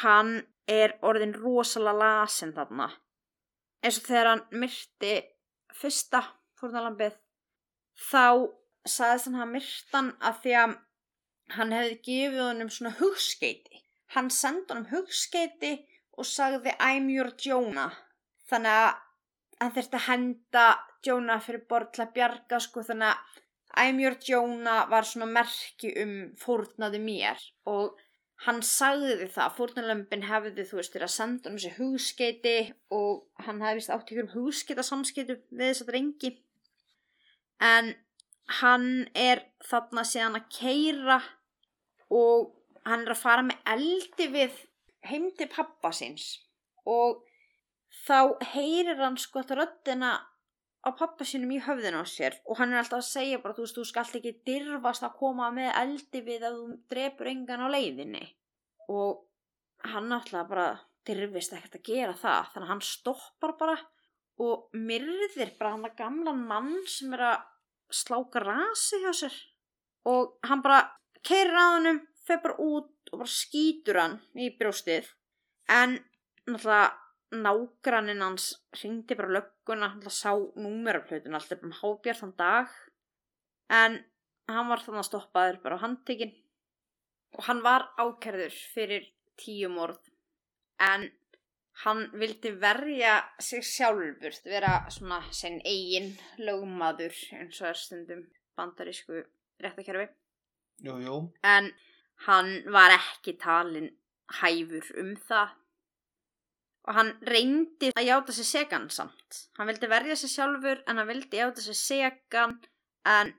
hann 0.00 0.30
er 0.70 0.94
orðin 1.06 1.34
rosalega 1.34 1.98
lasin 2.00 2.54
þarna. 2.54 2.86
Eins 3.82 3.98
og 4.00 4.06
þegar 4.08 4.30
hann 4.30 4.44
myrti 4.62 5.12
fyrsta 5.76 6.22
fórnalambið 6.58 7.18
þá 8.10 8.24
sagðist 8.86 9.28
hann 9.30 9.42
að 9.42 9.52
myrtan 9.56 10.08
að 10.22 10.40
því 10.44 10.54
að 10.62 10.74
hann 11.54 11.74
hefði 11.74 11.98
gefið 12.10 12.42
honum 12.48 12.70
svona 12.72 12.96
hugskeiti 12.98 13.86
hann 14.14 14.30
sendi 14.30 14.72
honum 14.72 14.88
hugskeiti 14.90 15.72
og 16.16 16.28
sagði 16.28 16.74
I'm 16.80 17.10
your 17.12 17.32
Jonah. 17.42 17.96
Þannig 18.48 18.76
að 18.76 18.94
hann 19.60 19.74
þurfti 19.76 19.98
að 19.98 20.06
henda 20.06 20.66
Jonah 21.06 21.42
fyrir 21.42 21.66
borð 21.68 21.92
til 21.94 22.06
að 22.06 22.14
bjarga 22.16 22.60
sko 22.62 22.84
þannig 22.86 23.12
að 23.12 23.42
I'm 23.82 24.00
your 24.00 24.16
Jonah 24.24 24.86
var 24.88 25.04
svona 25.04 25.28
merki 25.28 25.92
um 26.00 26.16
fórnaði 26.40 27.02
mér. 27.02 27.42
Og 27.68 27.98
hann 28.46 28.62
sagði 28.64 29.28
það, 29.32 29.54
fórnalömpin 29.58 30.26
hefði 30.28 30.64
þú 30.68 30.80
veist 30.80 30.96
verið 30.96 31.08
að 31.08 31.14
senda 31.16 31.50
hann 31.50 31.58
þessi 31.58 31.76
hugskeiti 31.76 32.56
og 32.96 33.44
hann 33.44 33.62
hefði 33.64 33.80
vist 33.80 33.92
átt 33.92 34.12
ykkur 34.12 34.34
hugsketa 34.36 34.86
samskeitu 34.86 35.40
við 35.50 35.72
þess 35.72 35.84
að 35.84 35.92
drengi. 35.92 36.32
En 37.64 37.94
hann 38.60 39.08
er 39.14 39.42
þarna 39.66 40.04
síðan 40.06 40.38
að 40.38 40.48
keira 40.54 41.18
og 42.14 42.52
hann 42.86 43.02
er 43.06 43.14
að 43.16 43.22
fara 43.22 43.44
með 43.46 43.70
eldi 43.74 44.28
við 44.30 44.60
heim 45.06 45.30
til 45.38 45.48
pappa 45.50 45.90
síns. 45.94 46.36
Og 46.86 47.22
þá 48.06 48.38
heyrir 48.54 49.00
hann 49.02 49.18
sko 49.18 49.42
að 49.42 49.56
röddina 49.60 50.14
á 50.86 50.90
pappa 50.94 51.26
sínum 51.26 51.50
í 51.56 51.62
höfðinu 51.62 52.02
á 52.02 52.06
sér 52.06 52.36
og 52.46 52.60
hann 52.60 52.70
er 52.70 52.78
alltaf 52.78 53.00
að 53.00 53.08
segja 53.08 53.40
bara 53.42 53.56
þú 53.56 53.64
veist 53.64 53.78
þú 53.78 53.86
skalt 53.88 54.18
ekki 54.20 54.36
dirfast 54.46 55.02
að 55.02 55.16
koma 55.18 55.48
með 55.54 55.72
eldi 55.80 56.22
við 56.22 56.46
að 56.46 56.60
þú 56.60 56.76
drepur 56.92 57.30
engan 57.32 57.66
á 57.66 57.68
leiðinni. 57.74 58.22
Og 58.86 59.24
hann 59.90 60.14
alltaf 60.14 60.46
bara 60.50 60.68
dirfist 61.06 61.54
ekkert 61.54 61.80
að 61.80 61.86
gera 61.86 62.14
það 62.18 62.52
þannig 62.52 62.66
að 62.66 62.72
hann 62.72 62.86
stoppar 62.86 63.58
bara 63.58 63.76
og 64.42 64.76
myrðir 64.76 65.52
bara 65.58 65.74
hann 65.74 65.86
að 65.88 65.98
gamlan 65.98 66.42
mann 66.46 66.72
sem 66.90 67.14
er 67.16 67.24
að 67.32 67.44
slá 67.90 68.18
grasi 68.32 69.00
hjá 69.02 69.12
sér. 69.14 69.36
Og 70.06 70.36
hann 70.46 70.62
bara 70.62 70.82
keirir 71.26 71.56
að 71.56 71.72
hannum, 71.74 72.02
fer 72.26 72.42
bara 72.42 72.58
út 72.62 73.12
og 73.12 73.22
bara 73.22 73.32
skýtur 73.32 74.00
hann 74.00 74.16
í 74.34 74.50
brjóstið. 74.58 75.08
En 75.70 75.98
náttúrulega 76.46 76.94
nágranninn 77.36 78.22
hans 78.22 78.52
hringdi 78.78 79.16
bara 79.18 79.34
lögguna, 79.38 79.90
náttúrulega 79.94 80.14
sá 80.14 80.32
númeraflötun 80.62 81.34
alltaf 81.38 81.64
um 81.66 81.74
hábjart 81.80 82.22
þann 82.22 82.36
dag. 82.38 82.74
En 83.70 83.98
hann 84.50 84.70
var 84.70 84.82
þannig 84.82 85.02
að 85.02 85.08
stoppaður 85.10 85.62
bara 85.62 85.78
á 85.78 85.84
handtekinn. 85.84 86.34
Og 87.36 87.46
hann 87.48 87.62
var 87.66 87.88
ákerður 87.98 88.54
fyrir 88.74 89.10
tíu 89.36 89.68
morð. 89.72 90.00
En 90.80 91.10
hann 91.84 92.06
vildi 92.16 92.52
verja 92.60 93.16
sig 93.40 93.64
sjálfur 93.64 94.38
vera 94.44 94.78
svona 94.90 95.20
sinn 95.32 95.58
eigin 95.64 96.14
lögmaður 96.38 97.16
eins 97.36 97.60
og 97.60 97.68
er 97.72 97.80
stundum 97.80 98.22
bandarísku 98.56 99.20
réttakerfi 99.62 100.08
Jú, 100.84 100.96
jú. 101.00 101.18
en 101.42 101.70
hann 102.26 102.50
var 102.72 102.94
ekki 102.96 103.36
talin 103.40 103.90
hæfur 104.40 104.88
um 105.00 105.14
það. 105.28 105.54
Og 106.86 106.94
hann 106.94 107.12
reyndi 107.26 107.90
að 107.98 108.06
játa 108.06 108.32
sig 108.32 108.46
segan 108.46 108.88
samt. 108.90 109.40
Hann 109.58 109.66
vildi 109.70 109.88
verja 109.90 110.16
sig 110.16 110.30
sjálfur 110.30 110.82
en 110.86 111.00
hann 111.00 111.08
vildi 111.08 111.40
játa 111.40 111.60
sig 111.64 111.74
segan 111.74 112.60
en 113.04 113.32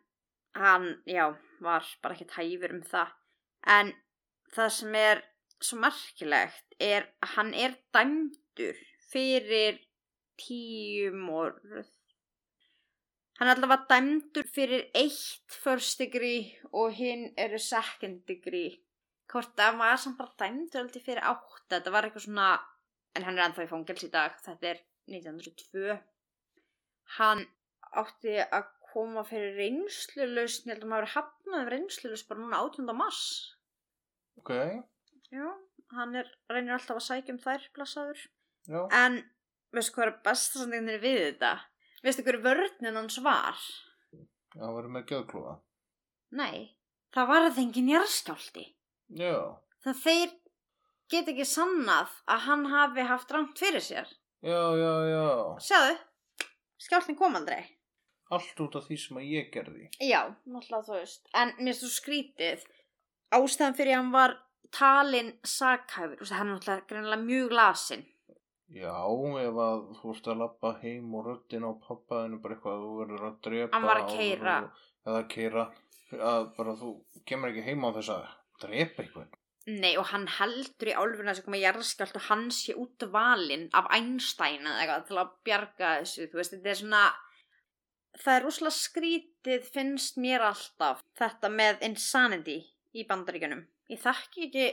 hann, 0.56 0.88
já, 1.08 1.36
var 1.62 1.86
bara 2.02 2.16
ekkert 2.18 2.36
hæfur 2.38 2.74
um 2.76 2.84
það. 2.84 3.14
En 3.68 3.94
það 4.56 4.70
sem 4.80 4.96
er 4.96 5.24
svo 5.64 5.80
merkilegt 5.82 6.78
er 6.80 7.08
að 7.24 7.36
hann 7.36 7.54
er 7.58 7.78
dæmdur 7.96 8.82
fyrir 9.12 9.80
tíu 10.38 11.14
morð. 11.16 11.88
Hann 13.38 13.50
er 13.50 13.56
allavega 13.56 13.86
dæmdur 13.92 14.50
fyrir 14.54 14.88
eitt 14.98 15.60
first 15.64 16.02
degree 16.02 16.58
og 16.72 16.94
hinn 16.98 17.30
eru 17.38 17.60
second 17.62 18.24
degree. 18.30 18.78
Hvort 19.32 19.60
að 19.60 19.80
var 19.82 20.00
samt 20.02 20.18
bara 20.20 20.36
dæmdur 20.40 20.84
aldrei 20.86 21.04
fyrir 21.04 21.26
átta, 21.26 21.78
þetta 21.78 21.94
var 21.94 22.08
eitthvað 22.08 22.28
svona 22.30 22.52
en 23.18 23.26
hann 23.26 23.38
er 23.38 23.48
ennþá 23.48 23.66
í 23.66 23.72
fangels 23.72 24.06
í 24.06 24.12
dag 24.14 24.38
þetta 24.46 24.74
er 24.74 24.82
1902 25.10 25.98
hann 27.18 27.46
átti 28.02 28.36
að 28.44 28.68
koma 28.92 29.24
fyrir 29.28 29.56
reynslulust 29.58 30.68
ég 30.68 30.74
held 30.74 30.86
að 30.86 30.92
maður 30.92 31.14
hafnaði 31.16 31.72
reynslulust 31.74 32.28
bara 32.30 32.44
núna 32.44 32.62
18. 32.66 32.94
mars. 32.98 33.24
Ok, 34.40 34.52
já, 35.34 35.48
hann 35.96 36.16
er, 36.16 36.30
reynir 36.52 36.76
alltaf 36.78 37.00
að 37.00 37.06
sækja 37.08 37.34
um 37.36 37.40
þær 37.44 37.68
blessaður. 37.76 38.24
Já. 38.68 38.82
en 38.92 39.22
veistu 39.76 39.94
hvað 39.96 40.08
er 40.08 40.16
besta 40.26 40.60
sannleiknir 40.60 41.00
við 41.04 41.20
þetta? 41.24 41.52
Veistu 42.04 42.24
hver 42.28 42.40
vörninn 42.44 43.00
hans 43.00 43.18
var? 43.24 43.62
Það 44.58 44.74
var 44.76 44.90
með 44.92 45.06
gjöðklúða. 45.14 45.54
nei, 46.36 46.76
það 47.16 47.28
var 47.32 47.46
það 47.48 47.62
engin 47.64 47.90
jarðskjálti 47.94 48.66
Já, 49.16 49.38
það 49.86 50.02
þeir 50.04 50.32
get 51.14 51.30
ekki 51.32 51.46
sannað 51.48 52.12
að 52.28 52.42
hann 52.50 52.66
hafi 52.68 53.06
haft 53.08 53.32
rangt 53.32 53.60
fyrir 53.60 53.80
sér. 53.84 54.10
Já, 54.44 54.60
já, 54.76 54.92
já. 55.08 55.28
sjáðu, 55.64 55.94
skjáltin 56.84 57.16
kom 57.16 57.38
aldrei. 57.40 57.64
Allt 58.36 58.60
út 58.60 58.76
af 58.76 58.84
því 58.90 58.98
sem 59.00 59.18
að 59.22 59.30
ég 59.32 59.48
gerði. 59.54 59.86
Já, 60.04 60.20
náttúrulega 60.44 60.84
þú 60.90 60.98
veist. 60.98 61.30
En 61.32 61.54
mér 61.64 61.78
svo 61.80 61.88
skrítið. 61.88 62.66
Ástæðan 63.32 63.78
fyrir 63.80 63.96
hann 63.96 64.12
var 64.12 64.36
talin 64.74 65.34
sakhæfur, 65.44 66.22
hann 66.32 66.52
er 66.52 66.56
náttúrulega 66.58 66.88
greinilega 66.90 67.24
mjög 67.24 67.58
lasin 67.60 68.06
Já, 68.68 68.92
ef 69.40 69.60
að 69.64 69.84
þú 69.96 70.14
ert 70.14 70.26
að 70.28 70.40
lappa 70.42 70.74
heim 70.82 71.14
og 71.16 71.28
röddin 71.30 71.64
á 71.64 71.72
pappaðinu 71.88 72.42
bara 72.44 72.58
eitthvað 72.58 72.74
að 72.74 72.82
þú 72.84 72.96
verður 73.02 73.28
að 73.28 73.38
drepa 73.48 73.78
Hann 73.78 73.88
var 73.88 74.02
að 74.02 74.10
keyra. 74.12 74.56
Eða 75.08 75.22
keira 75.32 75.64
að 76.32 76.48
bara 76.58 76.74
þú 76.82 76.90
kemur 77.28 77.54
ekki 77.54 77.64
heim 77.70 77.86
á 77.88 77.90
þess 77.96 78.12
að 78.18 78.26
drepa 78.66 79.06
eitthvað 79.06 79.36
Nei, 79.68 79.94
og 80.00 80.06
hann 80.14 80.28
heldur 80.32 80.88
í 80.92 80.96
álfuna 80.96 81.34
sem 81.36 81.44
koma 81.44 81.60
jarðskjálft 81.60 82.20
og 82.20 82.28
hann 82.30 82.46
sé 82.56 82.76
út 82.80 83.04
valinn 83.12 83.66
af 83.76 83.90
Einstein 83.92 84.64
eða 84.64 84.84
eitthvað 84.84 85.08
til 85.10 85.18
að 85.20 85.34
bjarga 85.48 85.90
þessu, 86.02 86.28
þú 86.32 86.40
veist, 86.40 86.54
þetta 86.56 86.72
er 86.72 86.80
svona 86.82 87.02
það 88.18 88.36
er 88.36 88.46
rosalega 88.46 88.78
skrítið 88.78 89.72
finnst 89.74 90.22
mér 90.24 90.46
alltaf 90.48 91.04
þetta 91.20 91.52
með 91.52 91.84
insanity 91.88 92.58
í 92.96 93.04
bandaríkjunum 93.10 93.66
ég 93.92 94.02
þekki 94.04 94.48
ekki 94.48 94.68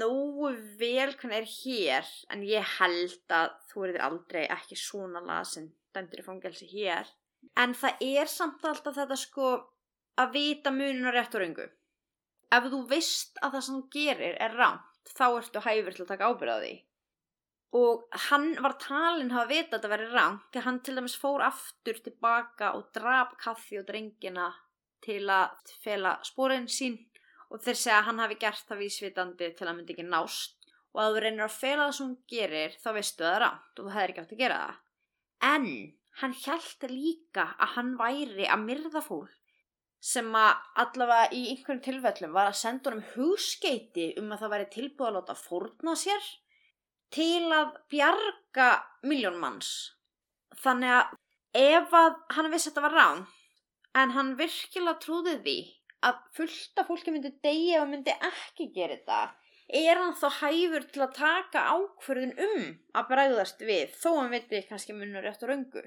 nógu 0.00 0.52
vel 0.80 1.12
hvernig 1.12 1.36
er 1.42 1.48
hér 1.52 2.10
en 2.32 2.44
ég 2.48 2.74
held 2.78 3.34
að 3.36 3.52
þú 3.70 3.86
erið 3.86 4.04
aldrei 4.06 4.44
ekki 4.46 4.78
svona 4.80 5.20
lasin 5.20 5.68
dæmdur 5.96 6.22
í 6.22 6.26
fangelsi 6.26 6.68
hér. 6.70 7.08
En 7.56 7.74
það 7.76 8.02
er 8.04 8.30
samt 8.30 8.64
alltaf 8.64 8.96
þetta 8.96 9.18
sko 9.20 9.50
að 10.20 10.32
vita 10.36 10.72
munin 10.72 11.06
og 11.06 11.14
rétt 11.14 11.36
og 11.36 11.42
röngu. 11.44 11.68
Ef 12.56 12.68
þú 12.72 12.82
veist 12.88 13.40
að 13.42 13.56
það 13.56 13.64
sem 13.66 13.78
þú 13.78 13.88
gerir 13.96 14.36
er 14.40 14.56
rámt 14.56 15.12
þá 15.16 15.26
ertu 15.28 15.62
hæfur 15.62 15.96
til 15.96 16.04
að 16.04 16.12
taka 16.12 16.30
ábyrða 16.30 16.58
því. 16.62 16.74
Og 17.76 18.20
hann 18.30 18.46
var 18.64 18.76
talin 18.80 19.32
hafa 19.34 19.50
vita 19.50 19.76
að 19.76 19.76
þetta 19.76 19.92
veri 19.92 20.06
rámt 20.12 20.46
því 20.54 20.62
hann 20.64 20.80
til 20.86 20.96
dæmis 20.96 21.18
fór 21.20 21.44
aftur 21.44 22.00
tilbaka 22.04 22.72
og 22.78 22.88
drap 22.96 23.36
kaffi 23.42 23.80
og 23.80 23.88
drengina 23.90 24.48
til 25.04 25.24
að 25.30 25.74
fela 25.84 26.16
spórin 26.24 26.70
sín 26.72 26.96
og 27.50 27.62
þeir 27.62 27.78
segja 27.80 28.00
að 28.00 28.08
hann 28.08 28.22
hafi 28.24 28.38
gert 28.42 28.66
það 28.68 28.82
vísvitandi 28.84 29.52
til 29.58 29.68
að 29.68 29.76
myndi 29.76 29.94
ekki 29.96 30.08
nást 30.08 30.70
og 30.96 31.02
að 31.02 31.14
þú 31.14 31.22
reynir 31.24 31.46
að 31.46 31.58
fela 31.60 31.86
það 31.86 31.96
sem 31.98 32.06
hún 32.06 32.18
gerir 32.32 32.76
þá 32.82 32.88
veistu 32.96 33.24
að 33.24 33.32
það 33.32 33.40
rámt 33.44 33.80
og 33.80 33.86
þú 33.86 33.94
hefur 33.96 34.12
ekki 34.12 34.24
átt 34.24 34.36
að 34.36 34.42
gera 34.42 34.60
það 34.64 35.54
en 35.54 35.68
hann 36.20 36.36
held 36.44 36.86
líka 36.92 37.48
að 37.56 37.74
hann 37.76 37.92
væri 38.00 38.48
að 38.48 38.64
myrða 38.64 39.02
fólk 39.04 39.34
sem 40.06 40.28
að 40.38 40.66
allavega 40.82 41.34
í 41.34 41.42
einhverjum 41.50 41.82
tilfellum 41.84 42.34
var 42.36 42.50
að 42.50 42.58
senda 42.60 42.90
honum 42.90 43.06
hugskeiti 43.14 44.10
um 44.20 44.32
að 44.32 44.42
það 44.44 44.52
væri 44.54 44.68
tilbúið 44.74 45.08
að 45.08 45.16
láta 45.16 45.38
fórna 45.40 45.94
sér 45.98 46.28
til 47.14 47.46
að 47.54 47.72
bjarga 47.90 48.68
miljón 49.06 49.38
manns. 49.40 49.70
Þannig 50.62 50.92
að 50.98 51.16
ef 51.62 51.96
að 51.96 52.20
hann 52.36 52.50
vissi 52.52 52.70
að 52.70 52.74
þetta 52.74 52.84
var 52.86 52.96
rán 53.00 53.24
en 53.96 54.14
hann 54.16 54.34
virkilega 54.38 55.00
trúði 55.02 55.36
því 55.42 55.58
að 56.04 56.22
fullta 56.36 56.84
fólki 56.88 57.14
myndi 57.14 57.32
deyja 57.44 57.82
og 57.82 57.90
myndi 57.92 58.14
ekki 58.14 58.70
gera 58.74 58.96
þetta 58.96 59.20
er 59.66 59.98
hann 59.98 60.14
þá 60.14 60.26
hæfur 60.40 60.84
til 60.92 61.02
að 61.02 61.14
taka 61.16 61.62
ákvörðun 61.74 62.34
um 62.46 62.66
að 62.94 63.08
bregðast 63.10 63.62
við 63.66 63.94
þó 63.98 64.10
hann 64.20 64.34
viti 64.34 64.62
kannski 64.68 64.94
munur 64.94 65.26
rétt 65.26 65.42
og 65.42 65.50
röngu. 65.50 65.82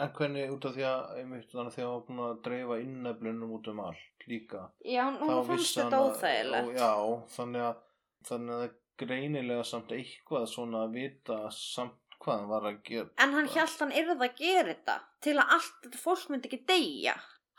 En 0.00 0.12
hvernig 0.16 0.50
út 0.50 0.64
af 0.66 0.74
því 0.74 0.84
að 0.88 1.16
einmitt 1.20 1.50
þannig 1.52 1.68
að 1.68 1.74
því 1.74 1.82
að 1.82 1.88
hann 1.88 1.94
var 1.94 2.04
búin 2.06 2.22
að 2.26 2.38
dreifa 2.46 2.78
inneflunum 2.80 3.50
út 3.58 3.66
um 3.68 3.82
allt 3.84 4.26
líka 4.26 4.62
Já, 4.88 5.02
nú 5.12 5.26
Þá 5.28 5.48
fannst 5.50 5.78
þetta 5.78 5.98
óþægilegt. 6.06 6.70
Já, 6.78 6.92
þannig 7.36 7.66
að 7.66 7.82
þannig 8.28 8.54
að 8.54 8.62
það 8.62 8.68
er 8.68 8.78
greinilega 9.02 9.66
samt 9.68 9.92
eitthvað 9.92 10.46
svona 10.48 10.86
að 10.86 10.96
vita 10.96 11.38
samt 11.52 12.16
hvað 12.22 12.38
hann 12.38 12.48
var 12.54 12.68
að 12.70 12.80
gera 12.88 13.08
En 13.20 13.36
hann 13.36 13.50
hjælt 13.52 13.84
hann 13.84 13.94
yrði 14.00 14.16
að 14.16 14.40
gera 14.40 14.66
þetta 14.72 14.96
til 15.26 15.36
að 15.36 15.54
allt 15.58 15.78
þetta 15.84 16.02
fólk 16.06 16.32
myndi 16.32 16.48
ekki 16.48 16.62
deyja. 16.72 17.16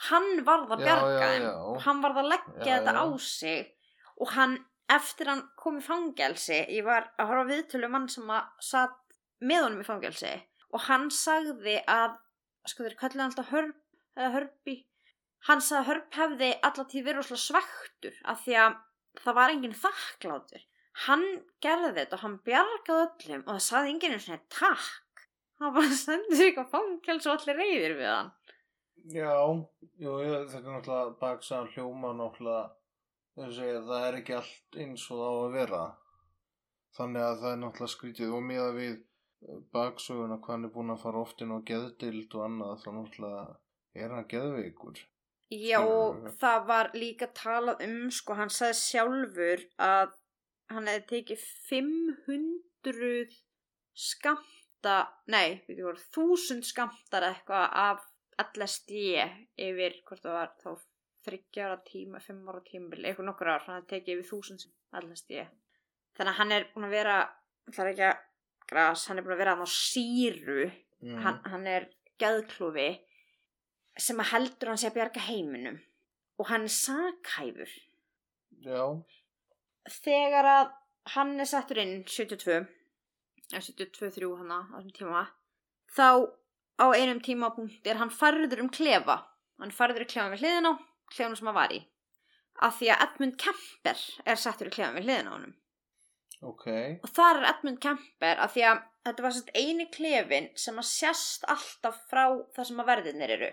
Hann 0.09 0.29
varð 0.47 0.71
að 0.75 0.81
Já, 0.83 0.85
bjarga 0.85 1.11
já, 1.13 1.27
þeim. 1.33 1.43
já. 1.47 1.81
Hann 1.85 2.01
varð 2.03 2.17
að 2.23 2.29
leggja 2.33 2.65
Já, 2.67 2.73
þetta 2.77 2.93
já. 2.93 3.01
á 3.03 3.07
sig 3.27 3.75
og 4.23 4.31
hann, 4.35 4.55
eftir 4.93 5.29
hann 5.31 5.43
kom 5.57 5.77
í 5.79 5.83
fangelsi, 5.85 6.57
ég 6.69 6.83
var 6.85 7.07
að 7.17 7.29
horfa 7.31 7.45
viðtölu 7.51 7.89
mann 7.93 8.09
sem 8.11 8.29
að 8.29 8.49
satt 8.61 8.99
með 9.43 9.63
honum 9.67 9.81
í 9.83 9.87
fangelsi 9.87 10.33
og 10.73 10.83
hann 10.87 11.07
sagði 11.13 11.77
að, 11.89 12.17
sko 12.69 12.83
þeir 12.87 12.97
kallið 12.99 13.23
alltaf 13.27 13.51
hörp 13.53 13.79
eða 14.17 14.31
hörpi, 14.35 14.75
hann 15.47 15.61
sagði 15.61 15.79
að 15.81 15.89
hörp 15.91 16.17
hefði 16.19 16.51
alla 16.69 16.85
tíð 16.91 17.07
verið 17.09 17.27
svona 17.29 17.43
svektur 17.47 18.19
af 18.33 18.43
því 18.45 18.57
að 18.65 18.77
það 19.23 19.37
var 19.39 19.53
enginn 19.53 19.75
þakklátur. 19.77 20.63
Hann 21.07 21.25
gerði 21.61 21.91
þetta 21.97 22.17
og 22.17 22.21
hann 22.25 22.37
bjargaði 22.45 23.07
öllum 23.07 23.43
og 23.47 23.51
það 23.55 23.63
sagði 23.67 23.91
enginn 23.93 24.13
einu 24.15 24.23
svona 24.27 24.43
takk. 24.53 25.25
Hann 25.61 25.73
bara 25.77 25.97
sendur 26.03 26.43
eitthvað 26.47 26.71
fangelsi 26.73 27.29
og 27.29 27.35
allir 27.39 27.59
reyðir 27.61 27.95
við 27.99 28.09
hann. 28.13 28.31
Já, 29.11 29.35
jú, 29.99 30.11
þetta 30.23 30.59
er 30.61 30.69
náttúrulega 30.69 31.15
baksaðan 31.19 31.71
hljóma 31.73 32.13
náttúrulega 32.15 32.69
þess 33.35 33.63
að 33.65 33.89
það 33.89 34.05
er 34.07 34.17
ekki 34.19 34.35
allt 34.37 34.77
eins 34.79 35.05
og 35.09 35.19
það 35.19 35.33
á 35.33 35.39
að 35.43 35.55
vera. 35.57 35.81
Þannig 36.93 37.25
að 37.27 37.41
það 37.41 37.51
er 37.51 37.59
náttúrulega 37.63 37.93
skrítið. 37.95 38.35
Og 38.37 38.45
miða 38.47 38.69
við 38.77 38.93
eh, 38.93 39.57
baksöguna 39.75 40.37
hvað 40.39 40.55
hann 40.55 40.67
er 40.69 40.73
búin 40.77 40.93
að 40.93 41.01
fara 41.03 41.23
oft 41.25 41.43
inn 41.43 41.55
á 41.55 41.59
geðdild 41.67 42.37
og 42.37 42.45
annað 42.47 42.83
þá 42.83 42.89
náttúrulega 42.99 43.43
er 44.03 44.15
hann 44.15 44.29
geðveikur. 44.31 45.03
Já, 45.53 45.79
og 45.81 46.15
Skilurðu? 46.15 46.35
það 46.41 46.67
var 46.69 46.91
líka 46.97 47.29
talað 47.37 47.83
um, 47.85 47.99
sko, 48.13 48.37
hann 48.39 48.53
sagði 48.53 48.79
sjálfur 48.79 49.65
að 49.83 50.15
hann 50.73 50.89
hefði 50.89 51.05
tekið 51.11 51.43
500 51.67 53.35
skamta, 53.93 54.95
nei, 55.29 55.61
við 55.67 55.81
þú 55.81 55.89
voru, 55.89 56.05
1000 56.15 56.65
skamtar 56.65 57.27
eitthvað 57.27 57.67
af 57.83 58.07
LSD 58.41 58.91
yfir, 59.67 59.99
hvort 60.07 60.21
það 60.25 60.37
var 60.37 60.51
þá 60.63 60.69
þryggjára 61.23 61.77
tíma, 61.87 62.19
fimm 62.19 62.47
ára 62.51 62.61
tíma, 62.67 62.95
eitthvað 62.99 63.27
nokkur 63.29 63.51
ár, 63.53 63.63
hann 63.67 63.77
hefði 63.79 63.91
tekið 63.93 64.19
yfir 64.23 64.39
1000 64.41 64.65
LSD. 65.03 65.43
Þannig 66.17 66.31
að 66.33 66.39
hann 66.41 66.51
er 66.51 66.65
búin 66.73 66.87
að 66.89 66.95
vera 66.97 67.17
það 67.71 67.83
er 67.85 67.91
ekki 67.93 68.07
að 68.09 68.23
gras, 68.73 69.05
hann 69.07 69.17
er 69.21 69.23
búin 69.27 69.35
að 69.37 69.43
vera 69.45 69.55
á 69.59 69.65
síru 69.67 70.71
Mm. 71.03 71.17
hann, 71.19 71.39
hann 71.51 71.65
er 71.67 71.85
geðklofi 72.21 72.85
sem 73.99 74.21
að 74.23 74.29
heldur 74.29 74.69
hann 74.71 74.77
sé 74.79 74.87
að 74.87 74.93
bjarga 74.95 75.23
heiminum 75.25 75.81
og 76.39 76.47
hann 76.47 76.63
er 76.63 76.71
sakhæfur 76.71 77.73
Já, 78.63 78.85
þegar 79.99 80.47
að 80.47 80.71
hann 81.17 81.33
er 81.43 81.49
settur 81.51 81.81
inn 81.83 82.05
72 82.07 82.55
eða 83.51 83.63
72-3 83.67 84.29
hann 84.39 84.53
á 84.55 84.59
þessum 84.77 84.93
tíma 84.95 85.25
þá 85.91 86.07
á 86.81 86.85
einum 86.93 87.21
tímapunkti 87.23 87.91
er 87.91 87.99
hann 88.01 88.13
farður 88.13 88.63
um 88.63 88.69
klefa. 88.73 89.19
Hann 89.61 89.73
farður 89.73 90.05
í 90.05 90.09
klefa 90.09 90.31
við 90.33 90.43
hliðin 90.43 90.69
á 90.69 90.73
klefanum 91.13 91.37
sem 91.39 91.49
hann 91.49 91.59
var 91.59 91.73
í. 91.73 91.81
Af 92.61 92.79
því 92.79 92.89
að 92.93 93.03
Edmund 93.07 93.37
Kemper 93.41 94.05
er 94.25 94.39
settur 94.39 94.69
í 94.69 94.73
klefa 94.73 94.95
við 94.97 95.07
hliðin 95.07 95.29
á 95.29 95.35
honum. 95.35 95.53
Ok. 96.43 96.65
og 96.99 97.07
þar 97.15 97.37
er 97.39 97.45
Edmund 97.53 97.79
Kemper 97.79 98.41
af 98.43 98.51
því 98.51 98.63
að 98.67 98.79
þetta 99.07 99.23
var 99.23 99.35
sérst 99.35 99.51
eini 99.55 99.85
klefin 99.93 100.49
sem 100.59 100.79
að 100.81 100.89
sérst 100.89 101.45
alltaf 101.47 102.01
frá 102.09 102.25
það 102.55 102.67
sem 102.69 102.81
að 102.83 102.89
verðinir 102.91 103.35
eru. 103.37 103.51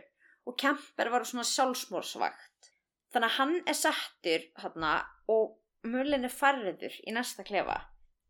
Og 0.48 0.56
Kemper 0.58 1.12
var 1.12 1.26
svona 1.28 1.46
sjálfsmórsvakt 1.46 2.70
þannig 3.14 3.28
að 3.28 3.36
hann 3.36 3.54
er 3.70 3.78
settur 3.78 4.46
hana, 4.62 4.94
og 5.30 5.58
mullin 5.86 6.26
er 6.26 6.34
færður 6.34 6.96
í 7.06 7.14
næsta 7.14 7.46
klefa. 7.46 7.78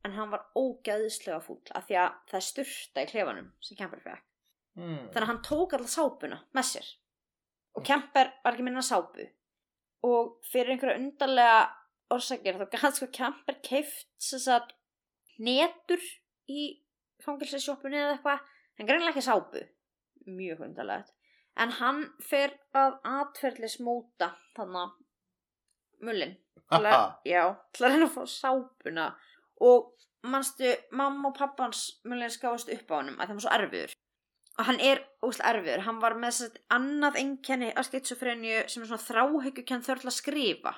En 0.05 0.16
hann 0.16 0.32
var 0.32 0.47
ógæðislega 0.57 1.41
fúll 1.45 1.62
af 1.76 1.88
því 1.88 2.03
að 2.05 2.18
það 2.28 2.41
er 2.41 2.49
styrta 2.51 3.05
í 3.05 3.11
klefanum 3.14 3.53
sem 3.64 3.80
Kemper 3.80 4.05
fekk 4.05 4.30
Mm. 4.79 5.11
þannig 5.11 5.25
að 5.25 5.31
hann 5.33 5.43
tók 5.45 5.75
alltaf 5.75 5.93
sápuna 5.93 6.39
með 6.57 6.66
sér. 6.68 6.89
Og 7.77 7.87
Kemper 7.87 8.33
var 8.45 8.55
ekki 8.55 8.66
minna 8.66 8.83
sápu. 8.85 9.27
Og 10.07 10.37
fyrir 10.47 10.75
einhverja 10.75 10.99
undarlega 11.01 11.59
orsakir 12.14 12.59
þá 12.59 12.66
gæði 12.73 12.93
sko 12.97 13.11
Kemper 13.14 13.59
keift 13.66 14.31
að 14.55 14.73
netur 15.41 16.07
í 16.51 16.64
fangilsesjópunni 17.25 18.01
eða 18.01 18.16
eitthvað. 18.16 18.47
En 18.79 18.89
greinlega 18.89 19.14
ekki 19.14 19.27
sápu. 19.27 19.64
Mjög 20.31 20.64
undarlegt. 20.68 21.12
En 21.61 21.75
hann 21.81 22.05
fer 22.25 22.55
að 22.79 22.97
atferðlis 23.05 23.81
móta 23.85 24.33
þannig 24.57 24.85
að 24.85 24.99
mullin 26.07 26.37
að, 26.71 27.16
já, 27.27 27.43
til 27.75 27.85
að 27.85 27.93
reyna 27.93 28.07
að 28.07 28.14
fá 28.14 28.23
sápuna. 28.33 29.09
Og 29.61 29.91
manstu 30.31 30.73
mamma 30.97 31.29
og 31.31 31.37
pappans 31.37 31.89
mullin 32.09 32.33
skáast 32.33 32.71
upp 32.73 32.93
á 32.93 32.95
honum 33.01 33.18
að 33.18 33.27
það 33.27 33.37
var 33.37 33.45
svo 33.45 33.57
erfiður 33.59 33.99
og 34.61 34.67
hann 34.69 34.81
er 34.85 35.01
óslega 35.25 35.55
erfiður. 35.55 35.83
Hann 35.87 36.01
var 36.03 36.17
með 36.21 36.43
að 36.45 36.61
annað 36.77 37.19
einkenni 37.23 37.73
af 37.73 37.89
skitsofrenju 37.89 38.63
sem 38.69 38.85
er 38.85 38.91
svona 38.91 39.07
þráhyggjukenn 39.07 39.85
þörla 39.87 40.13
að 40.13 40.19
skrifa. 40.19 40.75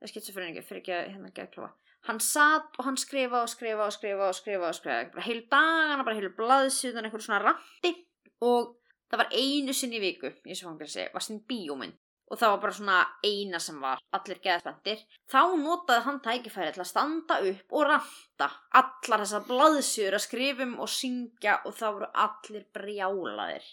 Það 0.00 0.12
skitsofrenju 0.14 0.64
fyrir 0.64 0.80
ekki 0.80 0.96
að 0.96 1.08
hérna 1.12 1.32
geðklofa. 1.36 1.72
Hann 2.08 2.20
satt 2.24 2.78
og 2.80 2.86
hann 2.86 2.96
skrifa 2.96 3.42
og 3.44 3.50
skrifa 3.52 3.86
og 3.90 3.92
skrifa 3.92 4.30
og 4.30 4.36
skrifa 4.38 4.70
og 4.70 4.76
skrifa 4.78 5.10
bara 5.12 5.26
heilu 5.26 5.42
dagana, 5.52 6.04
bara 6.06 6.16
heilu 6.16 6.30
blaðsíðan 6.38 7.04
einhverju 7.04 7.26
svona 7.26 7.42
randi 7.44 7.92
og 8.40 8.70
það 9.10 9.20
var 9.20 9.34
einu 9.36 9.74
sinni 9.76 10.00
í 10.00 10.04
viku 10.06 10.30
í 10.30 10.54
þessu 10.54 10.70
fangelsi 10.70 11.04
var 11.12 11.26
sinni 11.26 11.44
bíómynd 11.50 11.98
og 12.30 12.38
það 12.38 12.52
var 12.52 12.60
bara 12.62 12.76
svona 12.76 12.98
eina 13.26 13.58
sem 13.62 13.80
var 13.82 14.02
allir 14.14 14.38
geðspendir 14.44 15.02
þá 15.30 15.40
notaði 15.58 16.04
hann 16.06 16.20
tækifæri 16.24 16.74
til 16.76 16.84
að 16.84 16.90
standa 16.92 17.40
upp 17.50 17.74
og 17.74 17.86
ranta. 17.88 18.48
Allar 18.80 19.24
þessar 19.24 19.46
blaðsjur 19.48 20.16
að 20.16 20.24
skrifum 20.26 20.76
og 20.78 20.90
syngja 20.94 21.58
og 21.66 21.74
þá 21.74 21.86
voru 21.88 22.10
allir 22.24 22.66
brjálaðir. 22.76 23.66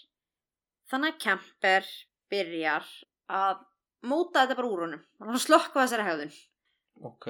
Þannig 0.90 1.14
að 1.14 1.22
Kemper 1.24 1.88
byrjar 2.32 2.86
að 3.28 3.62
móta 4.08 4.42
þetta 4.42 4.58
bara 4.58 4.72
úr 4.72 4.84
honum. 4.86 5.04
Hann 5.22 5.42
slokka 5.42 5.84
þessari 5.84 6.08
hegðun. 6.08 6.34
Ok. 7.06 7.26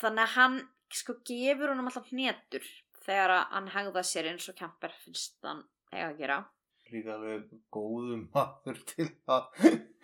þannig 0.00 0.22
að 0.24 0.34
hann 0.38 0.58
sko 0.94 1.18
gefur 1.28 1.72
honum 1.72 1.88
alltaf 1.90 2.08
hnetur 2.08 2.64
þegar 3.04 3.34
að 3.34 3.44
hann 3.52 3.70
hegða 3.74 4.02
sér 4.06 4.30
eins 4.30 4.48
og 4.48 4.56
Kemper 4.56 4.94
finnst 5.02 5.36
hann 5.44 5.60
eiga 5.92 6.08
að 6.08 6.20
gera. 6.22 6.38
Líka 6.92 7.14
alveg 7.16 7.50
góðum 7.72 8.26
maður 8.32 8.80
til 8.88 9.08
að 9.32 9.46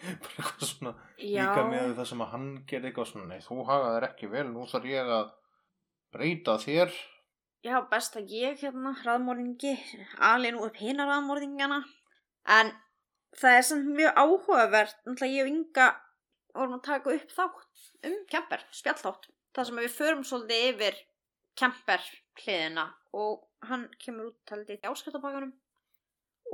bara 0.01 0.35
eitthvað 0.41 0.67
svona 0.67 0.95
líka 1.21 1.65
með 1.69 1.95
það 1.99 2.11
sem 2.11 2.25
að 2.25 2.35
hann 2.35 2.51
gerði 2.71 2.91
eitthvað 2.91 3.11
svona 3.13 3.31
nei, 3.31 3.45
þú 3.45 3.65
hagaðir 3.69 4.09
ekki 4.11 4.31
vel, 4.35 4.47
nú 4.51 4.67
þarf 4.71 4.91
ég 4.91 5.15
að 5.21 5.33
breyta 6.15 6.59
þér 6.63 6.95
Já, 7.61 7.75
best 7.91 8.15
að 8.17 8.31
ég 8.33 8.63
hérna, 8.63 8.95
raðmórðingi, 9.05 9.75
alveg 10.25 10.55
nú 10.55 10.63
upp 10.65 10.79
hina 10.81 11.05
raðmórðingana. 11.05 11.83
En 12.57 12.71
það 13.37 13.57
er 13.59 13.67
samt 13.69 13.91
mjög 13.99 14.17
áhugavert, 14.17 15.03
náttúrulega 15.05 15.35
ég 15.35 15.45
og 15.45 15.51
Inga 15.51 15.89
vorum 16.55 16.79
að 16.79 16.87
taka 16.87 17.13
upp 17.19 17.35
þátt 17.37 17.83
um 18.09 18.17
kemper, 18.33 18.65
spjallþátt. 18.79 19.29
Það 19.53 19.69
sem 19.69 19.83
við 19.83 19.93
förum 19.99 20.25
svolítið 20.25 20.71
yfir 20.71 20.97
kemper 21.61 22.07
hliðina 22.41 22.87
og 23.21 23.45
hann 23.69 23.85
kemur 24.01 24.31
út 24.31 24.39
talið 24.49 24.79
í 24.79 24.89
ásköldabakanum 24.89 25.53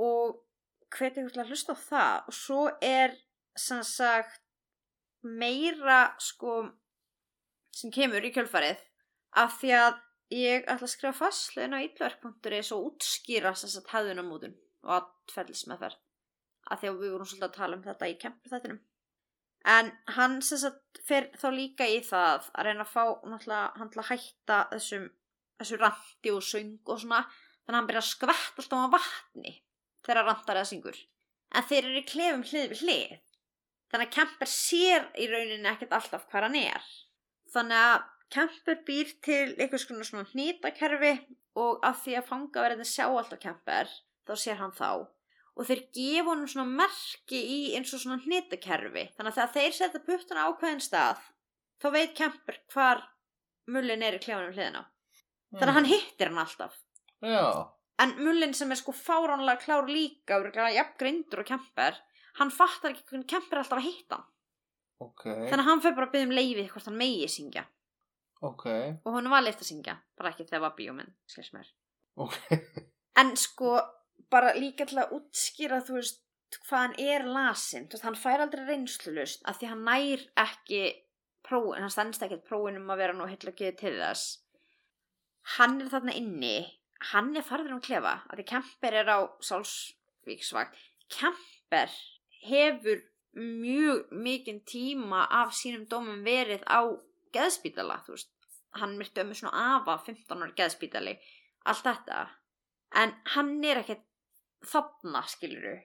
og 0.03 0.41
hvetið 0.91 1.39
að 1.39 1.53
hlusta 1.53 1.77
á 1.77 1.77
það. 1.87 2.17
Og 2.27 2.35
svo 2.35 2.65
er 2.83 3.15
sem 3.59 3.83
sagt 3.85 4.43
meira 5.23 6.01
sko 6.21 6.59
sem 7.75 7.93
kemur 7.93 8.25
í 8.25 8.33
kjölfarið 8.35 8.81
af 9.41 9.57
því 9.61 9.73
að 9.77 10.01
ég 10.33 10.65
ætla 10.65 10.87
að 10.87 10.93
skrifa 10.93 11.19
fastlegin 11.19 11.75
á 11.77 11.83
illverk.is 11.83 12.73
og 12.75 12.91
útskýra 12.91 13.53
þess 13.55 13.79
að 13.79 13.91
hefðunamúðun 13.93 14.55
og 14.87 14.93
atferðlismeðferð 14.97 15.99
af 16.67 16.81
því 16.81 16.89
að 16.89 17.01
við 17.01 17.13
vorum 17.13 17.29
svolítið 17.29 17.47
að 17.47 17.57
tala 17.57 17.77
um 17.77 17.85
þetta 17.85 18.09
í 18.11 18.17
kempur 18.21 18.53
þettinum 18.53 18.81
en 19.77 19.91
hann 20.17 20.41
sem 20.45 20.61
sagt 20.61 21.01
fer 21.07 21.29
þá 21.39 21.47
líka 21.55 21.87
í 21.87 22.01
það 22.05 22.49
að 22.53 22.67
reyna 22.67 22.85
að 22.85 22.93
fá 22.93 23.03
hann 23.77 23.91
til 23.93 24.01
að 24.03 24.09
hætta 24.11 24.59
þessum 24.73 25.07
þessu 25.57 25.79
randi 25.81 26.33
og 26.33 26.43
söng 26.45 26.75
og 26.85 27.01
svona 27.01 27.23
þannig 27.27 27.73
að 27.73 27.77
hann 27.77 27.87
byrja 27.89 28.03
að 28.03 28.11
skvettast 28.11 28.75
á 28.75 28.79
vatni 28.93 29.53
þegar 30.05 30.27
randar 30.29 30.59
eða 30.59 30.69
syngur. 30.69 30.99
En 31.55 31.65
þeir 31.67 31.89
eru 31.89 32.03
klefum 32.07 32.43
hlið 32.47 32.69
við 32.73 32.83
hlið 32.83 33.15
þannig 33.91 34.09
að 34.09 34.15
kemper 34.17 34.51
sér 34.51 35.09
í 35.17 35.27
rauninni 35.31 35.71
ekkert 35.71 35.97
alltaf 35.97 36.27
hvað 36.31 36.47
hann 36.47 36.59
er. 36.61 36.87
Þannig 37.53 37.83
að 37.87 38.05
Kemper 38.33 38.81
býr 38.87 39.11
til 39.23 39.53
einhvers 39.55 39.85
konar 39.87 40.07
svona 40.07 40.27
hnýtakerfi 40.33 41.13
og 41.61 41.85
af 41.87 42.01
því 42.03 42.17
að 42.19 42.25
fangaverðin 42.27 42.89
sjá 42.89 43.05
alltaf 43.07 43.39
Kemper 43.39 43.91
þá 44.27 44.33
sér 44.35 44.59
hann 44.59 44.75
þá. 44.75 45.07
Og 45.57 45.65
þeir 45.69 45.83
gefa 45.95 46.27
honum 46.33 46.49
svona 46.51 46.67
merki 46.81 47.39
í 47.39 47.59
eins 47.77 47.93
og 47.95 48.03
svona 48.03 48.19
hnýtakerfi 48.25 49.07
þannig 49.15 49.31
að 49.31 49.37
þegar 49.37 49.53
þeir 49.55 49.77
setja 49.77 50.03
puttana 50.09 50.43
á 50.43 50.47
ákveðin 50.51 50.83
stað 50.83 51.23
þá 51.81 51.87
veit 51.95 52.13
Kemper 52.19 52.59
hvar 52.73 53.05
mullin 53.71 54.03
er 54.03 54.19
í 54.19 54.21
klefunum 54.21 54.53
hliðina. 54.53 54.83
Þannig 55.55 55.71
að 55.71 55.77
hann 55.79 55.91
hittir 55.93 56.31
hann 56.31 56.43
alltaf. 56.43 56.75
Já, 57.23 57.71
en 58.03 58.13
mullin 58.19 58.53
sem 58.53 58.71
er 58.75 58.77
sko 58.81 58.93
fáránlega 58.93 59.63
klár 59.63 59.87
líka 59.89 60.37
og 60.41 60.51
er 60.51 60.75
jafn 60.75 60.99
grindur 60.99 61.41
og 61.41 61.47
Kemper 61.49 61.95
hann 62.39 62.53
fattar 62.53 62.93
ekki 62.93 63.07
hvernig 63.09 63.29
Kemper 63.31 63.57
er 63.57 63.63
alltaf 63.63 63.81
að 63.81 63.87
hitta 63.87 64.19
hann. 64.19 64.29
Ok, 64.97 65.23
þannig 65.27 65.61
að 65.61 65.67
hann 65.67 65.81
fyrir 65.83 65.97
bara 65.97 66.07
að 66.07 66.13
byggja 66.15 66.27
um 66.27 66.37
leiði 66.37 66.69
hvort 66.71 66.87
hann 66.89 66.97
megi 66.97 67.27
syngja. 67.29 67.63
Ok, 68.47 68.65
og 69.05 69.11
hún 69.13 69.29
var 69.29 69.43
leitt 69.45 69.61
að 69.61 69.69
syngja 69.69 69.97
bara 70.17 70.31
ekki 70.33 70.45
þegar 70.47 70.63
var 70.67 70.77
bíóminn 70.77 71.13
skils 71.29 71.51
mér. 71.53 71.69
Ok, 72.17 72.37
en 73.21 73.35
sko 73.37 73.75
bara 74.33 74.55
líka 74.57 74.87
til 74.89 74.97
að 75.01 75.13
útskýra 75.19 75.83
þú 75.85 75.99
veist 75.99 76.23
hvað 76.67 76.81
hann 76.81 76.95
er 77.03 77.27
lasin 77.27 77.85
veist, 77.91 78.05
hann 78.05 78.17
fær 78.17 78.43
aldrei 78.43 78.63
reynslulust 78.65 79.43
af 79.45 79.59
því 79.59 79.71
hann 79.71 79.85
nær 79.85 80.23
ekki 80.47 80.81
prófin, 81.47 81.83
hann 81.83 81.93
stendst 81.93 82.23
ekki 82.25 82.41
prófin 82.47 82.79
um 82.79 82.91
að 82.91 83.01
vera 83.03 83.15
nú 83.15 83.27
heitla 83.29 83.53
ekki 83.53 83.71
til 83.79 83.95
þess. 83.99 84.41
Hann 85.57 85.79
er 85.81 85.91
þarna 85.91 86.15
inni. 86.17 86.57
Hann 87.13 87.35
er 87.37 87.45
farður 87.45 87.77
um 87.77 87.83
klefa 87.83 88.17
af 88.25 88.35
því 88.35 88.45
Kemper 88.49 88.95
er 89.03 89.11
á 89.13 89.19
sálsvíksvakt 89.45 90.79
Kemper 91.13 91.91
hefur 92.45 93.03
mjög 93.37 94.11
mikinn 94.11 94.63
tíma 94.65 95.25
af 95.41 95.53
sínum 95.53 95.85
dómum 95.89 96.23
verið 96.25 96.63
á 96.65 96.81
geðspítala, 97.35 98.01
þú 98.05 98.15
veist. 98.15 98.33
Hann 98.77 98.97
myrti 98.99 99.23
ömmu 99.23 99.35
svona 99.37 99.77
afa 99.77 99.97
15 100.05 100.43
ára 100.43 100.55
geðspítali 100.57 101.17
allt 101.65 101.85
þetta. 101.85 102.23
En 102.95 103.13
hann 103.33 103.53
er 103.65 103.81
ekkert 103.81 104.03
þarna 104.65 105.23
skiluru 105.27 105.77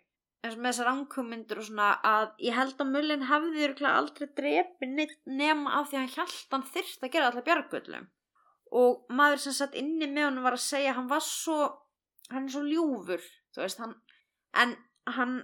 eins 0.42 0.56
og 0.56 0.62
með 0.62 0.72
þessar 0.72 0.88
ánkumindur 0.90 1.60
og 1.62 1.66
svona 1.68 1.88
að 2.02 2.24
ég 2.42 2.56
held 2.56 2.80
að 2.82 2.88
mullin 2.90 3.28
hefði 3.28 3.86
aldrei 3.86 4.64
neitt 4.90 5.20
nema 5.26 5.76
af 5.78 5.90
því 5.90 5.98
að 5.98 6.00
hann 6.00 6.14
held 6.16 6.54
hann 6.56 6.64
þyrst 6.74 7.04
að 7.04 7.12
gera 7.14 7.28
allar 7.30 7.46
bjargöllum. 7.46 8.08
Og 8.72 9.04
maður 9.12 9.44
sem 9.44 9.54
satt 9.54 9.76
inni 9.78 10.08
með 10.08 10.30
honum 10.30 10.48
var 10.48 10.56
að 10.56 10.64
segja 10.64 10.96
hann 10.96 11.10
var 11.10 11.22
svo 11.22 11.60
hann 12.32 12.48
er 12.48 12.54
svo 12.54 12.62
ljúfur 12.66 13.22
þú 13.54 13.62
veist 13.62 13.82
hann 13.82 13.94
en 14.62 14.74
hann 15.16 15.36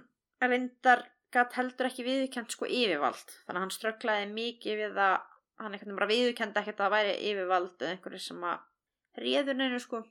reyndar 0.47 1.03
gætt 1.33 1.57
heldur 1.57 1.89
ekki 1.89 2.05
viðkjönd 2.07 2.53
sko 2.53 2.67
yfirvald. 2.69 3.33
Þannig 3.45 3.59
að 3.59 3.65
hann 3.65 3.75
strögglaði 3.75 4.29
mikið 4.33 4.79
við 4.83 5.01
að 5.05 5.17
hann 5.59 5.75
veginn 5.75 5.97
bara 5.97 6.09
viðurkendi 6.09 6.61
ekkert 6.61 6.79
að 6.79 6.85
það 6.85 6.95
væri 6.95 7.17
yfirvald 7.31 7.83
eða 7.83 7.91
einhverju 7.95 8.21
sem 8.23 8.45
að 8.47 9.23
réður 9.25 9.59
neinu 9.59 9.81
sko. 9.83 10.01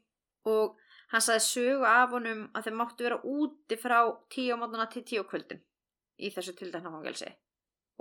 Og 0.49 0.77
hann 1.13 1.25
sagði 1.25 1.45
sögu 1.47 1.89
af 1.89 2.13
honum 2.15 2.45
að 2.53 2.69
þeir 2.69 2.79
máttu 2.79 3.07
vera 3.09 3.21
úti 3.25 3.81
frá 3.81 3.99
tíu 4.33 4.55
á 4.55 4.61
mótana 4.61 4.89
til 4.93 5.05
tíu 5.09 5.25
kvöldin 5.29 5.63
í 6.19 6.31
þessu 6.35 6.55
tildækna 6.59 6.93
fangelsi. 6.93 7.31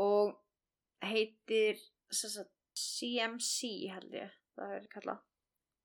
Og 0.03 0.35
heitir 1.05 1.79
sagt, 2.11 2.51
CMC 2.77 3.71
held 3.93 4.13
ég 4.13 4.33
það 4.57 4.75
er 4.77 4.89
kallað. 4.91 5.23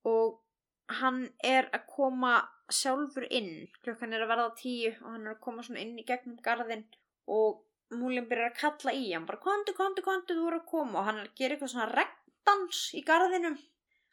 Og 0.09 0.41
hann 0.89 1.27
er 1.45 1.69
að 1.73 1.87
koma 1.91 2.41
sjálfur 2.73 3.27
inn. 3.31 3.69
Klukkan 3.85 4.15
er 4.15 4.25
að 4.25 4.33
verða 4.33 4.55
tíu 4.59 4.93
og 4.93 5.11
hann 5.11 5.27
er 5.27 5.35
að 5.37 5.45
koma 5.45 5.65
svona 5.67 5.83
inn 5.85 5.99
í 6.01 6.07
gegnum 6.09 6.39
garðin 6.45 6.87
og 7.31 7.63
múlinn 7.93 8.29
byrjar 8.29 8.53
að 8.53 8.61
kalla 8.61 8.95
í 8.97 9.11
hann. 9.13 9.27
Bara 9.29 9.43
kontu, 9.43 9.75
kontu, 9.77 10.05
kontu, 10.05 10.37
þú 10.37 10.49
er 10.51 10.59
að 10.59 10.71
koma. 10.71 11.01
Og 11.01 11.09
hann 11.09 11.21
er 11.23 11.31
gera 11.39 11.57
eitthvað 11.57 11.75
svona 11.75 11.91
regndans 11.93 12.83
í 12.97 13.05
garðinum 13.07 13.59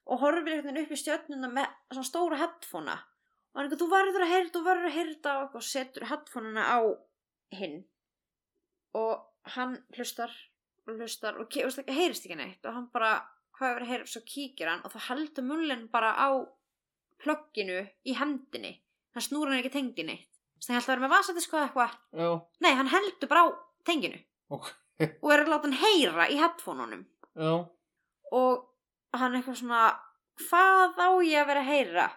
og 0.10 0.22
horfir 0.24 0.56
eitthvað 0.56 0.82
upp 0.84 0.94
í 0.94 1.00
stjörnuna 1.00 1.52
með 1.54 1.72
svona 1.94 2.10
stóra 2.10 2.42
headphonea. 2.44 3.00
Og 3.50 3.58
hann 3.60 3.66
er 3.66 3.70
eitthvað, 3.70 3.82
þú 3.84 3.90
verður 3.94 4.26
að 4.26 4.34
heyrta, 4.34 4.54
þú 4.58 4.66
verður 4.68 4.90
að 4.90 4.98
heyrta 4.98 5.36
og 5.46 5.66
setur 5.66 6.08
headphoneuna 6.10 6.68
á 6.70 6.80
hinn. 7.60 7.82
Og 8.98 9.54
hann 9.56 9.76
hlustar 9.98 10.34
og 10.86 10.96
hlustar 10.98 11.38
og 11.40 11.54
heyrist 11.54 12.26
ekki 12.26 12.38
neitt. 12.40 12.64
Og 12.66 12.76
hann 12.76 12.90
bara, 12.94 13.18
hvað 13.58 13.76
er 13.76 13.86
að 13.86 13.92
heyra 13.94 14.10
svo 14.10 14.24
kíkir 14.26 14.72
hann 14.72 14.86
og 14.86 14.94
þá 14.94 15.00
heldur 15.10 15.46
mullin 15.46 15.88
bara 15.94 16.14
á 16.18 16.30
plögginu 17.24 17.80
í 18.06 18.16
hendinni. 18.20 18.74
Hann 19.16 19.26
snúra 19.26 19.52
hann 19.54 19.62
ekki 19.64 19.74
tenginni 19.74 20.18
þannig 20.60 20.70
að 20.70 20.74
hann 20.76 20.82
ætla 20.82 20.92
að 20.92 20.96
vera 20.98 21.06
með 21.06 21.14
vasadisk 21.16 21.54
og 21.54 21.62
eitthvað. 21.64 21.94
Já, 22.20 22.30
nei, 22.66 22.74
hann 22.76 22.92
heldur 22.92 23.30
bara 23.32 23.44
á 23.44 23.48
tenginu. 23.88 24.20
Ok. 24.52 24.72
og 25.24 25.30
er 25.32 25.44
að 25.46 25.52
láta 25.54 25.70
hann 25.70 25.80
heyra 25.80 26.26
í 26.28 26.40
headphoneunum. 26.40 27.06
Já, 27.40 27.54
og 28.36 28.66
hann 29.16 29.38
eitthvað 29.38 29.62
svona 29.62 29.84
hvað 30.50 31.00
á 31.00 31.10
ég 31.24 31.40
að 31.44 31.48
vera 31.54 31.64
að 31.64 31.72
heyra? 31.72 32.10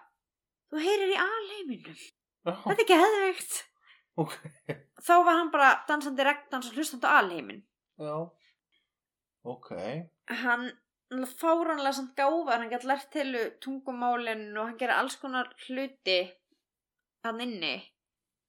Þú 0.73 0.81
heyrir 0.83 1.13
í 1.13 1.21
alheiminum. 1.23 2.01
Já, 2.43 2.51
þetta 2.65 2.73
er 2.75 2.83
ekki 2.83 2.99
hefðveikt 2.99 3.53
ok. 4.19 4.33
þá 4.99 5.13
var 5.23 5.37
hann 5.39 5.51
bara 5.53 5.69
dansandi 5.87 6.25
regndans 6.27 6.69
og 6.69 6.75
hlustandi 6.77 7.07
á 7.07 7.15
alheimin 7.21 7.61
Já, 8.01 8.15
ok. 9.47 9.69
hann 10.43 10.65
fáranlega 11.39 11.93
samt 11.97 12.15
gáfar 12.17 12.61
hann 12.61 12.71
gæti 12.71 12.89
lært 12.89 13.09
til 13.13 13.35
tungumálin 13.63 14.51
og 14.57 14.69
hann 14.69 14.79
gerir 14.79 14.95
alls 14.95 15.15
konar 15.21 15.51
hluti 15.67 16.19
hann 17.25 17.41
inni. 17.45 17.75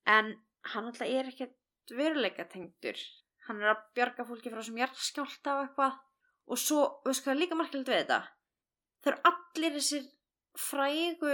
En 0.07 0.33
hann 0.73 0.89
alltaf 0.91 1.09
er 1.09 1.31
ekkert 1.31 1.95
veruleika 1.99 2.49
tengdur. 2.51 2.99
Hann 3.47 3.61
er 3.61 3.75
að 3.75 3.85
bjarga 3.97 4.27
fólki 4.29 4.53
frá 4.53 4.63
sem 4.65 4.81
jarðskjálta 4.81 5.59
og 5.59 5.67
eitthvað. 5.67 6.01
Og 6.49 6.61
svo, 6.61 6.81
veistu 7.05 7.29
hvað 7.29 7.41
líka 7.41 7.57
markilegt 7.57 7.89
við 7.89 8.03
þetta? 8.03 8.21
Það 9.05 9.13
eru 9.13 9.31
allir 9.31 9.79
þessir 9.79 10.05
frægu 10.61 11.33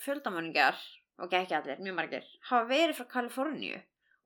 fjöldamöningar 0.00 0.78
ok, 1.20 1.36
ekki 1.42 1.56
allir, 1.56 1.80
mjög 1.84 1.96
margir 1.96 2.26
hafa 2.48 2.66
verið 2.70 2.98
frá 2.98 3.08
Kaliforníu 3.14 3.78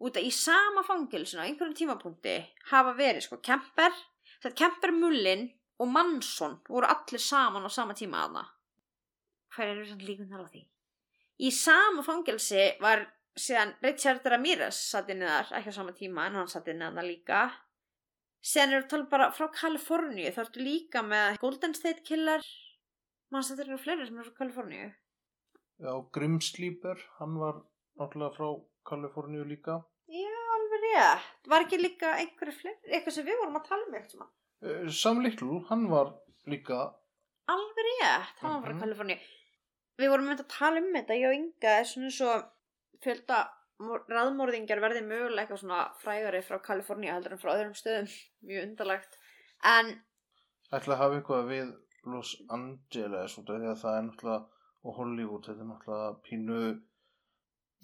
út 0.05 0.18
að 0.18 0.28
í 0.28 0.32
sama 0.35 0.85
fangilsinu 0.87 1.43
á 1.43 1.47
einhverjum 1.47 1.76
tímapunkti 1.78 2.35
hafa 2.70 2.93
verið 2.99 3.24
sko 3.24 3.39
Kemper. 3.45 3.95
Þetta 4.43 4.59
Kemper 4.59 4.93
Mullin 4.93 5.47
og 5.81 5.89
Mansson 5.91 6.61
voru 6.68 6.87
allir 6.87 7.22
saman 7.22 7.66
á 7.66 7.70
sama 7.72 7.95
tíma 7.99 8.25
aðna 8.27 8.45
hver 9.55 9.70
eru 9.72 9.85
svona 9.89 10.09
líkundar 10.09 10.43
á 10.43 10.49
því? 10.51 10.62
Í 11.47 11.51
sama 11.55 12.03
fangilsi 12.07 12.64
var 12.83 13.05
síðan 13.39 13.75
Richard 13.83 14.27
Ramirez 14.31 14.79
satt 14.91 15.11
inni 15.11 15.27
þar, 15.27 15.53
ekki 15.59 15.75
á 15.75 15.79
sama 15.79 15.95
tíma 15.97 16.29
en 16.29 16.41
hann 16.41 16.51
satt 16.51 16.68
inni 16.70 16.87
þarna 16.87 17.07
líka. 17.07 17.41
Síðan 18.45 18.77
eru 18.77 18.89
tala 18.91 19.09
bara 19.11 19.31
frá 19.35 19.49
Kaliforníu 19.55 20.31
þá 20.35 20.43
ertu 20.45 20.62
líka 20.62 21.03
með 21.07 21.41
Golden 21.43 21.75
State 21.77 22.05
Killer 22.07 22.45
mann 23.33 23.47
þetta 23.47 23.64
eru 23.64 23.81
fleiri 23.81 24.07
sem 24.07 24.20
eru 24.20 24.31
frá 24.31 24.39
Kaliforníu? 24.43 24.93
Já, 25.83 25.93
Grimsleeper, 26.14 27.01
hann 27.18 27.39
var 27.41 27.64
náttúrulega 27.99 28.37
frá 28.37 28.49
Kaliforníu 28.91 29.47
líka. 29.49 29.81
já, 30.07 30.39
alveg 30.57 30.85
rétt. 30.87 31.49
Var 31.51 31.66
ekki 31.66 31.81
líka 31.81 32.14
einhverju 32.20 32.59
fleiri, 32.61 32.93
eitthvað 32.93 33.16
sem 33.16 33.27
við 33.27 33.41
vorum 33.41 33.59
að 33.59 33.68
tala 33.70 33.89
um 33.89 33.97
eitthvað 33.99 34.29
Sam 34.91 35.21
Little, 35.25 35.61
hann 35.69 35.89
var 35.91 36.15
líka, 36.49 36.79
alveg 37.49 37.85
rétt, 37.89 38.39
hann 38.41 38.55
var 38.62 38.62
frá 38.71 38.75
Mhm. 38.75 38.81
Kaliforníu. 38.81 39.19
Við 39.99 40.09
vorum 40.11 40.27
með 40.31 40.41
að 40.45 40.49
tala 40.59 40.81
um 40.81 40.93
þetta 40.95 41.19
ég 41.21 41.29
og 41.29 41.35
Inga 41.35 41.75
er 41.81 41.85
svona 41.85 42.11
svo 42.11 42.31
fjölda 43.05 43.43
raðmórðingar 44.11 44.81
verði 44.83 45.03
mögulega 45.05 45.45
eitthvað 45.45 45.61
svona 45.62 45.81
frægari 46.03 46.41
frá 46.47 46.59
Kaliforníu 46.62 47.12
heldur 47.12 47.33
en 47.37 47.39
frá 47.43 47.53
öðrum 47.55 47.75
stöðum. 47.77 48.09
Mjög 48.47 48.67
undarlegt. 48.69 49.19
En 49.65 49.93
ætla 50.73 50.95
að 50.95 51.03
hafa 51.03 51.19
eitthvað 51.21 51.49
við 51.53 51.75
Los 52.07 52.35
Angeles 52.51 53.39
út 53.41 53.51
af 53.51 53.61
því 53.61 53.69
að 53.73 53.83
það 53.83 53.99
er 53.99 54.03
náttúrulega, 54.09 54.47
og 54.85 54.97
Hollywood, 54.99 55.45
þetta 55.47 55.61
er 55.65 55.71
náttúrulega 55.71 56.23
pínu, 56.27 56.83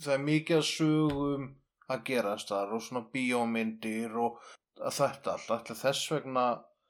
það 0.00 0.14
er 0.14 0.24
mikið 0.26 0.56
að 0.56 0.66
sögum 0.70 1.46
að 1.90 2.02
gerast 2.04 2.48
þar 2.52 2.74
og 2.76 2.82
svona 2.84 3.04
bíómyndir 3.14 4.16
og 4.20 4.40
þetta 4.80 5.32
allt, 5.36 5.48
ætla 5.56 5.76
þess 5.76 6.10
vegna 6.12 6.44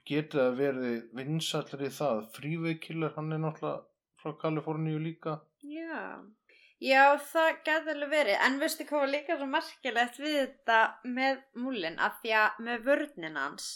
getið 0.08 0.42
að 0.44 0.58
verið 0.60 0.98
vinsallir 1.18 1.86
í 1.86 1.92
það, 1.94 2.26
Freeway 2.34 2.78
hann 3.16 3.32
er 3.32 3.42
náttúrulega 3.44 3.86
frá 4.20 4.36
Kaliforníu 4.40 4.98
líka. 4.98 5.40
já. 5.62 6.22
Já 6.80 7.18
það 7.20 7.48
gæti 7.64 7.92
alveg 7.92 8.10
verið. 8.10 8.36
En 8.40 8.58
veistu 8.60 8.84
hvað 8.88 9.00
var 9.00 9.10
líka 9.12 9.36
svo 9.36 9.46
merkilegt 9.46 10.18
við 10.18 10.36
þetta 10.40 10.78
með 11.04 11.42
múlin 11.60 11.98
að 12.00 12.14
því 12.22 12.30
að 12.40 12.60
með 12.64 12.84
vörnin 12.86 13.36
hans 13.36 13.66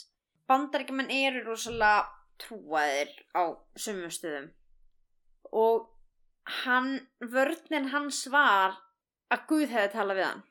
bandaríkjumenn 0.49 1.13
eru 1.13 1.43
rosalega 1.45 2.07
trúaðir 2.41 3.13
á 3.37 3.43
sumum 3.77 4.13
stöðum. 4.13 4.49
Og 5.53 5.85
hann, 6.65 7.07
vörnin 7.21 7.91
hans 7.93 8.25
var 8.33 8.81
að 9.33 9.47
Guð 9.51 9.69
hefði 9.73 9.93
talað 9.93 10.21
við 10.21 10.29
hann. 10.31 10.43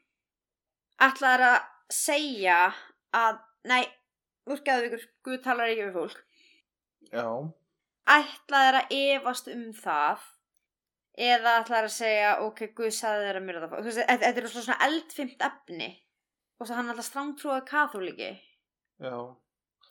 Ætlaði 1.04 1.50
að 1.50 1.60
segja 1.94 2.60
að, 3.18 3.42
nei, 3.70 3.84
úrgæðu 4.50 4.90
ykkur 4.90 5.04
Guð 5.26 5.42
talar 5.44 5.72
ekki 5.72 5.88
við 5.88 5.98
fólk. 5.98 6.24
Já, 7.14 7.28
ætlaði 8.14 8.80
að 8.80 8.96
efast 9.00 9.52
um 9.54 9.68
það 9.78 10.24
eða 11.14 11.58
ætlaði 11.62 11.90
að 11.90 11.96
segja 11.98 12.32
ok, 12.44 12.64
Guð 12.78 12.96
sagði 12.96 13.28
þér 13.28 13.40
að 13.40 13.46
myrða 13.48 13.70
það 13.70 13.86
Þú 13.86 13.94
þetta 14.00 14.32
er 14.34 14.50
svona 14.54 14.80
eldfimt 14.88 15.46
efni 15.50 15.92
og 16.60 16.68
svo 16.68 16.78
hann 16.78 16.92
alltaf 16.94 17.10
strángtrúið 17.10 17.64
kathóliki 17.68 18.32
já, 19.04 19.16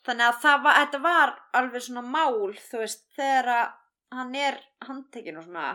þannig 0.06 0.26
að 0.26 0.42
það 0.42 0.66
var, 0.66 0.76
þetta 0.80 1.00
var 1.04 1.32
alveg 1.58 1.86
svona 1.86 2.04
mál 2.06 2.52
þú 2.58 2.82
veist, 2.82 3.06
þegar 3.16 3.50
að 3.54 3.72
hann 4.12 4.36
er 4.38 4.60
handtekinn 4.86 5.40
og 5.40 5.46
svona 5.46 5.70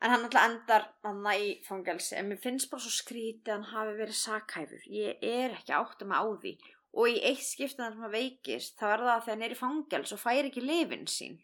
en 0.00 0.14
hann 0.14 0.26
alltaf 0.26 0.46
endar 0.48 0.86
hann 1.04 1.26
í 1.36 1.48
fangelsi. 1.66 2.16
En 2.16 2.30
mér 2.30 2.40
finnst 2.40 2.70
bara 2.72 2.84
svo 2.84 2.92
skrítið 2.94 3.52
að 3.52 3.56
hann 3.56 3.72
hafi 3.74 3.96
verið 3.98 4.16
sakhæfur. 4.16 4.86
Ég 4.88 5.24
er 5.26 5.56
ekki 5.58 5.74
átt 5.76 6.04
að 6.04 6.12
maður 6.12 6.38
á 6.38 6.40
því 6.44 6.54
og 6.96 7.10
í 7.10 7.20
eitt 7.30 7.44
skiptið 7.44 7.84
hann 7.84 7.96
sem 7.96 8.08
að 8.08 8.16
veikist 8.16 8.80
þá 8.80 8.86
er 8.90 9.04
það 9.04 9.12
að 9.12 9.22
þegar 9.24 9.36
hann 9.36 9.46
er 9.46 9.54
í 9.54 9.60
fangels 9.60 10.14
og 10.16 10.22
fær 10.22 10.48
ekki 10.48 10.64
lifin 10.64 11.06
sín. 11.10 11.38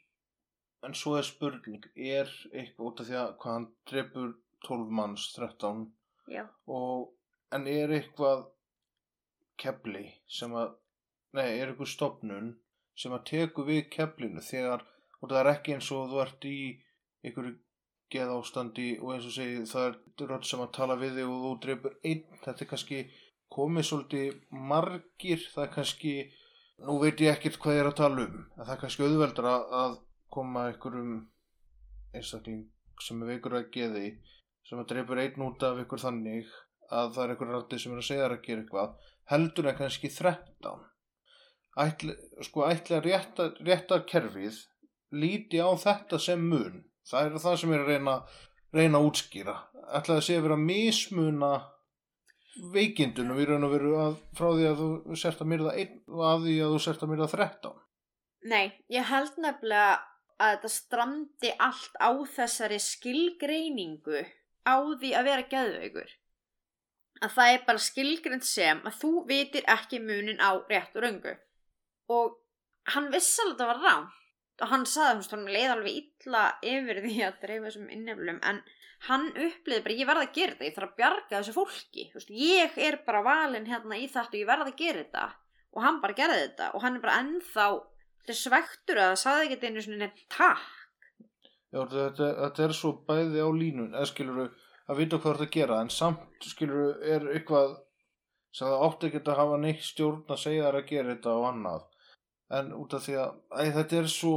En 0.87 0.95
svo 0.95 1.17
er 1.19 1.27
spurning, 1.27 1.87
er 1.97 2.31
eitthvað 2.53 2.89
út 2.91 3.01
af 3.03 3.09
því 3.09 3.17
að 3.21 3.31
hvað 3.43 3.57
hann 3.57 3.69
drefur 3.91 4.35
12 4.67 4.93
manns, 4.99 5.29
13 5.37 5.87
já, 6.33 6.45
og 6.67 7.13
en 7.55 7.67
er 7.71 7.95
eitthvað 7.97 8.47
kefli 9.61 10.07
sem 10.29 10.55
að 10.57 10.75
nei, 11.37 11.47
er 11.57 11.71
eitthvað 11.71 11.93
stopnun 11.93 12.55
sem 12.97 13.13
að 13.13 13.27
teku 13.31 13.65
við 13.67 13.87
keflinu 13.93 14.43
þegar, 14.45 14.85
og 15.21 15.31
það 15.31 15.41
er 15.43 15.53
ekki 15.53 15.77
eins 15.77 15.93
og 15.95 16.11
þú 16.11 16.21
ert 16.25 16.49
í 16.49 16.59
einhverju 17.27 17.57
geð 18.13 18.33
ástandi 18.37 18.89
og 19.03 19.15
eins 19.15 19.27
og 19.27 19.35
segi 19.35 19.63
það 19.67 19.89
er 19.89 20.29
rödd 20.31 20.47
sem 20.47 20.63
að 20.63 20.75
tala 20.77 20.97
við 21.01 21.19
þig 21.19 21.31
og 21.31 21.41
þú 21.45 21.53
drefur 21.65 21.97
einn, 22.07 22.23
þetta 22.45 22.65
er 22.65 22.71
kannski 22.71 23.01
komið 23.53 23.89
svolítið 23.89 24.41
margir 24.51 25.43
það 25.53 25.65
er 25.65 25.73
kannski, 25.77 26.15
nú 26.87 26.99
veit 27.03 27.23
ég 27.25 27.33
ekkert 27.33 27.61
hvað 27.63 27.77
ég 27.77 27.85
er 27.85 27.91
að 27.91 27.99
tala 28.01 28.27
um, 28.27 28.41
það 28.59 28.73
er 28.75 28.81
kannski 28.83 29.07
auðveldur 29.07 29.51
að, 29.53 29.99
koma 30.37 30.67
einhverjum 30.69 31.13
einstakling 32.17 32.65
sem 33.01 33.21
er 33.23 33.31
veikur 33.31 33.55
að 33.57 33.71
geði 33.73 34.09
sem 34.67 34.81
að 34.83 34.91
dreipur 34.91 35.21
einn 35.23 35.45
út 35.47 35.63
af 35.65 35.79
ykkur 35.85 36.03
þannig 36.03 36.51
að 36.91 37.15
það 37.15 37.23
er 37.23 37.33
einhver 37.33 37.53
rætti 37.55 37.79
sem 37.81 37.95
er 37.95 38.03
að 38.03 38.09
segja 38.09 38.25
þér 38.25 38.35
að 38.35 38.45
gera 38.49 38.65
eitthvað 38.65 39.13
heldur 39.31 39.71
en 39.71 39.79
kannski 39.79 40.11
13 40.13 40.85
ætli, 41.85 42.17
sko 42.45 42.67
ætli 42.67 42.99
að 42.99 43.07
rétta, 43.07 43.49
rétta 43.65 44.01
kerfið 44.09 44.59
líti 45.17 45.61
á 45.63 45.71
þetta 45.79 46.19
sem 46.23 46.43
mun. 46.43 46.83
Það 47.07 47.29
er 47.29 47.41
það 47.45 47.59
sem 47.61 47.73
er 47.73 47.85
að 47.85 47.91
reyna 47.93 48.15
reyna 48.77 49.01
að 49.01 49.09
útskýra. 49.11 49.57
Ætli 49.95 50.17
að 50.17 50.25
sé 50.27 50.37
að 50.39 50.47
vera 50.49 50.59
mismuna 50.61 51.53
veikindunum 52.73 53.41
í 53.41 53.49
raun 53.49 53.67
og 53.67 53.75
veru 53.75 53.97
að 54.01 54.21
frá 54.37 54.49
því 54.53 54.69
að 54.71 54.85
þú 54.85 55.19
sért 55.21 55.43
að 55.43 55.51
myrða 55.53 55.75
einn 55.81 55.99
og 56.09 56.23
að 56.31 56.47
því 56.47 56.55
að 56.65 56.75
þú 56.75 56.85
sért 56.87 57.05
að 57.05 57.13
myrða 57.13 57.33
13 57.35 57.83
nei, 58.47 58.67
ég 58.93 59.09
held 59.11 59.39
nefnilega 59.43 59.97
að 60.37 60.53
þetta 60.55 60.71
strandi 60.73 61.53
allt 61.67 61.99
á 61.99 62.11
þessari 62.37 62.79
skilgreiningu 62.83 64.23
á 64.67 64.77
því 65.01 65.13
að 65.17 65.29
vera 65.31 65.49
geðveikur. 65.53 66.11
Að 67.25 67.33
það 67.33 67.53
er 67.53 67.63
bara 67.69 67.85
skilgreind 67.87 68.45
sem 68.45 68.83
að 68.85 68.99
þú 69.01 69.13
vitir 69.31 69.69
ekki 69.73 70.03
munin 70.05 70.43
á 70.43 70.61
rétt 70.69 70.97
og 70.99 71.07
röngu. 71.07 71.33
Og 72.13 72.37
hann 72.93 73.09
vissi 73.15 73.41
alveg 73.43 73.57
að 73.57 73.63
það 73.63 73.73
var 73.73 73.83
rán 73.87 74.09
og 74.63 74.71
hann 74.73 74.87
saði 74.89 75.21
að 75.21 75.33
hann 75.35 75.49
leið 75.53 75.73
alveg 75.75 75.97
illa 76.01 76.45
yfir 76.65 77.03
því 77.05 77.17
að 77.27 77.41
dreifa 77.43 77.67
þessum 77.69 77.91
inneflum 77.93 78.39
en 78.51 78.63
hann 79.07 79.27
uppliði 79.31 79.83
bara 79.85 79.97
ég 79.97 80.09
verða 80.09 80.25
að 80.25 80.39
gera 80.39 80.55
þetta, 80.55 80.69
ég 80.69 80.77
þarf 80.77 80.89
að 80.89 81.01
bjarga 81.01 81.41
þessu 81.41 81.55
fólki. 81.57 82.07
Þú 82.11 82.21
veist, 82.21 82.33
ég 82.33 82.79
er 82.87 82.97
bara 83.07 83.25
valinn 83.27 83.69
hérna 83.69 83.99
í 84.01 84.07
þetta 84.09 84.33
og 84.33 84.41
ég 84.41 84.49
verða 84.49 84.71
að 84.71 84.81
gera 84.81 85.03
þetta. 85.03 85.27
Og 85.77 85.85
hann 85.85 86.01
bara 86.01 86.17
gerði 86.17 86.41
þetta 86.47 86.71
og 86.73 86.85
hann 86.85 86.97
er 86.97 87.05
bara 87.05 87.19
ennþá 87.23 87.67
svektur 88.35 88.99
að 88.99 89.13
það 89.13 89.21
saði 89.23 89.47
ekki 89.47 89.69
einu 89.69 89.83
svona 89.85 90.01
nefn 90.07 90.25
takk. 90.33 90.71
Já, 91.75 91.81
þetta, 91.93 92.31
þetta 92.41 92.65
er 92.65 92.75
svo 92.79 92.93
bæði 93.07 93.43
á 93.45 93.51
línun, 93.53 93.93
eða 93.93 94.09
skilur 94.09 94.41
að 94.87 95.01
vita 95.01 95.19
hvað 95.21 95.37
þetta 95.37 95.55
gera, 95.59 95.81
en 95.83 95.93
samt 95.93 96.47
skilur 96.47 96.97
er 97.05 97.27
eitthvað 97.35 97.77
sem 98.55 98.71
það 98.71 98.85
átti 98.87 99.09
ekki 99.11 99.21
að 99.21 99.41
hafa 99.43 99.59
neitt 99.61 99.85
stjórn 99.85 100.33
að 100.33 100.41
segja 100.41 100.67
þær 100.67 100.79
að 100.81 100.91
gera 100.91 101.13
þetta 101.13 101.35
og 101.37 101.47
annað. 101.51 101.87
En 102.55 102.73
út 102.77 102.95
af 102.95 103.03
því 103.07 103.17
að 103.19 103.33
æ, 103.51 103.63
þetta 103.79 103.97
er 104.03 104.11
svo... 104.11 104.37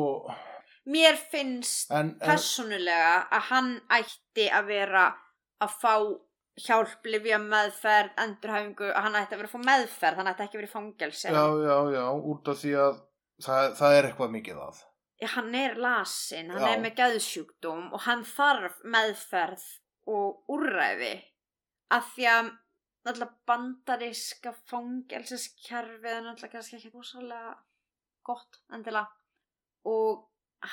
Mér 0.89 1.19
finnst 1.29 1.91
En, 1.93 2.15
en, 2.15 2.15
personulega 2.23 3.27
að 3.29 3.43
hann 3.51 3.75
ætti 3.93 4.47
að 4.49 4.71
vera 4.71 5.03
að 5.61 5.75
fá 5.81 5.93
hjálp, 6.59 7.05
lifja 7.05 7.37
meðferð, 7.43 8.15
endurhæfingu, 8.23 8.89
að 8.89 9.05
hann 9.05 9.17
ætti 9.19 9.35
að 9.35 9.43
vera 9.43 9.51
að 9.51 9.53
fá 9.53 9.67
meðferð, 9.69 10.19
hann 10.19 10.31
ætti 10.31 10.45
ekki 10.45 10.57
að 10.57 10.61
vera 10.61 10.69
í 10.69 10.73
fangelsi. 10.73 11.27
já, 11.29 11.45
já, 11.67 11.75
já, 11.93 12.05
út 12.33 12.51
af 12.51 12.59
því 12.63 12.73
að 12.85 12.97
það, 13.45 13.75
það 13.79 13.97
er 13.97 14.07
eitthvað 14.09 14.33
mikið 14.37 14.63
að. 14.65 14.81
Hann 15.35 15.55
er 15.59 15.75
lasin, 15.75 16.51
hann 16.53 16.63
Já. 16.63 16.71
er 16.71 16.81
með 16.83 16.93
gæðsjúkdóm 17.01 17.89
og 17.95 18.03
hann 18.05 18.21
þarf 18.27 18.77
meðferð 18.87 19.65
og 20.09 20.53
úrræði 20.55 21.15
af 21.91 22.13
því 22.15 22.27
að 22.31 22.51
náttúrulega 23.03 23.49
bandaríska 23.49 24.53
fangelsiskerfið 24.69 26.13
er 26.13 26.23
náttúrulega 26.23 26.53
kannski 26.55 26.79
ekki 26.79 26.93
búsalega 26.93 27.57
gott 28.29 28.61
endilega. 28.73 29.09
Og 29.89 30.25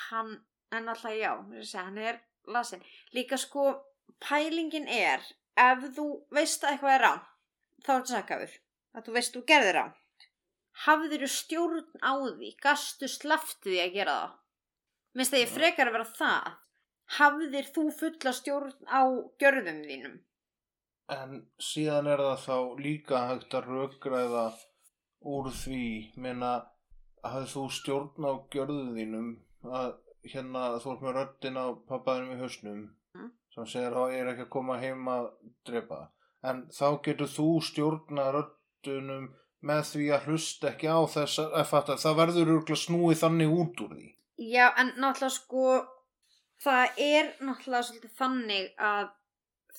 hann 0.07 0.33
er 0.71 0.83
náttúrulega 0.83 1.19
já, 1.19 1.33
segja, 1.63 1.85
hann 1.89 2.01
er 2.03 2.23
lasin 2.47 2.83
líka 3.15 3.37
sko 3.39 3.69
pælingin 4.23 4.87
er 4.87 5.23
ef 5.59 5.85
þú 5.95 6.07
veist 6.35 6.63
að 6.63 6.75
eitthvað 6.75 6.95
er 6.95 7.05
rán 7.05 7.23
þá 7.83 7.89
er 7.93 8.01
þetta 8.01 8.13
sakafur 8.13 8.57
að 8.97 9.07
þú 9.07 9.15
veist 9.17 9.35
þú 9.35 9.43
gerðir 9.51 9.77
rán 9.79 9.95
hafðir 10.85 11.25
þú 11.25 11.31
stjórn 11.33 11.83
á 12.05 12.13
því? 12.21 12.53
Gastu 12.61 13.09
slafti 13.09 13.71
því 13.71 13.81
að 13.83 13.97
gera 13.97 14.15
það? 14.21 14.37
Minnst 15.17 15.35
að 15.35 15.43
ég 15.43 15.53
frekar 15.53 15.89
að 15.89 15.97
vera 15.97 16.09
það. 16.19 16.55
Hafðir 17.17 17.69
þú 17.73 17.83
fulla 17.97 18.33
stjórn 18.35 18.73
á 18.85 19.01
gjörðum 19.41 19.83
þínum? 19.87 20.17
En 21.15 21.37
síðan 21.63 22.09
er 22.11 22.21
það 22.21 22.41
þá 22.43 22.57
líka 22.83 23.21
hægt 23.29 23.55
að 23.55 23.69
rökgræða 23.71 24.47
úr 25.27 25.47
því, 25.55 25.85
minna, 26.19 26.51
hafði 27.23 27.47
þú 27.53 27.63
stjórn 27.77 28.27
á 28.29 28.33
gjörðu 28.53 28.83
þínum 28.97 29.31
að 29.71 29.95
hérna 30.27 30.63
þú 30.83 30.91
ert 30.93 31.01
með 31.07 31.15
röddin 31.17 31.57
á 31.61 31.65
pappaðinum 31.89 32.35
í 32.37 32.39
hausnum 32.43 32.85
Mm. 33.17 33.31
sem 33.55 33.65
segir 33.65 33.95
að 33.97 34.11
ég 34.13 34.19
er 34.21 34.27
ekki 34.33 34.43
að 34.45 34.49
koma 34.53 34.75
heim 34.77 35.07
að 35.09 35.29
drepa. 35.65 36.09
En 36.43 36.67
þá 36.69 37.01
getur 37.01 37.27
þú 37.31 37.45
stjórna 37.65 38.25
röddunum 38.35 39.29
með 39.65 39.81
því 39.89 40.03
að 40.13 40.27
hlusta 40.27 40.69
ekki 40.69 40.85
á 40.91 40.99
þess 41.09 41.39
að 41.41 41.65
fatta, 41.65 41.95
það 41.97 42.17
verður 42.19 42.51
örgulega 42.57 42.81
snúið 42.83 43.21
þannig 43.23 43.55
út 43.57 43.81
úr 43.81 43.95
því. 43.95 44.09
Já, 44.37 44.67
en 44.77 44.91
náttúrulega 45.01 45.33
sko 45.33 45.63
það 46.61 47.01
er 47.07 47.31
náttúrulega 47.41 47.87
svolítið 47.87 48.13
þannig 48.19 48.69
að 48.91 49.09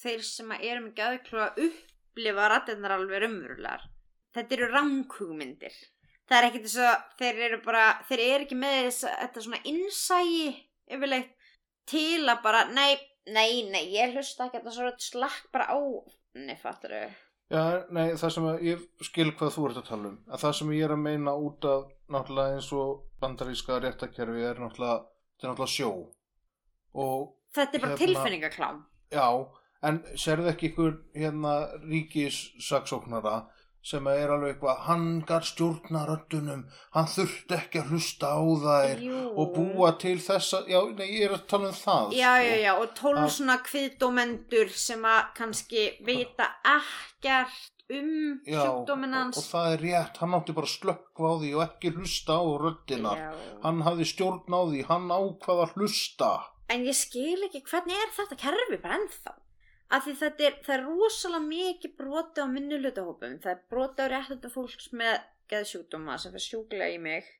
þeir 0.02 0.22
sem 0.32 0.50
að 0.56 0.64
eru 0.72 0.80
með 0.88 0.94
gæðklóa 0.98 1.48
upplifa 1.68 2.48
rættinnar 2.52 2.96
alveg 2.96 3.22
raunverulegar. 3.22 3.86
Þetta 4.34 4.54
eru 4.58 4.68
ranghugmyndir. 4.74 5.78
Það 6.28 6.38
er 6.38 6.46
ekki 6.50 6.60
þess 6.66 6.78
að 6.84 7.04
þeir 7.18 7.38
eru 7.48 7.58
bara, 7.64 7.84
þeir 8.08 8.20
eru 8.24 8.44
ekki 8.44 8.58
með 8.60 8.78
þess 8.88 9.04
að 9.08 9.14
þetta 9.22 9.44
svona 9.46 9.60
innsægi 9.72 10.48
yfirleitt 10.92 11.30
til 11.88 12.28
að 12.28 12.42
bara, 12.44 12.64
nei, 12.68 12.98
nei, 13.32 13.62
nei, 13.72 13.84
ég 13.94 14.12
hlusta 14.16 14.44
ekki 14.48 14.60
að 14.60 14.66
það 14.68 14.76
svo 14.76 14.90
slakk 15.06 15.46
bara 15.52 15.70
á, 15.72 15.78
nei, 16.36 16.56
fattur 16.60 16.92
þau. 16.92 17.16
Já, 17.48 17.62
nei, 17.96 18.10
það 18.20 18.32
sem 18.34 18.44
að, 18.50 18.58
ég 18.68 18.82
skil 19.08 19.30
hvað 19.32 19.54
þú 19.54 19.62
ert 19.70 19.78
að 19.80 19.86
tala 19.88 20.08
um. 20.10 20.18
Að 20.28 20.42
það 20.44 20.56
sem 20.58 20.72
ég 20.76 20.84
er 20.84 20.92
að 20.92 21.00
meina 21.06 21.32
út 21.32 21.64
af 21.64 21.86
náttúrulega 22.12 22.58
eins 22.58 22.68
og 22.76 22.90
bandaríska 23.22 23.78
réttakerfi 23.80 24.44
er 24.50 24.60
náttúrulega, 24.60 24.98
þetta 25.32 25.46
er 25.48 25.52
náttúrulega 25.54 25.72
sjó. 25.78 25.92
Og 26.92 27.24
Þetta 27.56 27.72
er 27.78 27.80
bara 27.80 27.94
Hérna- 27.96 28.04
tilfinningaklám. 28.04 28.82
já, 29.16 29.28
en 29.88 29.98
sérðu 30.20 30.50
ekki 30.52 30.68
ykkur 30.74 30.92
hérna 31.16 31.54
ríkissaksóknara 31.88 33.46
sem 33.82 34.06
er 34.10 34.28
alveg 34.34 34.54
eitthvað, 34.56 34.80
hann 34.88 35.06
gar 35.28 35.44
stjórna 35.46 36.02
röddunum, 36.08 36.64
hann 36.92 37.06
þurfti 37.08 37.54
ekki 37.56 37.80
að 37.82 37.92
hlusta 37.94 38.32
á 38.34 38.40
þær 38.64 39.00
Jú. 39.06 39.20
og 39.38 39.54
búa 39.54 39.92
til 39.98 40.18
þessa, 40.20 40.64
já, 40.68 40.80
nei, 40.98 41.06
ég 41.20 41.28
er 41.30 41.36
að 41.38 41.46
tala 41.48 41.68
um 41.70 41.78
það. 41.78 42.12
Já, 42.18 42.32
sko. 42.34 42.48
já, 42.48 42.56
já, 42.64 42.72
og 42.82 42.94
tólf 42.98 43.22
Að- 43.22 43.34
svona 43.38 43.56
kviðdómendur 43.70 44.70
sem 44.74 45.02
að 45.08 45.22
kannski 45.38 45.86
vita 46.04 46.50
ekkert 46.64 47.74
um 47.90 48.40
Já, 48.44 48.60
sjúkdóminn 48.60 49.14
og, 49.16 49.32
og 49.40 49.44
það 49.48 49.72
er 49.72 49.82
rétt, 49.86 50.18
hann 50.20 50.34
átti 50.36 50.52
bara 50.58 50.68
slökkva 50.68 51.30
á 51.32 51.34
því 51.40 51.52
og 51.56 51.62
ekki 51.64 51.92
hlusta 51.96 52.36
á 52.36 52.44
röddinar. 52.60 53.16
Já. 53.16 53.32
Hann 53.64 53.80
hafði 53.86 54.04
stjórn 54.10 54.52
á 54.52 54.60
því, 54.68 54.82
hann 54.90 55.08
ákvað 55.08 55.62
að 55.64 55.72
hlusta. 55.78 56.32
En 56.68 56.84
ég 56.84 56.92
skil 56.98 57.40
ekki 57.46 57.62
hvernig 57.64 57.96
er 57.96 58.10
þetta 58.12 58.36
kerfi 58.42 58.76
bara 58.82 58.98
ennþá. 59.00 59.32
Af 59.88 60.04
því 60.04 60.14
þetta 60.20 60.44
er, 60.44 60.56
það 60.64 60.74
er 60.74 60.82
rosalega 60.84 61.44
mikið 61.48 61.94
broti 61.96 62.44
á 62.44 62.46
minnuhlutahópum. 62.52 63.38
Það 63.44 63.52
er 63.54 63.62
broti 63.72 64.04
á 64.04 64.06
réttandi 64.12 64.50
fólks 64.52 64.90
með 64.92 65.14
geðsjúkdóma 65.48 66.18
sem 66.20 66.34
fyrir 66.34 66.44
sjúklega 66.44 66.90
í 66.92 66.98
mig. 67.00 67.30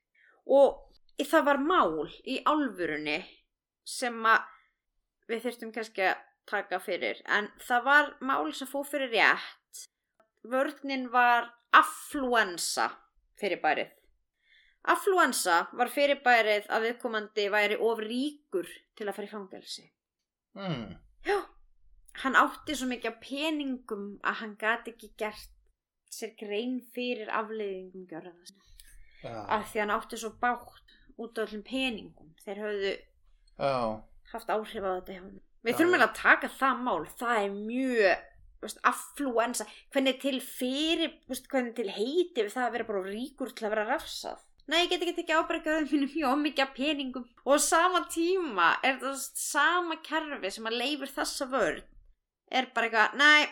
Og 0.49 0.79
það 1.29 1.45
var 1.51 1.61
mál 1.61 2.07
í 2.25 2.39
álfurunni 2.49 3.19
sem 3.85 4.17
að 4.25 4.49
við 5.29 5.45
þurftum 5.45 5.75
kannski 5.75 6.07
að 6.09 6.25
taka 6.49 6.81
fyrir. 6.81 7.21
En 7.29 7.51
það 7.61 7.85
var 7.85 8.11
mál 8.25 8.49
sem 8.57 8.69
fór 8.69 8.87
fyrir 8.89 9.13
rétt. 9.13 9.85
Vörninn 10.49 11.09
var 11.13 11.51
affluensa 11.75 12.89
fyrir 13.37 13.61
bærið. 13.61 13.93
Affluensa 14.89 15.65
var 15.75 15.91
fyrirbærið 15.91 16.69
að 16.71 16.85
viðkomandi 16.87 17.47
væri 17.51 17.77
of 17.83 17.99
ríkur 17.99 18.67
til 18.95 19.07
að 19.09 19.15
fara 19.17 19.27
í 19.27 19.31
fangelsi. 19.31 19.85
Hmm. 20.55 20.93
Já, 21.27 21.35
hann 22.23 22.35
átti 22.35 22.75
svo 22.75 22.89
mikið 22.89 23.11
af 23.11 23.19
peningum 23.23 24.05
að 24.23 24.39
hann 24.41 24.55
gati 24.59 24.93
ekki 24.93 25.11
gert 25.17 25.51
sér 26.13 26.33
grein 26.39 26.79
fyrir 26.95 27.29
afleiðingum 27.29 28.07
gjörða 28.09 28.33
þess. 28.39 28.55
Já, 29.23 29.35
Af 29.51 29.69
því 29.71 29.83
hann 29.83 29.93
átti 29.93 30.17
svo 30.19 30.31
bátt 30.41 30.95
út 31.19 31.37
á 31.37 31.43
öllum 31.45 31.63
peningum. 31.67 32.33
Þeir 32.45 32.63
höfðu 32.63 32.93
já, 32.95 33.75
haft 34.33 34.49
áhrif 34.49 34.83
á 34.87 34.91
þetta 34.97 35.15
hjá 35.15 35.21
hann. 35.21 35.39
Við 35.59 35.73
Já, 35.73 35.77
þurfum 35.77 35.93
eiginlega 35.93 36.09
að 36.09 36.19
taka 36.21 36.51
það 36.55 36.83
mál. 36.87 37.07
Það 37.19 37.39
er 37.43 37.55
mjög 37.55 38.27
veist, 38.63 38.79
affluensa. 38.87 39.65
Hvernig 39.93 40.21
til 40.23 40.37
fyrir, 40.43 41.17
veist, 41.27 41.49
hvernig 41.51 41.75
til 41.75 41.89
heiti 41.91 42.45
við 42.45 42.53
það 42.55 42.67
að 42.67 42.77
vera 42.77 42.87
bara 42.91 43.03
ríkur 43.09 43.51
til 43.53 43.67
að 43.67 43.75
vera 43.75 43.89
rafsað. 43.93 44.45
Nei, 44.69 44.83
ég 44.83 44.91
get 44.91 45.01
ekki 45.01 45.15
tekið 45.17 45.39
ábyrgjaðum 45.41 45.87
mínum 45.89 46.11
mjög 46.13 46.41
mikið 46.43 46.63
af 46.65 46.73
peningum. 46.77 47.29
Og 47.45 47.57
á 47.57 47.59
sama 47.65 48.03
tíma 48.13 48.67
er 48.85 48.99
það 49.01 49.23
sama 49.41 49.97
kerfi 50.05 50.51
sem 50.53 50.67
að 50.69 50.77
leifur 50.77 51.13
þessa 51.15 51.47
vörn. 51.49 51.79
Er 52.51 52.67
bara 52.73 52.87
eitthvað, 52.89 53.15
nei, 53.19 53.47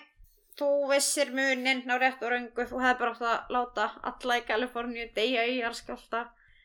þú 0.58 0.70
vissir 0.90 1.30
munin 1.38 1.84
á 1.86 1.96
rétt 2.02 2.24
og 2.26 2.32
röngu. 2.34 2.66
Þú 2.70 2.80
hefði 2.82 3.00
bara 3.00 3.12
átt 3.14 3.26
að 3.32 3.52
láta 3.58 3.90
alla 4.12 4.38
í 4.40 4.46
Kaliforníu 4.48 5.10
deyja 5.16 5.44
í 5.46 5.60
jarðskjálta. 5.60 6.24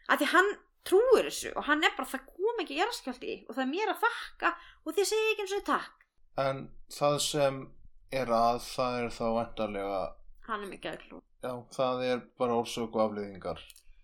Af 0.09 0.19
því 0.23 0.29
hann 0.33 0.53
trúir 0.89 1.29
þessu 1.29 1.53
og 1.57 1.67
hann 1.69 1.85
er 1.87 1.93
bara, 1.97 2.09
það 2.11 2.25
kom 2.33 2.63
ekki 2.65 2.79
jarðskjálti 2.81 3.35
og 3.49 3.55
það 3.55 3.63
er 3.67 3.71
mér 3.71 3.93
að 3.93 4.01
þakka 4.03 4.49
og 4.87 4.97
þið 4.97 5.07
segja 5.13 5.29
ekki 5.35 5.45
eins 5.45 5.53
og 5.59 5.65
takk. 5.69 5.99
en 6.43 6.63
það 6.97 7.19
sem 7.23 7.61
er 8.13 8.33
að, 8.35 8.59
það 8.65 8.97
er 9.03 9.13
þá 9.15 9.25
vantarlega, 9.37 10.01
Hann 10.49 10.65
er 10.65 10.71
mikið 10.73 10.91
að 10.91 11.03
klú. 11.05 11.21
já, 11.45 11.53
það 11.77 12.03
er 12.09 12.23
bara 12.41 12.57
orsök 12.59 12.97
og 12.99 13.03
afliðingar. 13.05 13.61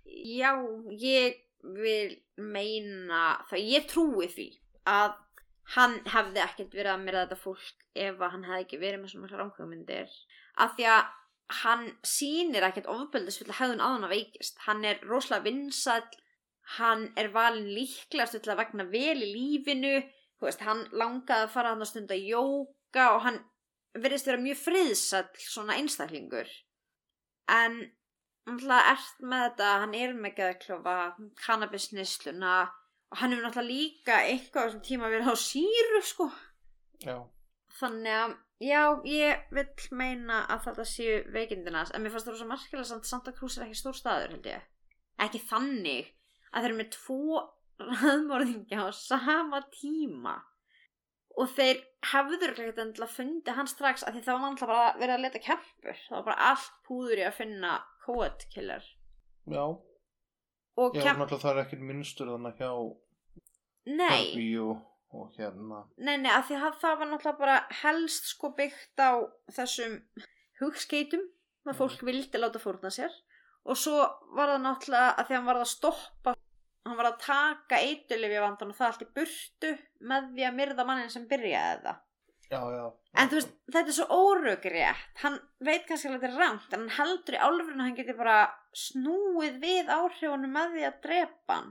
Já, 0.06 0.52
ég 1.02 1.40
vil 1.62 2.14
meina 2.36 3.24
það, 3.50 3.64
ég 3.74 3.88
trúi 3.90 4.28
því 4.30 4.46
að 4.86 5.16
hann 5.74 5.98
hefði 6.08 6.42
ekkert 6.44 6.76
verið 6.76 6.92
að 6.94 7.02
mér 7.04 7.18
þetta 7.22 7.38
fólk 7.42 7.86
ef 7.98 8.22
að 8.22 8.34
hann 8.34 8.46
hefði 8.48 8.64
ekki 8.64 8.80
verið 8.80 9.02
með 9.02 9.12
svona 9.14 9.40
ránkvömyndir. 9.40 10.14
Af 10.64 10.76
því 10.78 10.86
að 10.94 11.02
hann 11.62 11.84
sýnir 12.06 12.66
ekkert 12.68 12.88
ofbeldisfull 12.92 13.52
hegðun 13.56 13.82
á 13.84 13.88
hann 13.88 14.06
að 14.06 14.14
veikist. 14.16 14.58
Hann 14.64 14.84
er 14.88 15.02
rosalega 15.08 15.48
vinsall, 15.48 16.08
hann 16.78 17.08
er 17.20 17.30
valin 17.34 17.68
líklegast 17.72 18.38
til 18.38 18.52
að 18.52 18.62
vegna 18.62 18.88
vel 18.88 19.20
í 19.24 19.30
lífinu, 19.32 19.94
veist, 20.44 20.64
hann 20.64 20.86
langaði 20.92 21.46
að 21.46 21.54
fara 21.54 21.74
hann 21.74 21.84
að 21.84 21.92
stunda 21.92 22.18
jóka 22.20 23.10
og 23.14 23.22
hann 23.26 23.38
verðist 23.98 24.28
vera 24.28 24.40
mjög 24.40 24.60
friðsall 24.62 25.28
svona 25.42 25.78
einstaklingur. 25.80 26.50
En 27.48 27.80
náttúrulega 28.48 28.92
ert 28.94 29.24
með 29.24 29.46
þetta, 29.46 29.70
hann 29.84 29.96
er 29.96 30.12
með 30.16 30.36
geðklofa, 30.40 30.98
kannabisnisluna 31.44 32.58
og 33.12 33.20
hann 33.20 33.32
hefur 33.32 33.46
náttúrulega 33.48 33.72
líka 33.72 34.20
eitthvað 34.28 34.62
á 34.62 34.66
þessum 34.68 34.84
tíma 34.88 35.10
verið 35.12 35.32
á 35.32 35.36
síru 35.40 36.02
sko. 36.04 36.28
Já, 37.04 37.16
Þannig 37.78 38.14
að, 38.16 38.32
já, 38.64 38.80
ég 39.06 39.42
vil 39.54 39.66
meina 39.94 40.40
að 40.50 40.64
þetta 40.66 40.86
séu 40.90 41.18
veikindinas, 41.34 41.92
en 41.94 42.02
mér 42.02 42.14
fannst 42.14 42.26
það 42.26 42.34
rosa 42.34 42.48
markilega 42.50 42.88
samt 42.90 43.06
Santa 43.06 43.34
Cruz 43.36 43.58
er 43.58 43.68
ekki 43.68 43.78
stór 43.78 43.94
staður, 43.94 44.34
held 44.34 44.48
ég. 44.50 44.64
Ekki 45.22 45.40
þannig 45.46 46.08
að 46.50 46.64
þeir 46.64 46.68
eru 46.70 46.78
með 46.80 46.90
tvo 46.96 47.42
raðmörðingja 47.78 48.82
á 48.82 48.88
sama 48.98 49.60
tíma 49.74 50.38
og 51.38 51.50
þeir 51.54 51.84
hefður 52.10 52.50
ekkert 52.50 52.80
endilega 52.82 53.14
fundið 53.14 53.54
hann 53.54 53.70
strax 53.70 54.02
að 54.02 54.16
því 54.16 54.22
það 54.26 54.38
var 54.38 54.42
náttúrulega 54.42 54.72
bara 54.72 54.98
verið 54.98 55.14
að 55.14 55.22
leta 55.22 55.42
kempur. 55.44 56.00
Það 56.08 56.16
var 56.16 56.24
bara 56.26 56.48
allt 56.48 56.80
púður 56.88 57.20
í 57.22 57.26
að 57.28 57.36
finna 57.38 57.74
Coed 58.02 58.46
Killer. 58.54 58.88
já, 59.46 59.64
Og 60.78 60.94
já, 60.94 61.02
kemp, 61.02 61.18
náttúrulega 61.22 61.44
það 61.44 61.56
er 61.56 61.62
ekkert 61.64 61.86
minnstur 61.88 62.30
þannig 62.30 62.60
hjá 62.60 62.70
nei, 63.98 64.18
Kirby 64.30 64.48
og, 64.62 64.82
og 65.18 65.38
hérna, 65.38 65.80
Nei, 65.96 66.16
nei, 66.22 66.30
af 66.30 66.46
því 66.48 66.58
að 66.58 66.76
það 66.82 66.98
var 67.00 67.10
náttúrulega 67.12 67.42
bara 67.42 67.56
helst 67.82 68.28
sko 68.32 68.52
byggt 68.58 69.02
á 69.02 69.10
þessum 69.56 69.96
hugskeitum 70.60 71.24
að 71.68 71.80
fólk 71.82 72.04
vildi 72.06 72.40
láta 72.40 72.60
fórna 72.62 72.92
sér. 72.94 73.12
Og 73.68 73.76
svo 73.76 73.98
var 74.36 74.54
það 74.54 74.62
náttúrulega 74.64 75.08
að 75.14 75.26
því 75.26 75.34
að 75.34 75.38
hann 75.38 75.50
var 75.50 75.60
að 75.60 75.72
stoppa 75.72 76.36
hann 76.88 76.98
var 76.98 77.10
að 77.10 77.18
taka 77.24 77.80
eiturlifi 77.84 78.40
vandan 78.40 78.72
og 78.72 78.78
það 78.78 78.88
allt 78.88 79.04
í 79.04 79.08
burtu 79.18 79.72
með 80.08 80.30
því 80.34 80.46
að 80.48 80.58
myrða 80.60 80.86
mannin 80.88 81.12
sem 81.12 81.26
byrjaði 81.28 81.82
það 81.84 82.04
já, 82.50 82.60
já. 82.74 82.84
en 83.20 83.30
þú 83.30 83.38
veist, 83.38 83.52
þetta 83.68 83.92
er 83.92 83.96
svo 83.98 84.22
óröggrétt 84.28 85.22
hann 85.24 85.38
veit 85.64 85.84
kannski 85.88 86.08
að 86.08 86.16
þetta 86.16 86.30
er 86.30 86.40
rangt 86.42 86.72
en 86.72 86.86
hann 86.86 86.96
heldur 86.98 87.36
í 87.36 87.42
álfurinn 87.42 87.82
að 87.82 87.88
hann 87.88 87.98
geti 87.98 88.16
bara 88.18 88.38
snúið 88.78 89.60
við 89.62 89.90
áhrifunum 89.92 90.54
með 90.54 90.74
því 90.74 90.88
að 90.88 90.98
drepa 91.06 91.58
hann. 91.58 91.70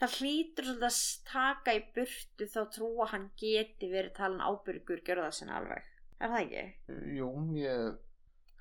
Það 0.00 0.14
hlýtur 0.18 0.66
svolítið 0.66 0.86
að 0.88 1.00
taka 1.30 1.74
í 1.74 1.82
burtu 1.94 2.48
þá 2.50 2.60
trú 2.74 2.88
að 3.04 3.10
hann 3.12 3.26
geti 3.40 3.90
verið 3.92 4.16
talan 4.16 4.42
ábyrgur 4.42 5.02
gjörða 5.06 5.30
sinna 5.36 5.60
alveg. 5.60 5.86
Er 6.18 6.32
það 6.32 6.40
ekki? 6.40 6.64
Jú, 7.14 7.28
ég 7.60 8.00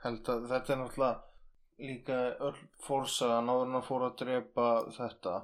held 0.03 0.29
að 0.29 0.47
þetta 0.51 0.73
er 0.75 0.81
náttúrulega 0.83 1.83
líka 1.83 2.19
öll 2.47 2.61
fórsagan 2.85 3.49
áður 3.49 3.67
en 3.69 3.79
að 3.79 3.89
fór 3.89 4.07
að 4.07 4.17
drepa 4.21 4.69
þetta. 4.99 5.35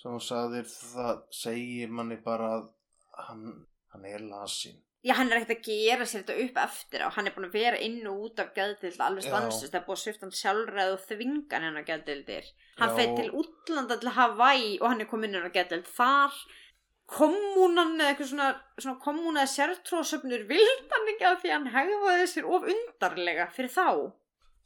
Þú 0.00 0.18
sagðir 0.24 0.68
það 0.72 1.24
segir 1.36 1.90
manni 1.94 2.16
bara 2.24 2.54
að 2.56 2.70
hann, 3.28 3.48
hann 3.92 4.06
er 4.08 4.24
lasin 4.24 4.80
Já, 5.00 5.14
hann 5.16 5.30
er 5.32 5.40
ekkert 5.40 5.54
að 5.54 5.68
gera 5.70 6.04
sér 6.04 6.22
þetta 6.22 6.34
upp 6.44 6.58
eftir 6.60 7.04
og 7.06 7.14
hann 7.16 7.28
er 7.28 7.32
búin 7.32 7.46
að 7.48 7.54
vera 7.56 7.78
inn 7.80 8.00
og 8.10 8.24
út 8.26 8.40
af 8.42 8.50
gæðdild 8.56 8.98
alveg 9.00 9.24
stansist, 9.24 9.70
það 9.72 9.78
er 9.78 9.84
búin 9.86 9.96
að 9.96 10.02
svifta 10.02 10.26
hann 10.26 10.34
sjálfræð 10.36 10.92
og 10.92 11.04
þvingan 11.06 11.64
hennar 11.66 11.86
gæðdildir 11.88 12.50
hann 12.82 12.92
fer 12.98 13.14
til 13.16 13.30
útlanda 13.40 13.96
til 14.02 14.12
Hawaii 14.18 14.74
og 14.80 14.88
hann 14.90 15.00
er 15.00 15.08
komin 15.08 15.38
inn 15.38 15.48
á 15.48 15.52
gæðdild 15.54 15.88
þar. 15.88 16.36
Kommunan 17.10 17.96
eða 17.96 18.12
eitthvað 18.12 18.28
svona, 18.30 18.50
svona 18.78 19.00
kommuna 19.02 19.42
eða 19.42 19.54
sértróðsöfnur 19.54 20.44
vild 20.52 20.92
hann 20.92 21.08
ekki 21.14 21.26
af 21.26 21.40
því 21.42 21.54
hann 21.56 21.72
hegðaði 21.74 22.28
sér 22.30 22.46
of 22.46 22.68
undarlega 22.70 23.48
fyrir 23.56 23.72
þá. 23.72 23.88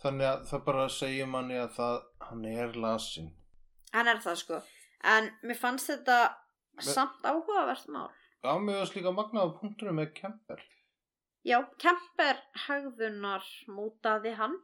Þannig 0.02 0.28
að 0.28 0.44
það 0.50 0.66
bara 0.66 0.90
segir 0.92 1.30
manni 1.30 1.56
að 1.62 1.70
það, 1.78 1.96
hann 2.26 2.44
er 2.50 2.76
lasin 2.76 3.30
hann 3.94 4.10
er 4.10 4.20
það 4.22 4.40
sko. 4.42 4.60
En 5.04 5.30
mér 5.46 5.58
fannst 5.60 5.90
þetta 5.92 6.18
samt 6.82 7.26
áhugavert 7.26 7.86
mál 7.92 8.10
Já, 8.44 8.58
mér 8.60 8.82
varst 8.82 8.96
líka 8.98 9.08
magnaða 9.16 9.54
punkturinn 9.56 9.96
með 9.96 10.10
Kemper. 10.18 10.62
Já, 11.48 11.62
Kemper 11.80 12.42
hegðunar 12.66 13.46
mótaði 13.72 14.34
hann. 14.36 14.58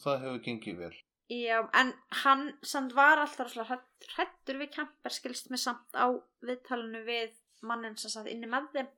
Það 0.00 0.22
hefur 0.22 0.38
gengið 0.46 0.78
vel. 0.80 0.94
Já, 1.32 1.58
en 1.76 1.92
hann 2.22 2.46
samt 2.64 2.94
var 2.96 3.20
alltaf 3.20 3.52
hrættur 3.52 4.60
við 4.62 4.72
Kemper 4.78 5.12
skilst 5.12 5.52
mér 5.52 5.60
samt 5.60 5.92
á 5.92 6.08
viðtalinu 6.40 7.04
við 7.04 7.36
mannin 7.68 7.98
sem 8.00 8.14
satt 8.14 8.32
inni 8.32 8.48
með 8.48 8.72
þeim. 8.78 8.90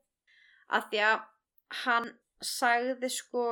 Að 0.78 0.88
því 0.92 1.02
að 1.08 1.18
hann 1.82 2.08
sagði 2.54 3.10
sko 3.16 3.44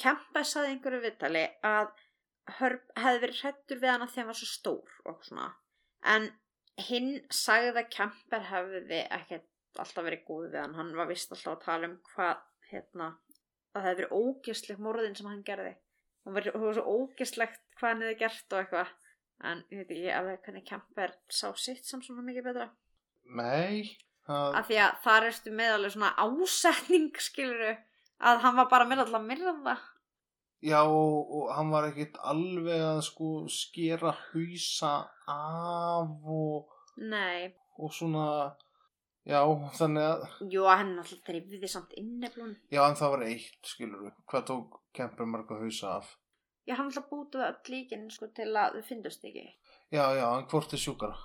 Kemper 0.00 0.46
sagði 0.46 0.76
einhverju 0.76 1.02
viðtali 1.08 1.44
að 1.66 1.90
Hörb 2.60 2.86
hefði 2.98 3.20
verið 3.26 3.42
hrættur 3.42 3.82
við 3.82 3.90
hann 3.90 4.06
að 4.06 4.14
hann 4.16 4.30
var 4.30 4.38
svo 4.38 4.48
stór 4.54 4.98
og 5.10 5.26
svona. 5.26 5.50
En 6.14 6.30
hinn 6.88 7.12
sagði 7.34 7.74
að 7.74 7.90
Kemper 7.98 8.46
hefði 8.54 9.02
ekkert 9.18 9.49
alltaf 9.78 10.06
verið 10.06 10.24
góð 10.26 10.46
við 10.48 10.60
hann. 10.60 10.76
Hann 10.78 10.92
var 10.98 11.10
vist 11.10 11.32
alltaf 11.34 11.52
að 11.54 11.64
tala 11.66 11.90
um 11.90 11.96
hvað 12.10 12.42
hérna, 12.70 13.08
að 13.70 13.78
það 13.78 13.88
hefði 13.88 14.02
verið 14.02 14.16
ógjastleg 14.20 14.82
morðin 14.86 15.16
sem 15.18 15.30
hann 15.30 15.44
gerði. 15.46 15.74
Hún 16.24 16.36
var, 16.36 16.50
var 16.64 16.76
svo 16.76 16.96
ógislegt 16.96 17.62
hvað 17.78 17.94
hann 17.94 18.04
hefði 18.06 18.18
gert 18.24 18.54
og 18.54 18.62
eitthvað. 18.62 18.96
En 19.50 19.62
ég 19.72 19.80
veit 19.80 19.94
ekki 19.94 20.10
alveg 20.12 20.42
hvernig 20.44 20.66
Kemper 20.68 21.14
sá 21.32 21.46
sitt 21.56 21.86
samt 21.88 22.04
svona 22.04 22.26
mikið 22.26 22.50
betra. 22.50 22.66
Nei, 23.30 23.96
það, 24.26 24.58
af 24.58 24.66
því 24.68 24.82
að 24.84 24.98
þar 25.06 25.28
ertu 25.30 25.54
með 25.56 25.76
alveg 25.76 25.94
svona 25.94 26.10
ásetning 26.26 27.22
skiluru 27.22 27.72
að 28.20 28.42
hann 28.44 28.58
var 28.58 28.68
bara 28.72 28.88
með 28.88 29.04
alltaf 29.06 29.24
myrða 29.24 29.78
já 30.60 30.80
og, 30.84 31.30
og 31.32 31.52
hann 31.56 31.70
var 31.72 31.88
ekkit 31.88 32.18
alveg 32.32 32.82
að 32.84 33.00
sko 33.06 33.30
skera 33.52 34.12
hausa 34.30 34.92
af 35.30 36.10
og, 36.28 36.74
nei, 37.00 37.48
og 37.80 37.94
svona 37.96 38.26
já, 39.28 39.40
þannig 39.76 40.06
að 40.06 40.24
jú 40.54 40.64
að 40.64 40.78
hann 40.82 40.94
alltaf 41.02 41.24
drifði 41.26 41.70
samt 41.70 41.92
inneflun 42.00 42.54
já, 42.72 42.82
en 42.86 42.98
það 43.00 43.14
var 43.16 43.26
eitt, 43.28 43.60
skilur 43.66 44.06
við 44.06 44.14
hvað 44.32 44.46
tók 44.52 44.78
Kemper 44.96 45.28
marga 45.28 45.58
hausa 45.60 45.96
af? 45.98 46.14
Já 46.68 46.76
hann 46.76 46.90
alltaf 46.90 47.08
bútið 47.10 47.46
öll 47.46 47.72
líkin 47.72 48.08
sko 48.12 48.28
til 48.36 48.50
að 48.54 48.78
þau 48.78 48.86
fyndust 48.86 49.24
ekki. 49.26 49.46
Já, 49.90 50.04
já, 50.14 50.26
hvort 50.50 50.74
er 50.74 50.82
sjúkara? 50.82 51.16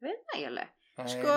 Nei, 0.00 0.66
sko, 1.04 1.36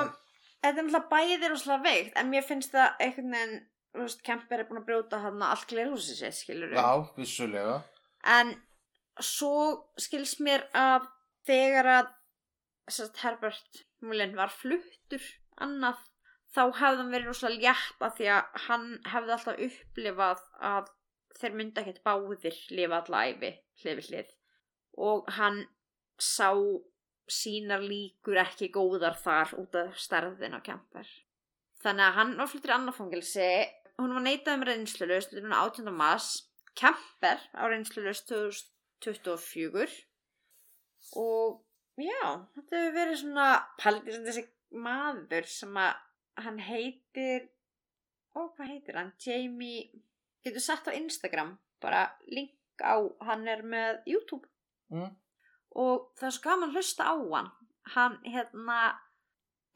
þetta 0.64 0.72
er 0.72 0.84
alltaf 0.88 1.10
bæðir 1.12 1.54
og 1.54 1.62
slag 1.62 1.84
veikt 1.84 2.18
en 2.20 2.32
mér 2.32 2.46
finnst 2.48 2.74
það 2.74 3.04
einhvern 3.04 3.36
veginn 3.36 3.58
þú 3.94 4.06
veist, 4.08 4.24
Kemper 4.26 4.64
er 4.64 4.70
búin 4.70 4.82
að 4.82 4.88
brjóta 4.90 5.20
hann 5.22 5.44
allt 5.46 5.68
glerhúsið 5.70 6.20
sér 6.24 6.34
skiluru 6.34 6.78
já, 6.78 6.88
vissulega. 7.18 7.76
En 8.26 8.56
svo 9.22 9.90
skils 10.02 10.40
mér 10.42 10.66
að 10.74 11.10
þegar 11.46 11.92
að 12.00 12.14
sérst, 12.90 13.20
Herbert 13.22 13.84
Mullin 14.04 14.36
var 14.38 14.52
fluttur 14.54 15.26
annað 15.64 16.02
þá 16.54 16.64
hefði 16.80 17.02
hann 17.02 17.14
verið 17.14 17.30
rosalega 17.30 17.74
létt 17.74 18.06
af 18.08 18.18
því 18.18 18.30
að 18.36 18.64
hann 18.68 18.88
hefði 19.14 19.36
alltaf 19.36 19.62
upplifað 19.68 20.44
að 20.72 20.90
þeir 21.40 21.58
myndi 21.60 21.82
ekkert 21.82 22.04
báðir 22.06 22.58
lifa 22.78 23.00
alla 23.02 23.22
æfi 23.32 23.54
hlið 23.84 24.34
og 25.04 25.30
hann 25.38 25.64
sá 26.22 26.52
sínar 27.32 27.82
líkur 27.82 28.38
ekki 28.44 28.70
góðar 28.74 29.16
þar 29.18 29.56
út 29.58 29.78
af 29.80 29.96
stærðin 29.98 30.58
á 30.60 30.62
kemper. 30.62 31.08
Þannig 31.82 32.06
að 32.06 32.18
hann 32.20 32.36
var 32.38 32.52
fluttur 32.52 32.74
í 32.74 32.76
annað 32.76 33.00
fangilsi 33.00 33.48
hún 33.98 34.14
var 34.16 34.26
neitað 34.26 34.58
um 34.60 34.66
reynslulust 34.68 35.36
hún 35.38 35.56
18. 35.56 35.90
mass 35.94 36.50
Kemper 36.78 37.42
á 37.54 37.64
reynslulust 37.70 38.30
2024 38.30 39.88
og 41.20 41.63
já, 42.02 42.24
þetta 42.56 42.80
hefur 42.80 42.96
verið 42.98 43.20
svona 43.22 43.48
paldið 43.82 44.16
sem 44.16 44.28
þessi 44.28 44.46
maður 44.84 45.50
sem 45.50 45.78
að 45.78 45.94
hann 46.44 46.60
heitir 46.66 47.46
ó, 48.34 48.50
hvað 48.56 48.72
heitir 48.72 48.98
hann? 48.98 49.14
Jamie 49.22 49.90
getur 50.44 50.64
sett 50.64 50.90
á 50.90 50.92
Instagram 50.98 51.56
bara 51.84 52.08
link 52.32 52.56
á, 52.82 52.98
hann 53.28 53.46
er 53.48 53.62
með 53.62 54.02
YouTube 54.10 54.48
mm? 54.94 55.12
og 55.78 56.10
það 56.18 56.30
er 56.30 56.36
svo 56.38 56.46
gaman 56.48 56.72
að 56.72 56.80
hlusta 56.80 57.10
á 57.12 57.16
hann 57.16 57.52
hann 57.94 58.18
hérna 58.26 58.80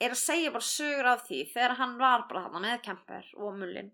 er 0.01 0.13
að 0.13 0.21
segja 0.21 0.53
bara 0.53 0.69
sögur 0.69 1.11
af 1.11 1.25
því 1.27 1.41
þegar 1.53 1.77
hann 1.81 1.97
var 2.01 2.25
bara 2.29 2.45
hann 2.47 2.63
með 2.63 2.81
Kemper 2.87 3.29
og 3.37 3.57
Mullin 3.59 3.91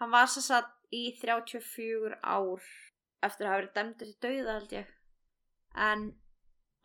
hann 0.00 0.12
var 0.12 0.28
sem 0.30 0.44
sagt 0.44 0.74
í 0.94 1.08
34 1.18 2.20
ár 2.22 2.62
eftir 3.26 3.46
að 3.46 3.50
hafa 3.50 3.58
verið 3.60 3.74
dæmdur 3.78 4.12
til 4.12 4.22
dauða 4.22 4.56
held 4.58 4.76
ég 4.76 4.94
en 5.86 6.06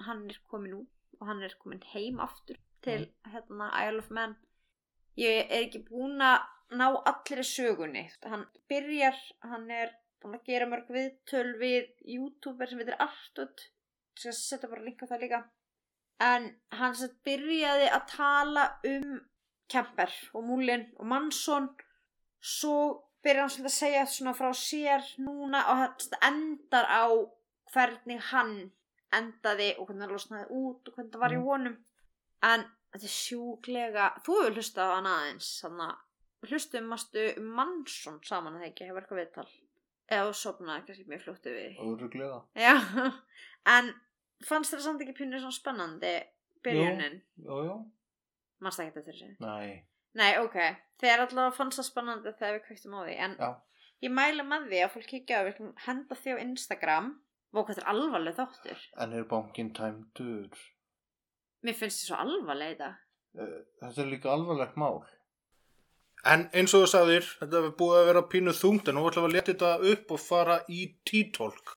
hann 0.08 0.28
er 0.30 0.40
komin 0.52 0.80
út 0.82 1.20
og 1.20 1.28
hann 1.30 1.44
er 1.46 1.54
komin 1.62 1.84
heim 1.94 2.20
aftur 2.24 2.58
til 2.86 3.06
hérna 3.34 3.70
Isle 3.84 4.02
of 4.02 4.10
Man. 4.10 4.36
Ég 5.20 5.44
er 5.44 5.66
ekki 5.66 5.84
búin 5.86 6.22
að 6.24 6.46
ná 6.80 6.88
allir 7.12 7.44
sögunni. 7.46 8.06
Hann 8.26 8.46
byrjar, 8.72 9.18
hann 9.46 9.70
er 9.70 9.92
búin 10.22 10.38
að 10.38 10.48
gera 10.50 10.70
mörg 10.70 10.90
viðtöl 10.94 11.56
við 11.62 11.92
youtuber 12.16 12.70
sem 12.70 12.82
heitir 12.82 12.98
Artut. 13.04 13.68
Ég 14.16 14.24
skal 14.24 14.38
setja 14.38 14.72
bara 14.72 14.86
á 14.86 15.06
það 15.12 15.24
líka. 15.26 15.42
En 16.22 16.50
hann 16.78 16.96
sagt 16.96 17.22
byrjaði 17.26 17.88
að 17.92 18.08
tala 18.16 18.66
um 18.88 19.22
Kemper 19.72 20.12
og 20.34 20.44
Múlin 20.46 20.90
og 21.00 21.08
Mansson 21.08 21.70
svo 22.42 22.76
byrjar 23.24 23.46
hann 23.46 23.54
svolítið 23.54 23.72
að 23.72 23.78
segja 23.78 24.04
svona 24.10 24.36
frá 24.38 24.52
sér 24.58 25.08
núna 25.22 25.64
og 25.72 25.82
sagt 26.02 26.18
endar 26.28 26.88
á 26.90 27.06
hvernig 27.74 28.22
hann 28.32 28.56
endaði 29.18 29.70
og 29.78 29.88
hvernig 29.88 30.06
hann 30.06 30.14
losnaði 30.16 30.48
út 30.62 30.88
og 30.88 30.96
hvernig 30.96 31.12
það 31.16 31.24
var 31.26 31.36
í 31.36 31.40
Mm. 31.40 31.46
honum 31.50 31.78
en 32.52 32.64
þetta 32.94 33.08
er 33.10 33.16
sjúklega 33.16 34.06
þú 34.26 34.38
hefur 34.40 34.56
hlustað 34.58 34.92
á 34.92 34.96
hann 34.98 35.10
aðeins 35.12 35.50
að 35.66 36.50
hlustum 36.52 36.88
mástu 36.92 37.26
Mansson 37.42 38.20
saman 38.26 38.56
að 38.56 38.64
það 38.64 38.70
ekki 38.72 38.88
hefur 38.90 39.02
eitthvað 39.04 39.22
viðtal 39.22 39.50
eða 40.12 40.34
sopnaði 40.36 40.86
kannski 40.88 41.08
mjög 41.12 41.22
fljóttu 41.26 41.54
við 41.56 41.78
en 43.76 43.94
fannst 44.46 44.74
þér 44.74 44.82
samt 44.88 45.02
ekki 45.06 45.14
pínu 45.22 45.40
svona 45.40 45.56
spennandi 45.56 46.14
byrjunin? 46.66 47.22
Jú, 47.46 47.86
Manst 48.62 48.80
ekki 48.84 48.94
þetta 49.00 49.12
þessu? 49.12 49.32
nei 49.40 49.84
Nei, 50.14 50.34
ok. 50.44 50.56
Þegar 51.00 51.22
allavega 51.24 51.56
fannst 51.56 51.80
það 51.80 51.86
spennandi 51.88 52.32
þegar 52.36 52.58
við 52.58 52.64
kvöktum 52.66 52.96
á 53.00 53.02
því. 53.08 53.14
En 53.26 53.36
Já. 53.40 53.48
ég 54.04 54.12
mæla 54.12 54.44
með 54.44 54.66
því 54.68 54.80
að 54.84 54.90
fólk 54.92 55.06
kíkja 55.08 55.38
á, 55.40 55.42
við 55.48 55.62
að 55.62 55.70
henda 55.86 56.18
því 56.20 56.34
á 56.36 56.44
Instagram. 56.44 57.08
Hvað 57.52 57.68
þetta 57.72 57.82
er 57.84 57.90
alvarleg 57.92 58.36
þáttur. 58.38 58.84
En 59.04 59.14
er 59.14 59.24
bankin 59.28 59.72
tæmdur? 59.76 60.60
Mér 61.66 61.76
finnst 61.78 62.00
þið 62.04 62.08
svo 62.08 62.20
alvarleg 62.24 62.78
þetta. 62.78 62.92
Eh, 63.40 63.58
Þetta 63.82 64.02
er 64.02 64.10
líka 64.12 64.32
alvarlegt 64.34 64.78
mál 64.80 65.02
En 66.26 66.44
eins 66.54 66.74
og 66.78 66.84
þú 66.84 66.88
sagðir, 66.92 67.28
þetta 67.40 67.58
hefur 67.62 67.72
búið 67.80 68.00
að 68.00 68.08
vera 68.12 68.22
pínu 68.30 68.52
þungt 68.54 68.90
en 68.92 68.96
nú 69.00 69.06
ætlum 69.10 69.24
við 69.26 69.30
að 69.32 69.36
leta 69.38 69.52
þetta 69.54 69.92
upp 69.94 70.12
og 70.12 70.20
fara 70.22 70.58
í 70.70 70.82
títólk. 71.10 71.72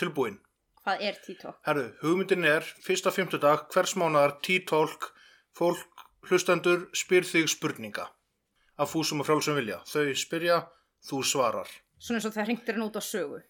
Tilbúin? 0.00 0.38
Hvað 0.80 1.02
er 1.06 1.18
TikTok? 1.24 1.58
Herðu, 1.68 1.86
hugmyndin 2.00 2.46
er, 2.48 2.64
fyrsta 2.84 3.12
fimmtudag, 3.12 3.66
hvers 3.74 3.92
mánar, 4.00 4.38
T-Talk, 4.44 5.10
fólk, 5.56 6.06
hlustendur, 6.28 6.86
spyr 6.96 7.26
þig 7.28 7.50
spurninga. 7.52 8.08
Af 8.80 8.94
fúsum 8.94 9.20
og 9.20 9.28
frálsum 9.28 9.58
vilja. 9.60 9.82
Þau 9.90 10.14
spyrja, 10.16 10.62
þú 11.04 11.20
svarar. 11.26 11.68
Svona 12.00 12.20
eins 12.20 12.28
og 12.30 12.34
það 12.36 12.48
hringtir 12.48 12.78
hann 12.78 12.86
út 12.86 12.96
á 12.96 13.02
sögu. 13.04 13.42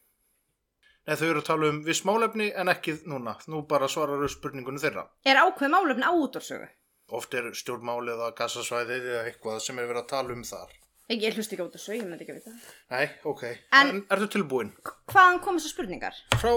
Nei, 1.07 1.15
þau 1.17 1.29
eru 1.29 1.41
að 1.41 1.47
tala 1.47 1.71
um 1.71 1.79
viss 1.87 2.03
málefni 2.05 2.51
en 2.51 2.71
ekki 2.73 2.97
núna. 3.09 3.37
Nú 3.47 3.63
bara 3.71 3.89
svarar 3.89 4.21
þau 4.21 4.35
spurningunum 4.35 4.83
þeirra. 4.83 5.07
Er 5.25 5.39
ákveð 5.41 5.73
málefni 5.73 6.07
á 6.07 6.13
út 6.13 6.37
á 6.37 6.43
sögu? 6.43 6.67
Oft 7.15 7.35
er 7.35 7.49
stjórnmálið 7.57 8.19
eða 8.19 8.35
gassasvæðið 8.39 9.07
eða 9.15 9.23
eitthvað 9.31 9.63
sem 9.65 9.79
er 9.79 9.89
verið 9.91 10.03
að 10.03 10.11
tala 10.13 10.35
um 10.35 10.45
þar. 10.47 10.75
Ég 11.11 11.35
hlust 11.35 11.51
ekki 11.53 11.65
á 11.67 11.69
sögu, 11.75 11.97
ég 11.99 12.07
myndi 12.07 12.23
ekki 12.25 12.33
að 12.37 12.39
vita. 12.39 12.53
Nei, 12.91 13.07
ok. 13.27 13.43
En- 13.73 13.89
En, 13.91 14.03
ertu 14.15 14.29
tilbúin? 14.31 14.71
Hvaðan 15.11 15.41
kom 15.43 15.57
þessar 15.59 15.73
spurningar? 15.75 16.15
Frá 16.39 16.53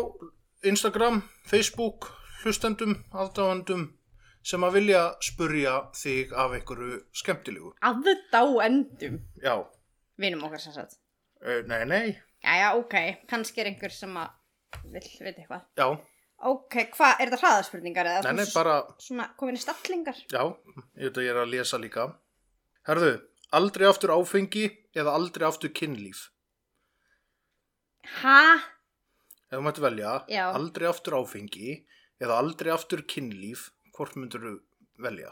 Instagram, 0.63 1.23
Facebook, 1.49 2.11
hlustendum, 2.43 2.93
aðdáðandum 3.11 3.87
sem 4.43 4.61
að 4.61 4.73
vilja 4.77 5.01
spurja 5.25 5.73
þig 5.97 6.33
af 6.37 6.51
einhverju 6.51 6.99
skemmtilegu. 7.13 7.73
Aðdáendum. 7.81 9.19
Já, 9.41 9.55
Vinum 10.19 10.43
okkar 10.45 10.59
sem 10.61 10.73
sagt. 10.73 10.97
uh, 11.41 11.61
nei, 11.67 11.83
nei, 11.85 12.17
Jæja, 12.43 12.73
ok. 12.77 12.93
Kannski 13.27 13.61
er 13.61 13.69
einhver 13.71 13.89
sem 13.91 14.13
að 14.19 14.29
vill 14.91 15.09
veit 15.21 15.37
eitthvað. 15.37 15.61
já, 15.77 15.87
Ok, 16.43 16.75
hvað, 16.91 17.21
er 17.21 17.29
þetta 17.29 17.39
hraðaspurningar 17.39 18.05
eða? 18.05 18.23
nei, 18.25 18.33
nei, 18.33 18.43
s- 18.45 18.53
bara, 18.53 18.81
Svona 18.99 19.29
komin 19.39 19.55
í 19.55 19.61
stallingar? 19.63 20.15
já, 20.29 20.43
ég 20.97 21.07
veit 21.07 21.17
að 21.17 21.23
ég 21.23 21.29
er 21.31 21.39
að 21.45 21.49
lesa 21.53 21.77
líka. 21.79 22.13
Herðu, 22.85 23.21
aldrei 23.59 23.87
aftur 23.89 24.13
áfengi 24.15 24.65
eða 24.97 25.13
aldrei 25.17 25.45
aftur 25.47 25.71
kynlíf. 25.77 26.27
Ha? 28.21 28.39
Ef 29.49 29.55
þú 29.59 29.63
mætti 29.67 29.83
velja, 29.83 30.13
Já. 30.31 30.47
aldrei 30.57 30.89
aftur 30.89 31.15
áfengi 31.19 31.75
eða 32.23 32.39
aldrei 32.41 32.73
aftur 32.73 33.03
kynlíf, 33.13 33.69
hvort 33.95 34.17
myndur 34.19 34.43
þú 34.47 34.53
velja? 35.05 35.31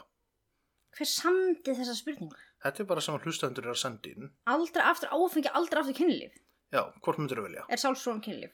Hver 0.96 1.08
samdi 1.08 1.72
þessa 1.74 1.96
spurningu? 1.96 2.36
Þetta 2.62 2.82
er 2.84 2.88
bara 2.88 3.02
sem 3.02 3.16
að 3.16 3.26
hlustendur 3.26 3.66
er 3.66 3.72
að 3.74 3.80
senda 3.82 4.10
inn. 4.12 4.30
Aldrei 4.52 4.84
aftur 4.86 5.10
áfengi, 5.16 5.50
aldrei 5.58 5.80
aftur 5.82 5.96
kynlíf. 5.98 6.34
Já, 6.72 6.82
hvort 7.04 7.18
myndur 7.20 7.40
þú 7.40 7.46
velja? 7.48 7.64
Er 7.68 7.80
sálsvon 7.80 8.20
kynlíf? 8.24 8.52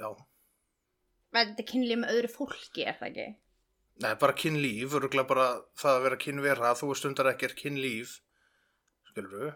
Já, 0.00 0.08
Þetta 1.32 1.62
er 1.62 1.68
kynlíf 1.68 1.98
með 2.02 2.10
öðru 2.12 2.28
fólki, 2.28 2.82
er 2.84 2.96
það 2.98 3.08
ekki? 3.08 3.26
Nei, 4.02 4.10
bara 4.20 4.34
kynlíf, 4.36 4.94
örgulega 4.98 5.28
bara 5.28 5.46
það 5.80 5.94
að 5.96 6.02
vera 6.06 6.18
kynvera, 6.20 6.72
þú 6.76 6.90
stundar 6.96 7.30
ekkert 7.32 7.56
kynlíf. 7.56 8.18
Skilur 9.12 9.32
þú? 9.36 9.48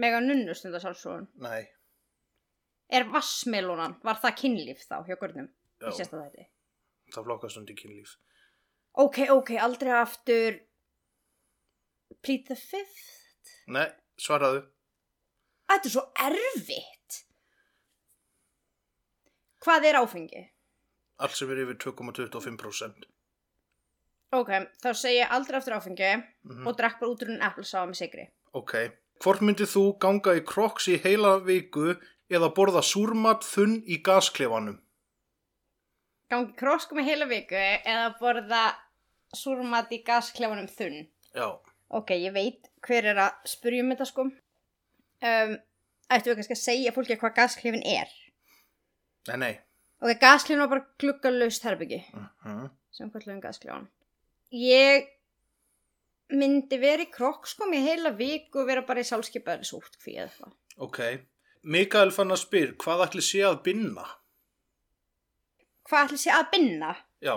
Mega 0.00 0.20
nunnu 0.24 0.54
stundar 0.56 0.80
sálsvon. 0.82 1.28
Nei, 1.44 1.64
Er 2.94 3.06
vassmelónan, 3.08 3.94
var 4.04 4.18
það 4.20 4.34
kynlíf 4.42 4.82
þá 4.86 4.98
hjá 5.08 5.16
görnum? 5.20 5.46
Já. 5.80 5.88
Það 7.14 7.24
flokkast 7.26 7.56
undir 7.58 7.76
kynlíf. 7.78 8.12
Ok, 9.00 9.22
ok, 9.32 9.54
aldrei 9.58 9.90
aftur 9.96 10.58
Plead 12.22 12.44
the 12.46 12.54
fifth? 12.56 13.54
Nei, 13.66 13.86
svaraðu. 14.20 14.60
Þetta 15.68 15.88
er 15.88 15.94
svo 15.94 16.04
erfitt. 16.26 17.18
Hvað 19.64 19.88
er 19.88 19.98
áfengi? 19.98 20.44
Allt 21.24 21.36
sem 21.38 21.50
er 21.50 21.62
yfir 21.64 21.76
2,25%. 21.88 23.08
Ok, 24.34 24.50
þá 24.84 24.88
segi 24.92 25.18
ég 25.22 25.30
aldrei 25.34 25.58
aftur 25.58 25.76
áfengi 25.80 26.12
Mhm. 26.44 26.66
og 26.68 26.76
drekk 26.76 27.00
bara 27.00 27.10
út 27.10 27.22
úr 27.24 27.30
en 27.34 27.40
eplasáða 27.40 27.88
með 27.90 27.96
sigri. 28.04 28.28
Ok. 28.54 28.74
Hvort 29.22 29.42
myndið 29.44 29.70
þú 29.72 29.82
ganga 30.02 30.34
í 30.38 30.42
kroks 30.46 30.88
í 30.92 30.98
heila 31.02 31.36
viku 31.44 31.94
eða 32.30 32.50
borða 32.54 32.82
súrmat 32.84 33.46
þunn 33.46 33.80
í 33.86 34.00
gasklefanum? 34.04 34.78
Gangi 36.30 36.54
krosku 36.58 36.96
með 36.96 37.10
heila 37.10 37.28
viku 37.30 37.58
eða 37.58 38.08
borða 38.20 38.62
súrmat 39.36 39.92
í 39.94 40.00
gasklefanum 40.06 40.68
þunn. 40.70 41.06
Já. 41.34 41.48
Ok, 41.94 42.14
ég 42.16 42.34
veit 42.34 42.70
hver 42.86 43.10
er 43.12 43.20
að 43.26 43.50
spurja 43.50 43.84
um 43.84 43.92
þetta 43.94 44.08
sko. 44.08 44.28
Um, 45.24 45.56
ættu 46.12 46.30
við 46.30 46.40
kannski 46.40 46.56
að 46.56 46.62
segja 46.62 46.94
fólki 46.94 47.18
hvað 47.20 47.36
gasklefin 47.38 47.84
er. 47.86 48.10
Nei, 49.30 49.36
nei. 49.40 49.52
Ok, 50.02 50.16
gasklefin 50.20 50.62
var 50.64 50.72
bara 50.72 50.88
gluggalust 51.00 51.66
herbyggi. 51.66 52.02
Uh 52.14 52.66
sem 52.94 53.10
kallum 53.10 53.40
gasklefan. 53.42 53.88
Ég 54.54 55.08
myndi 56.40 56.78
verið 56.80 57.08
í 57.08 57.12
krokk 57.14 57.48
sko 57.50 57.68
með 57.70 57.88
heila 57.88 58.12
viku 58.18 58.62
og 58.62 58.68
vera 58.70 58.84
bara 58.86 59.02
í 59.04 59.08
sálskipaðri 59.08 59.68
sótt 59.68 59.96
kví 60.02 60.16
eða 60.16 60.28
eitthvað. 60.28 60.54
Ok. 60.86 61.00
Mikael 61.64 62.12
fann 62.12 62.34
að 62.34 62.42
spyr, 62.42 62.74
hvað 62.80 63.06
ætli 63.06 63.24
sé 63.24 63.42
að 63.48 63.62
binna? 63.64 64.04
Hvað 65.88 66.06
ætli 66.06 66.20
sé 66.20 66.32
að 66.34 66.48
binna? 66.52 66.92
Já. 67.24 67.36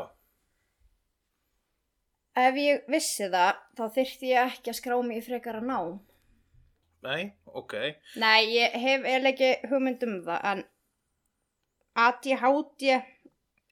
Ef 2.37 2.57
ég 2.61 2.89
vissi 2.91 3.29
það, 3.33 3.61
þá 3.77 3.83
þyrfti 3.95 4.31
ég 4.33 4.51
ekki 4.51 4.71
að 4.71 4.79
skrá 4.79 4.97
mig 5.01 5.21
í 5.21 5.25
frekara 5.25 5.61
ná. 5.63 5.79
Nei, 7.07 7.31
ok. 7.45 7.73
Nei, 8.21 8.41
ég 8.57 8.75
hef 8.77 9.05
eiginlega 9.05 9.31
ekki 9.31 9.69
hugmynd 9.71 10.03
um 10.05 10.17
það, 10.25 10.49
en 10.51 10.65
ADHD 11.97 12.91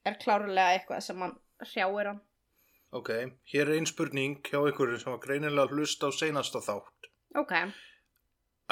er 0.06 0.18
klárlega 0.22 0.72
eitthvað 0.74 1.04
sem 1.06 1.22
hann 1.22 1.36
hrjáir 1.62 2.10
hann. 2.10 2.22
Ok. 2.92 3.10
Hér 3.52 3.66
er 3.68 3.74
ein 3.76 3.86
spurning 3.86 4.38
hjá 4.46 4.60
einhverju 4.62 4.98
sem 5.00 5.12
var 5.12 5.20
greinilega 5.24 5.66
að 5.66 5.74
hlusta 5.76 6.08
á 6.08 6.10
seinasta 6.14 6.62
þátt. 6.64 7.10
Ok, 7.36 7.52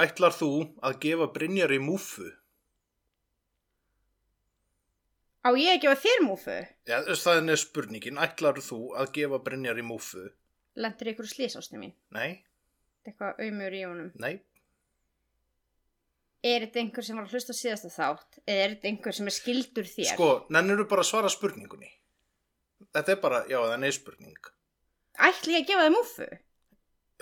Ætlar 0.00 0.32
þú 0.34 0.48
að 0.82 0.96
gefa 1.04 1.26
Brynjar 1.34 1.70
í 1.70 1.78
múfu? 1.78 2.26
á 5.44 5.50
ég 5.54 5.76
að 5.76 5.82
gefa 5.84 6.00
þér 6.02 6.22
múfu? 6.24 6.56
Já, 6.88 6.96
það 7.04 7.50
er 7.52 7.60
spurningin. 7.60 8.18
Ætlar 8.18 8.58
þú 8.64 8.78
að 8.96 9.12
gefa 9.18 9.38
Brynjar 9.44 9.78
í 9.78 9.84
múfu? 9.86 10.24
Lendir 10.74 11.12
ykkur 11.12 11.28
slísástu 11.30 11.78
mín? 11.78 11.92
Nei, 12.10 12.42
Eitthvað 13.04 13.38
auðmur 13.44 13.74
í 13.76 13.82
honum. 13.84 14.10
nei. 14.18 14.40
Er 16.44 16.60
þetta 16.66 16.80
einhver 16.80 17.04
sem 17.04 17.16
var 17.16 17.24
að 17.28 17.32
hlusta 17.36 17.52
á 17.52 17.56
síðasta 17.56 17.88
þátt? 17.92 18.38
Eða 18.44 18.64
er 18.64 18.72
þetta 18.74 18.88
einhver 18.90 19.14
sem 19.16 19.28
er 19.30 19.32
skildur 19.36 19.86
þér? 19.88 20.10
Sko, 20.12 20.30
nennir 20.52 20.82
bara 20.88 21.04
að 21.04 21.08
svara 21.08 21.30
spurningunni? 21.32 21.88
Þetta 22.94 23.12
er 23.14 23.20
bara, 23.22 23.40
já, 23.50 23.58
það 23.62 23.86
er 23.88 23.94
spurning. 23.96 24.50
Ætli 25.28 25.54
ég 25.54 25.62
að 25.64 25.68
gefa 25.70 25.84
þér 25.86 25.94
múfu? 25.94 26.26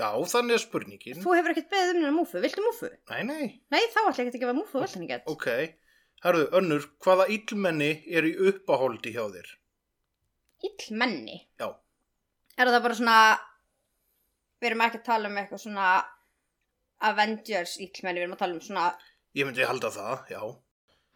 Já, 0.00 0.08
þannig 0.32 0.56
er 0.56 0.62
spurningin. 0.62 1.18
Þú 1.22 1.34
hefur 1.36 1.52
ekkert 1.52 1.68
beðið 1.72 1.90
um 1.92 1.98
hennar 2.00 2.14
múfu, 2.16 2.40
viltu 2.42 2.62
múfu? 2.64 2.88
Nei, 3.12 3.22
nei. 3.28 3.46
Nei, 3.74 3.82
þá 3.92 3.98
ætla 4.08 4.24
ég 4.24 4.30
ekki 4.30 4.38
að 4.40 4.44
gefa 4.46 4.54
múfu, 4.56 4.80
viltu 4.80 4.96
henni 4.98 5.08
gett. 5.10 5.26
Ok. 5.28 5.48
Herðu, 6.24 6.46
önnur, 6.58 6.86
hvaða 7.04 7.26
illmenni 7.34 7.90
er 8.08 8.24
í 8.28 8.32
uppahóldi 8.48 9.12
hjá 9.12 9.24
þér? 9.34 9.50
Ill 10.68 10.96
menni. 10.96 11.36
Já. 11.60 11.68
Er 12.56 12.70
það 12.72 12.84
bara 12.86 12.96
svona, 12.98 13.18
við 14.62 14.70
erum 14.70 14.84
ekki 14.86 15.00
að 15.02 15.06
tala 15.10 15.28
um 15.32 15.38
eitthvað 15.42 15.62
svona 15.66 15.86
Avengers 17.02 17.76
illmenni, 17.82 18.20
við 18.20 18.26
erum 18.28 18.36
að 18.36 18.42
tala 18.44 18.56
um 18.58 18.62
svona 18.64 18.86
Ég 19.36 19.48
myndi 19.48 19.64
halda 19.66 19.88
það, 19.92 20.26
já. 20.32 20.40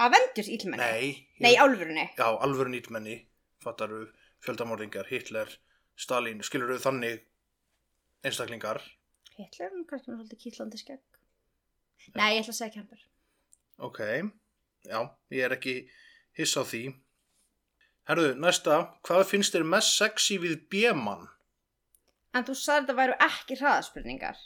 Avengers 0.07 0.49
illmenni? 0.53 0.85
Nei. 0.85 1.11
Nei, 1.45 1.53
ég- 1.55 1.61
álfurunni. 1.63 2.07
Já, 2.19 2.29
alvöru 2.45 2.73
illmenni. 2.77 3.17
Fattaru, 3.65 4.07
fjöldamorðingar, 4.47 5.09
Hitler, 5.11 5.51
Stalin, 5.99 6.43
skilur 6.47 6.75
þau 6.77 6.89
þannig 6.91 7.25
einstaklingar? 8.27 8.83
Hitler, 9.37 9.73
hann 9.73 9.85
kannski 9.89 10.11
með 10.13 10.23
svolítið 10.23 10.43
kýtlandi 10.45 10.81
skegg. 10.81 11.21
Nei, 12.17 12.37
ég 12.37 12.45
ætla 12.45 12.55
að 12.55 12.59
segja 12.61 12.75
kemper. 12.77 13.03
Ok, 13.87 14.01
já, 14.87 15.01
ég 15.35 15.45
er 15.45 15.55
ekki 15.57 15.75
hiss 16.39 16.57
á 16.57 16.63
því. 16.65 16.85
Herðu, 18.07 18.35
næsta, 18.39 18.79
hvað 19.07 19.25
finnst 19.33 19.57
þér 19.57 19.67
mest 19.67 19.97
sexy 19.99 20.39
við 20.41 20.61
B-mann? 20.71 21.27
En 22.37 22.45
þú 22.47 22.55
sagði 22.55 22.85
þetta 22.85 22.97
væru 23.01 23.17
ekki 23.27 23.59
hraðaspurningar. 23.59 24.39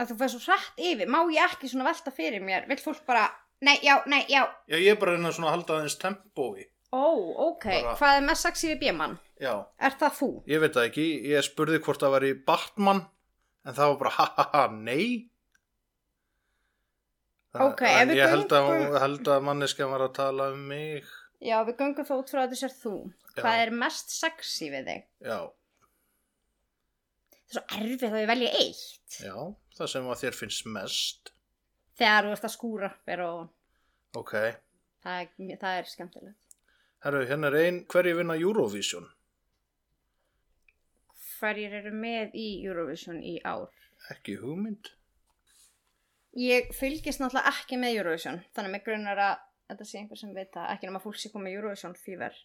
Að 0.00 0.12
þú 0.12 0.18
fæði 0.22 0.32
svo 0.32 0.42
hrætt 0.46 0.82
yfir, 0.88 1.10
má 1.12 1.20
ég 1.34 1.44
ekki 1.44 1.68
svona 1.68 1.90
velta 1.90 2.14
fyrir 2.14 2.44
mér, 2.44 2.64
vill 2.70 2.80
fólk 2.80 3.02
bara, 3.06 3.26
nei, 3.60 3.76
já, 3.84 3.98
nei, 4.08 4.22
já. 4.30 4.46
Já, 4.70 4.78
ég 4.78 4.94
er 4.94 5.00
bara 5.02 5.12
að 5.12 5.20
reyna 5.20 5.34
svona 5.36 5.50
að 5.50 5.56
halda 5.58 5.76
aðeins 5.76 5.98
tempói. 6.00 6.64
Ó, 6.92 7.04
ok, 7.48 7.64
Bara- 7.64 7.96
hvað 7.96 8.16
er 8.18 8.24
mest 8.26 8.42
sexy 8.46 8.68
við 8.74 8.80
bjömann? 8.82 9.18
Já, 9.40 9.52
Er 9.80 9.90
það 10.00 10.12
þú? 10.18 10.28
ég 10.46 10.60
veit 10.60 10.72
það 10.76 10.88
ekki, 10.90 11.06
ég 11.32 11.42
spurði 11.46 11.78
hvort 11.82 12.00
það 12.04 12.10
var 12.10 12.26
í 12.28 12.32
Batman, 12.46 13.00
en 13.64 13.74
það 13.74 13.88
var 13.92 13.96
bara 14.02 14.10
ha 14.18 14.26
ha 14.36 14.44
ha, 14.52 14.66
nei. 14.68 15.28
Ok, 17.54 17.82
ef 17.84 18.08
við 18.08 18.16
ég 18.16 18.30
held 18.32 18.52
að, 18.56 19.00
held 19.02 19.28
að 19.28 19.42
manneskja 19.44 19.88
var 19.90 20.00
að 20.06 20.14
tala 20.16 20.50
um 20.54 20.62
mig. 20.68 21.04
Já, 21.42 21.58
við 21.66 21.76
göngum 21.80 22.06
þá 22.08 22.12
út 22.16 22.30
frá 22.32 22.42
að 22.44 22.52
þetta 22.52 22.60
sér 22.62 22.76
þú. 22.80 22.92
Já. 23.34 23.42
Hvað 23.42 23.62
er 23.66 23.72
mest 23.82 24.10
sexy 24.14 24.70
við 24.72 24.86
þig? 24.88 25.02
Já, 25.26 25.40
Það 27.52 27.58
er 27.58 27.58
svo 27.58 27.82
erfið 27.82 28.14
að 28.16 28.22
ég 28.22 28.30
velja 28.30 28.52
eitt. 28.62 29.16
já, 29.20 29.34
það 29.76 29.88
sem 29.92 30.06
að 30.08 30.20
þér 30.22 30.36
finnst 30.38 30.66
mest. 30.72 31.32
Þegar 32.00 32.24
þú 32.24 32.30
ert 32.32 32.46
að 32.48 32.54
skúra 32.54 32.90
og 33.26 33.50
Ok, 34.16 34.32
það 35.04 35.20
er, 35.20 35.28
það 35.60 35.78
er 35.82 35.84
skemmtilegt. 35.90 36.51
Herru, 37.04 37.24
hérna 37.26 37.50
er 37.50 37.58
ein, 37.58 37.82
hverju 37.90 38.18
vinna 38.20 38.36
Eurovision? 38.38 39.08
Hverjir 41.38 41.72
eru 41.80 41.90
með 41.94 42.36
í 42.38 42.48
Eurovision 42.62 43.18
í 43.18 43.38
ár? 43.42 43.70
Ekki 44.12 44.36
hugmynd? 44.38 44.92
Ég 46.38 46.70
fylgist 46.76 47.20
náttúrulega 47.20 47.50
ekki 47.50 47.78
með 47.80 47.98
Eurovision, 47.98 48.38
þannig 48.54 48.70
að 48.70 48.76
mig 48.76 48.84
grunar 48.86 49.20
að 49.20 49.40
þetta 49.72 49.86
sé 49.88 49.98
einhver 50.00 50.20
sem 50.20 50.34
veit 50.36 50.52
það, 50.54 50.68
ekki 50.74 50.88
nema 50.88 51.02
fólk 51.02 51.18
sé 51.20 51.32
komið 51.32 51.58
Eurovision 51.58 51.96
fever. 51.98 52.36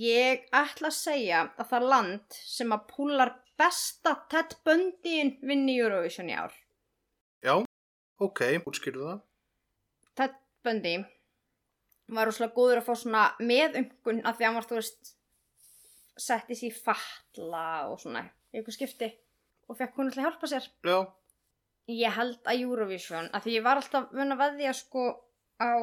Ég 0.00 0.46
ætla 0.54 0.88
að 0.88 0.96
segja 0.96 1.42
að 1.58 1.68
það 1.74 1.88
land 1.92 2.38
sem 2.38 2.72
að 2.72 2.86
púlar 2.94 3.34
besta 3.60 4.14
Ted 4.32 4.56
Bundyin 4.64 5.34
vinni 5.44 5.76
Eurovision 5.76 6.30
í 6.30 6.38
ár. 6.38 6.54
Já, 7.44 7.58
ok, 8.22 8.46
útskýrðu 8.64 9.10
það. 9.10 9.20
Ted 10.14 10.40
Bundy 10.64 10.96
var 12.12 12.28
úrslega 12.28 12.54
góður 12.54 12.82
að 12.82 12.88
fá 12.88 12.94
svona 13.00 13.24
meðungun 13.40 14.22
af 14.24 14.36
því 14.36 14.44
að 14.44 14.48
hann 14.48 14.58
var, 14.58 14.68
þú 14.68 14.78
veist, 14.80 15.12
setti 16.20 16.56
sér 16.58 16.74
fatla 16.76 17.66
og 17.90 18.00
svona 18.02 18.26
í 18.52 18.58
eitthvað 18.58 18.76
skipti 18.76 19.10
og 19.68 19.78
fekk 19.78 19.96
hún 19.96 20.10
alltaf 20.10 20.26
hjálpa 20.26 20.50
sér. 20.50 20.66
Já, 20.84 20.98
Ég 21.84 22.14
held 22.16 22.46
að 22.48 22.62
Eurovision, 22.64 23.26
af 23.36 23.44
því 23.44 23.58
ég 23.58 23.64
var 23.64 23.76
alltaf 23.76 24.12
vun 24.16 24.32
að 24.32 24.40
veðja 24.40 24.70
sko 24.72 25.02
á 25.60 25.76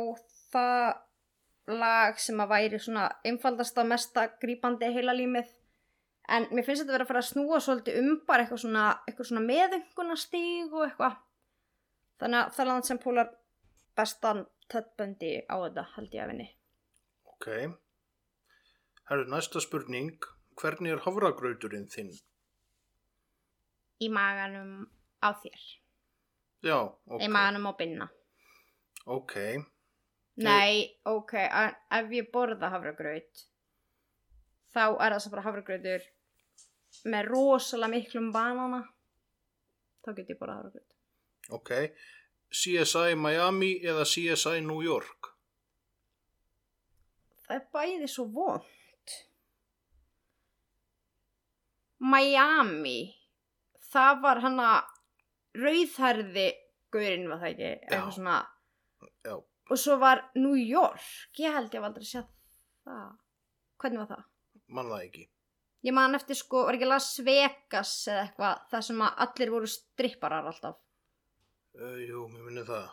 það 0.49 1.75
lag 1.77 2.17
sem 2.17 2.39
að 2.41 2.49
væri 2.55 2.79
svona 2.81 3.03
einfaldasta, 3.27 3.83
mesta 3.85 4.23
grípandi 4.41 4.89
heila 4.95 5.13
límið. 5.13 5.51
En 6.31 6.47
mér 6.49 6.65
finnst 6.65 6.81
þetta 6.81 6.89
að 6.89 6.95
vera 6.95 7.05
að 7.05 7.11
fara 7.11 7.21
að 7.21 7.29
snúa 7.29 7.59
svolítið 7.61 7.99
um 8.01 8.09
bara 8.25 8.45
eitthvað 8.45 8.63
svona, 8.63 8.85
eitthvað 9.05 9.29
svona 9.29 9.45
meðungunastíg 9.45 10.73
og 10.73 10.87
eitthvað. 10.87 11.19
Þannig 12.21 12.39
að 12.39 12.51
það 12.55 12.63
er 12.63 12.69
land 12.71 12.89
sem 12.89 13.01
púlar 13.05 13.31
bestan 14.01 14.43
töttböndi 14.71 15.31
á 15.51 15.55
þetta 15.65 15.83
held 15.95 16.13
ég 16.17 16.23
að 16.25 16.31
vinni. 16.33 16.47
ok. 17.33 17.47
Herru, 19.11 19.25
næsta 19.33 19.59
spurning. 19.63 20.13
Hvernig 20.61 20.93
er 20.93 21.01
hafragrauturinn 21.05 21.87
þinn? 21.91 22.11
Í 24.01 24.07
maganum 24.13 24.85
á 25.23 25.29
þér. 25.41 25.61
Já, 26.65 26.77
ok. 27.07 27.21
Í 27.23 27.27
maganum 27.31 27.67
á 27.67 27.73
binna. 27.79 28.07
Ok, 29.09 29.35
Nei, 30.41 30.97
ok, 31.05 31.33
ef 31.91 32.11
ég 32.15 32.29
borða 32.31 32.69
hafragraut 32.71 33.41
þá 34.71 34.83
er 35.03 35.11
það 35.11 35.19
sem 35.23 35.33
bara 35.33 35.43
hafragrautur 35.45 36.05
með 37.11 37.27
rosalega 37.27 37.91
miklum 37.91 38.29
banana 38.33 38.79
þá 40.05 40.13
get 40.19 40.31
ég 40.31 40.39
borða 40.39 40.55
hafragraut. 40.61 40.95
ok. 41.57 41.71
CSI 42.51 43.15
Miami 43.15 43.73
eða 43.83 44.05
CSI 44.07 44.61
New 44.65 44.81
York? 44.83 45.31
Það 47.45 47.57
er 47.57 47.65
bæði 47.75 48.09
svo 48.11 48.25
vond. 48.31 49.15
Miami, 52.01 52.99
það 53.91 54.21
var 54.23 54.41
hann 54.45 54.59
að 54.63 55.61
rauðhærði 55.61 56.47
gaurinn 56.91 57.27
var 57.29 57.43
það 57.43 57.51
ekki, 57.51 57.71
eitthvað 57.85 58.15
svona 58.15 58.39
Já, 59.21 59.35
og 59.37 59.79
svo 59.79 59.97
var 60.01 60.23
New 60.39 60.57
York, 60.57 61.03
ég 61.39 61.53
held 61.53 61.69
ég 61.69 61.77
hef 61.77 61.87
aldrei 61.87 62.07
séð 62.07 62.27
það. 62.87 63.11
Hvernig 63.81 64.01
var 64.01 64.09
það? 64.15 64.27
mann 64.71 64.91
það 64.91 65.05
ekki. 65.05 65.27
Ég 65.81 65.95
man 65.97 66.15
eftir 66.17 66.37
sko, 66.37 66.65
var 66.67 66.77
ekki 66.77 66.89
Las 66.89 67.09
Vegas 67.25 67.93
eða 68.09 68.25
eitthvað, 68.27 68.65
það 68.71 68.87
sem 68.87 69.03
að 69.05 69.21
allir 69.25 69.53
voru 69.55 69.69
stripparar 69.71 70.49
alltaf. 70.51 70.77
Uh, 71.79 71.99
jú, 72.03 72.25
mér 72.31 72.47
minni 72.47 72.63
það. 72.67 72.89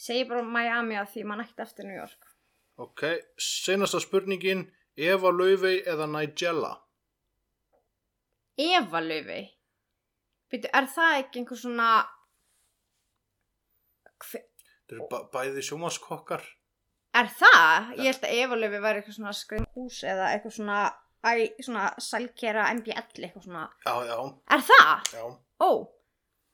Segi 0.00 0.26
bara 0.30 0.44
Miami 0.46 0.96
að 0.96 1.10
því 1.14 1.24
man 1.28 1.42
ekkert 1.42 1.64
eftir 1.66 1.88
New 1.88 1.96
York. 1.98 2.28
Ok, 2.80 3.02
senasta 3.36 4.00
spurningin, 4.00 4.62
Eva 4.96 5.32
Laufey 5.34 5.82
eða 5.88 6.06
Nigella? 6.08 6.70
Eva 8.60 9.02
Laufey. 9.04 9.50
Býtu, 10.50 10.70
er 10.74 10.88
það 10.94 11.18
ekki 11.24 11.42
einhver 11.42 11.60
svona... 11.60 11.90
Hver... 14.24 14.46
Þetta 14.80 14.96
eru 14.96 15.06
ba 15.12 15.20
bæði 15.34 15.62
sjómaskokkar. 15.68 16.42
Er 17.20 17.28
það? 17.36 17.92
Ég 18.00 18.08
held 18.08 18.24
að 18.26 18.34
Eva 18.40 18.58
Laufey 18.58 18.82
væri 18.86 19.02
eitthvað 19.02 19.18
svona 19.18 19.36
skrimhús 19.36 20.00
eða 20.06 20.30
eitthvað 20.32 20.56
svona, 20.56 20.80
svona 21.66 21.84
sælkera 22.08 22.66
MBL 22.78 23.26
eitthvað 23.28 23.46
svona. 23.46 23.68
Já, 23.84 23.94
já, 24.08 24.18
Er 24.56 24.64
það? 24.70 25.14
já, 25.18 25.24
Ó, 25.60 25.70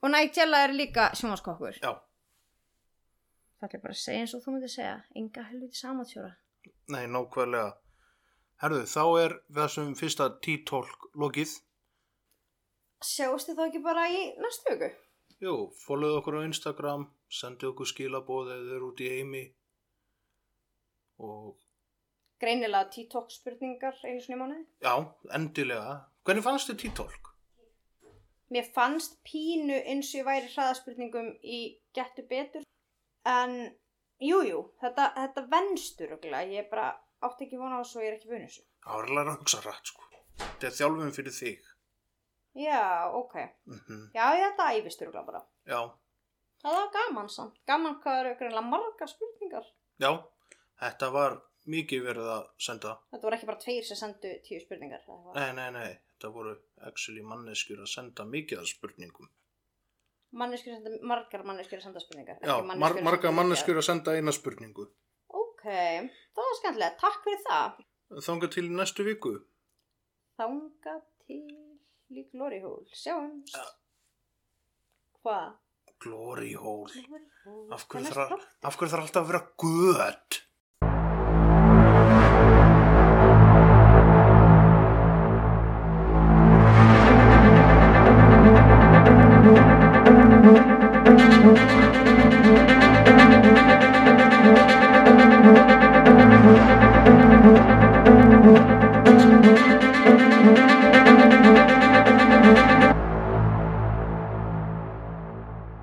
og 0.01 0.11
Nigella 0.13 0.63
er 0.67 0.73
líka 0.75 1.09
sjómaskokkur. 1.15 1.79
já. 1.83 1.93
Það 3.59 3.73
er 3.73 3.81
bara 3.81 3.93
að 3.93 4.01
segja 4.03 4.19
eins 4.21 4.33
og 4.37 4.41
þú 4.43 4.51
myndir 4.53 4.69
segja. 4.69 4.97
Enga 5.15 5.43
helviti 5.49 5.79
samatjóra. 5.79 6.35
Nei, 6.93 7.05
nákvæmlega. 7.07 7.71
Herðu, 8.61 8.83
þá 8.85 9.03
er 9.23 9.33
þessum 9.57 9.95
fyrsta 9.97 10.27
T-tólk 10.41 11.07
lokið. 11.15 11.55
Sjáustu 13.03 13.53
þá 13.57 13.63
ekki 13.67 13.81
bara 13.85 14.07
í 14.09 14.21
næstu 14.41 14.73
viku? 14.73 14.89
Jú, 15.41 15.55
fólöðu 15.85 16.17
okkur 16.21 16.37
á 16.41 16.47
Instagram, 16.47 17.03
sendi 17.29 17.67
okkur 17.69 17.85
skilabóð 17.85 18.51
eða 18.55 18.69
þeir 18.71 18.85
út 18.87 19.01
í 19.05 19.09
heimi. 19.13 19.43
Og 21.21 21.57
Greinilega 22.41 22.89
TikTok 22.93 23.31
spurningar 23.33 23.95
einu 24.05 24.21
sinni 24.21 24.37
í 24.37 24.41
mánuði. 24.41 24.65
já, 24.85 24.93
endilega. 25.33 25.95
Hvernig 26.25 26.43
fannst 26.45 26.69
þið 26.69 26.79
T-tólk? 26.83 27.26
Mér 28.53 28.67
fannst 28.75 29.17
pínu 29.27 29.75
eins 29.83 30.13
og 30.13 30.21
ég 30.21 30.27
væri 30.27 30.51
hraðaspurningum 30.53 31.33
í 31.43 31.59
getu 31.95 32.23
betur. 32.29 32.63
En, 33.27 33.57
jújú, 34.23 34.47
jú, 34.51 34.61
þetta, 34.81 35.09
þetta 35.17 35.43
venstur 35.51 36.13
okkurlega. 36.15 36.53
Ég 36.61 36.69
bara 36.71 36.89
átti 37.27 37.47
ekki 37.47 37.59
vona 37.59 37.79
á 37.79 37.83
þessu 37.83 37.99
og 37.99 38.05
ég 38.05 38.11
er 38.13 38.17
ekki 38.19 38.31
vunni 38.31 38.47
þessu. 38.47 38.63
Það 38.85 38.93
var 39.01 39.09
alveg 39.11 39.31
að 39.33 39.39
hugsa 39.41 39.61
rætt, 39.65 39.91
sko. 39.91 40.03
Þetta 40.37 40.69
er 40.69 40.77
þjálfum 40.79 41.11
fyrir 41.17 41.35
þig. 41.41 41.71
Já, 42.57 42.83
ok. 43.13 43.35
Mm 43.69 44.05
Já, 44.15 44.23
þetta 44.41 44.69
æfistur 44.77 45.09
okkurlega 45.11 45.31
bara. 45.31 45.43
Já, 45.67 45.81
Það 46.63 46.73
var 46.73 46.87
gaman 46.95 47.27
samt. 47.29 47.59
Gaman 47.69 47.99
hvað 48.01 48.19
eru 48.23 48.31
greinilega 48.39 48.65
marga 48.65 49.07
spurningar. 49.07 49.67
já, 50.01 50.09
þetta 50.81 51.09
var 51.13 51.35
mikið 51.67 52.03
verið 52.07 52.29
að 52.33 52.47
senda. 52.57 52.95
Þetta 53.11 53.27
voru 53.27 53.37
ekki 53.37 53.49
bara 53.49 53.61
tveir 53.61 53.85
sem 53.85 53.99
sendu 53.99 54.31
tíu 54.47 54.59
spurningar. 54.63 55.03
Nei, 55.35 55.51
nei, 55.53 55.67
nei, 55.75 55.91
þetta 56.17 56.31
voru 56.33 56.53
actually 56.89 57.23
manneskjur 57.25 57.83
að 57.83 57.91
senda 57.91 58.25
mikið 58.25 58.63
af 58.63 58.71
spurningum. 58.71 59.29
Manneskjur 60.37 60.75
senda, 60.75 60.95
margar 61.07 61.45
manneskjur 61.47 61.79
að 61.79 61.85
senda 61.87 62.01
spurningar. 62.03 62.39
Já, 62.41 62.55
mar 62.57 62.65
manneskjur 62.73 63.01
að 63.01 63.07
marga 63.07 63.21
senda 63.21 63.37
manneskjur 63.41 63.81
að 63.81 63.87
senda 63.87 64.15
eina 64.17 64.33
spurningu. 64.35 64.87
Ok, 65.37 65.63
það 65.63 66.41
var 66.41 66.57
skemmtilegt. 66.61 66.97
Takk 67.03 67.21
fyrir 67.27 67.43
það. 67.45 67.85
Þanga 68.27 68.49
til 68.57 68.65
næstu 68.73 69.05
viku. 69.07 69.35
Þanga 70.41 70.97
til 71.27 71.43
í 72.11 72.25
Glory 72.33 72.59
Hole. 72.63 72.89
Sjáumst. 72.97 73.55
Ja. 73.55 73.69
Hvað? 75.21 75.55
Glory 76.03 76.53
hole. 76.53 76.93
Af 77.73 77.87
hverju 77.89 78.11
þarf 78.13 79.01
alltaf 79.01 79.23
að 79.23 79.31
vera 79.31 79.41
gött? 79.63 80.41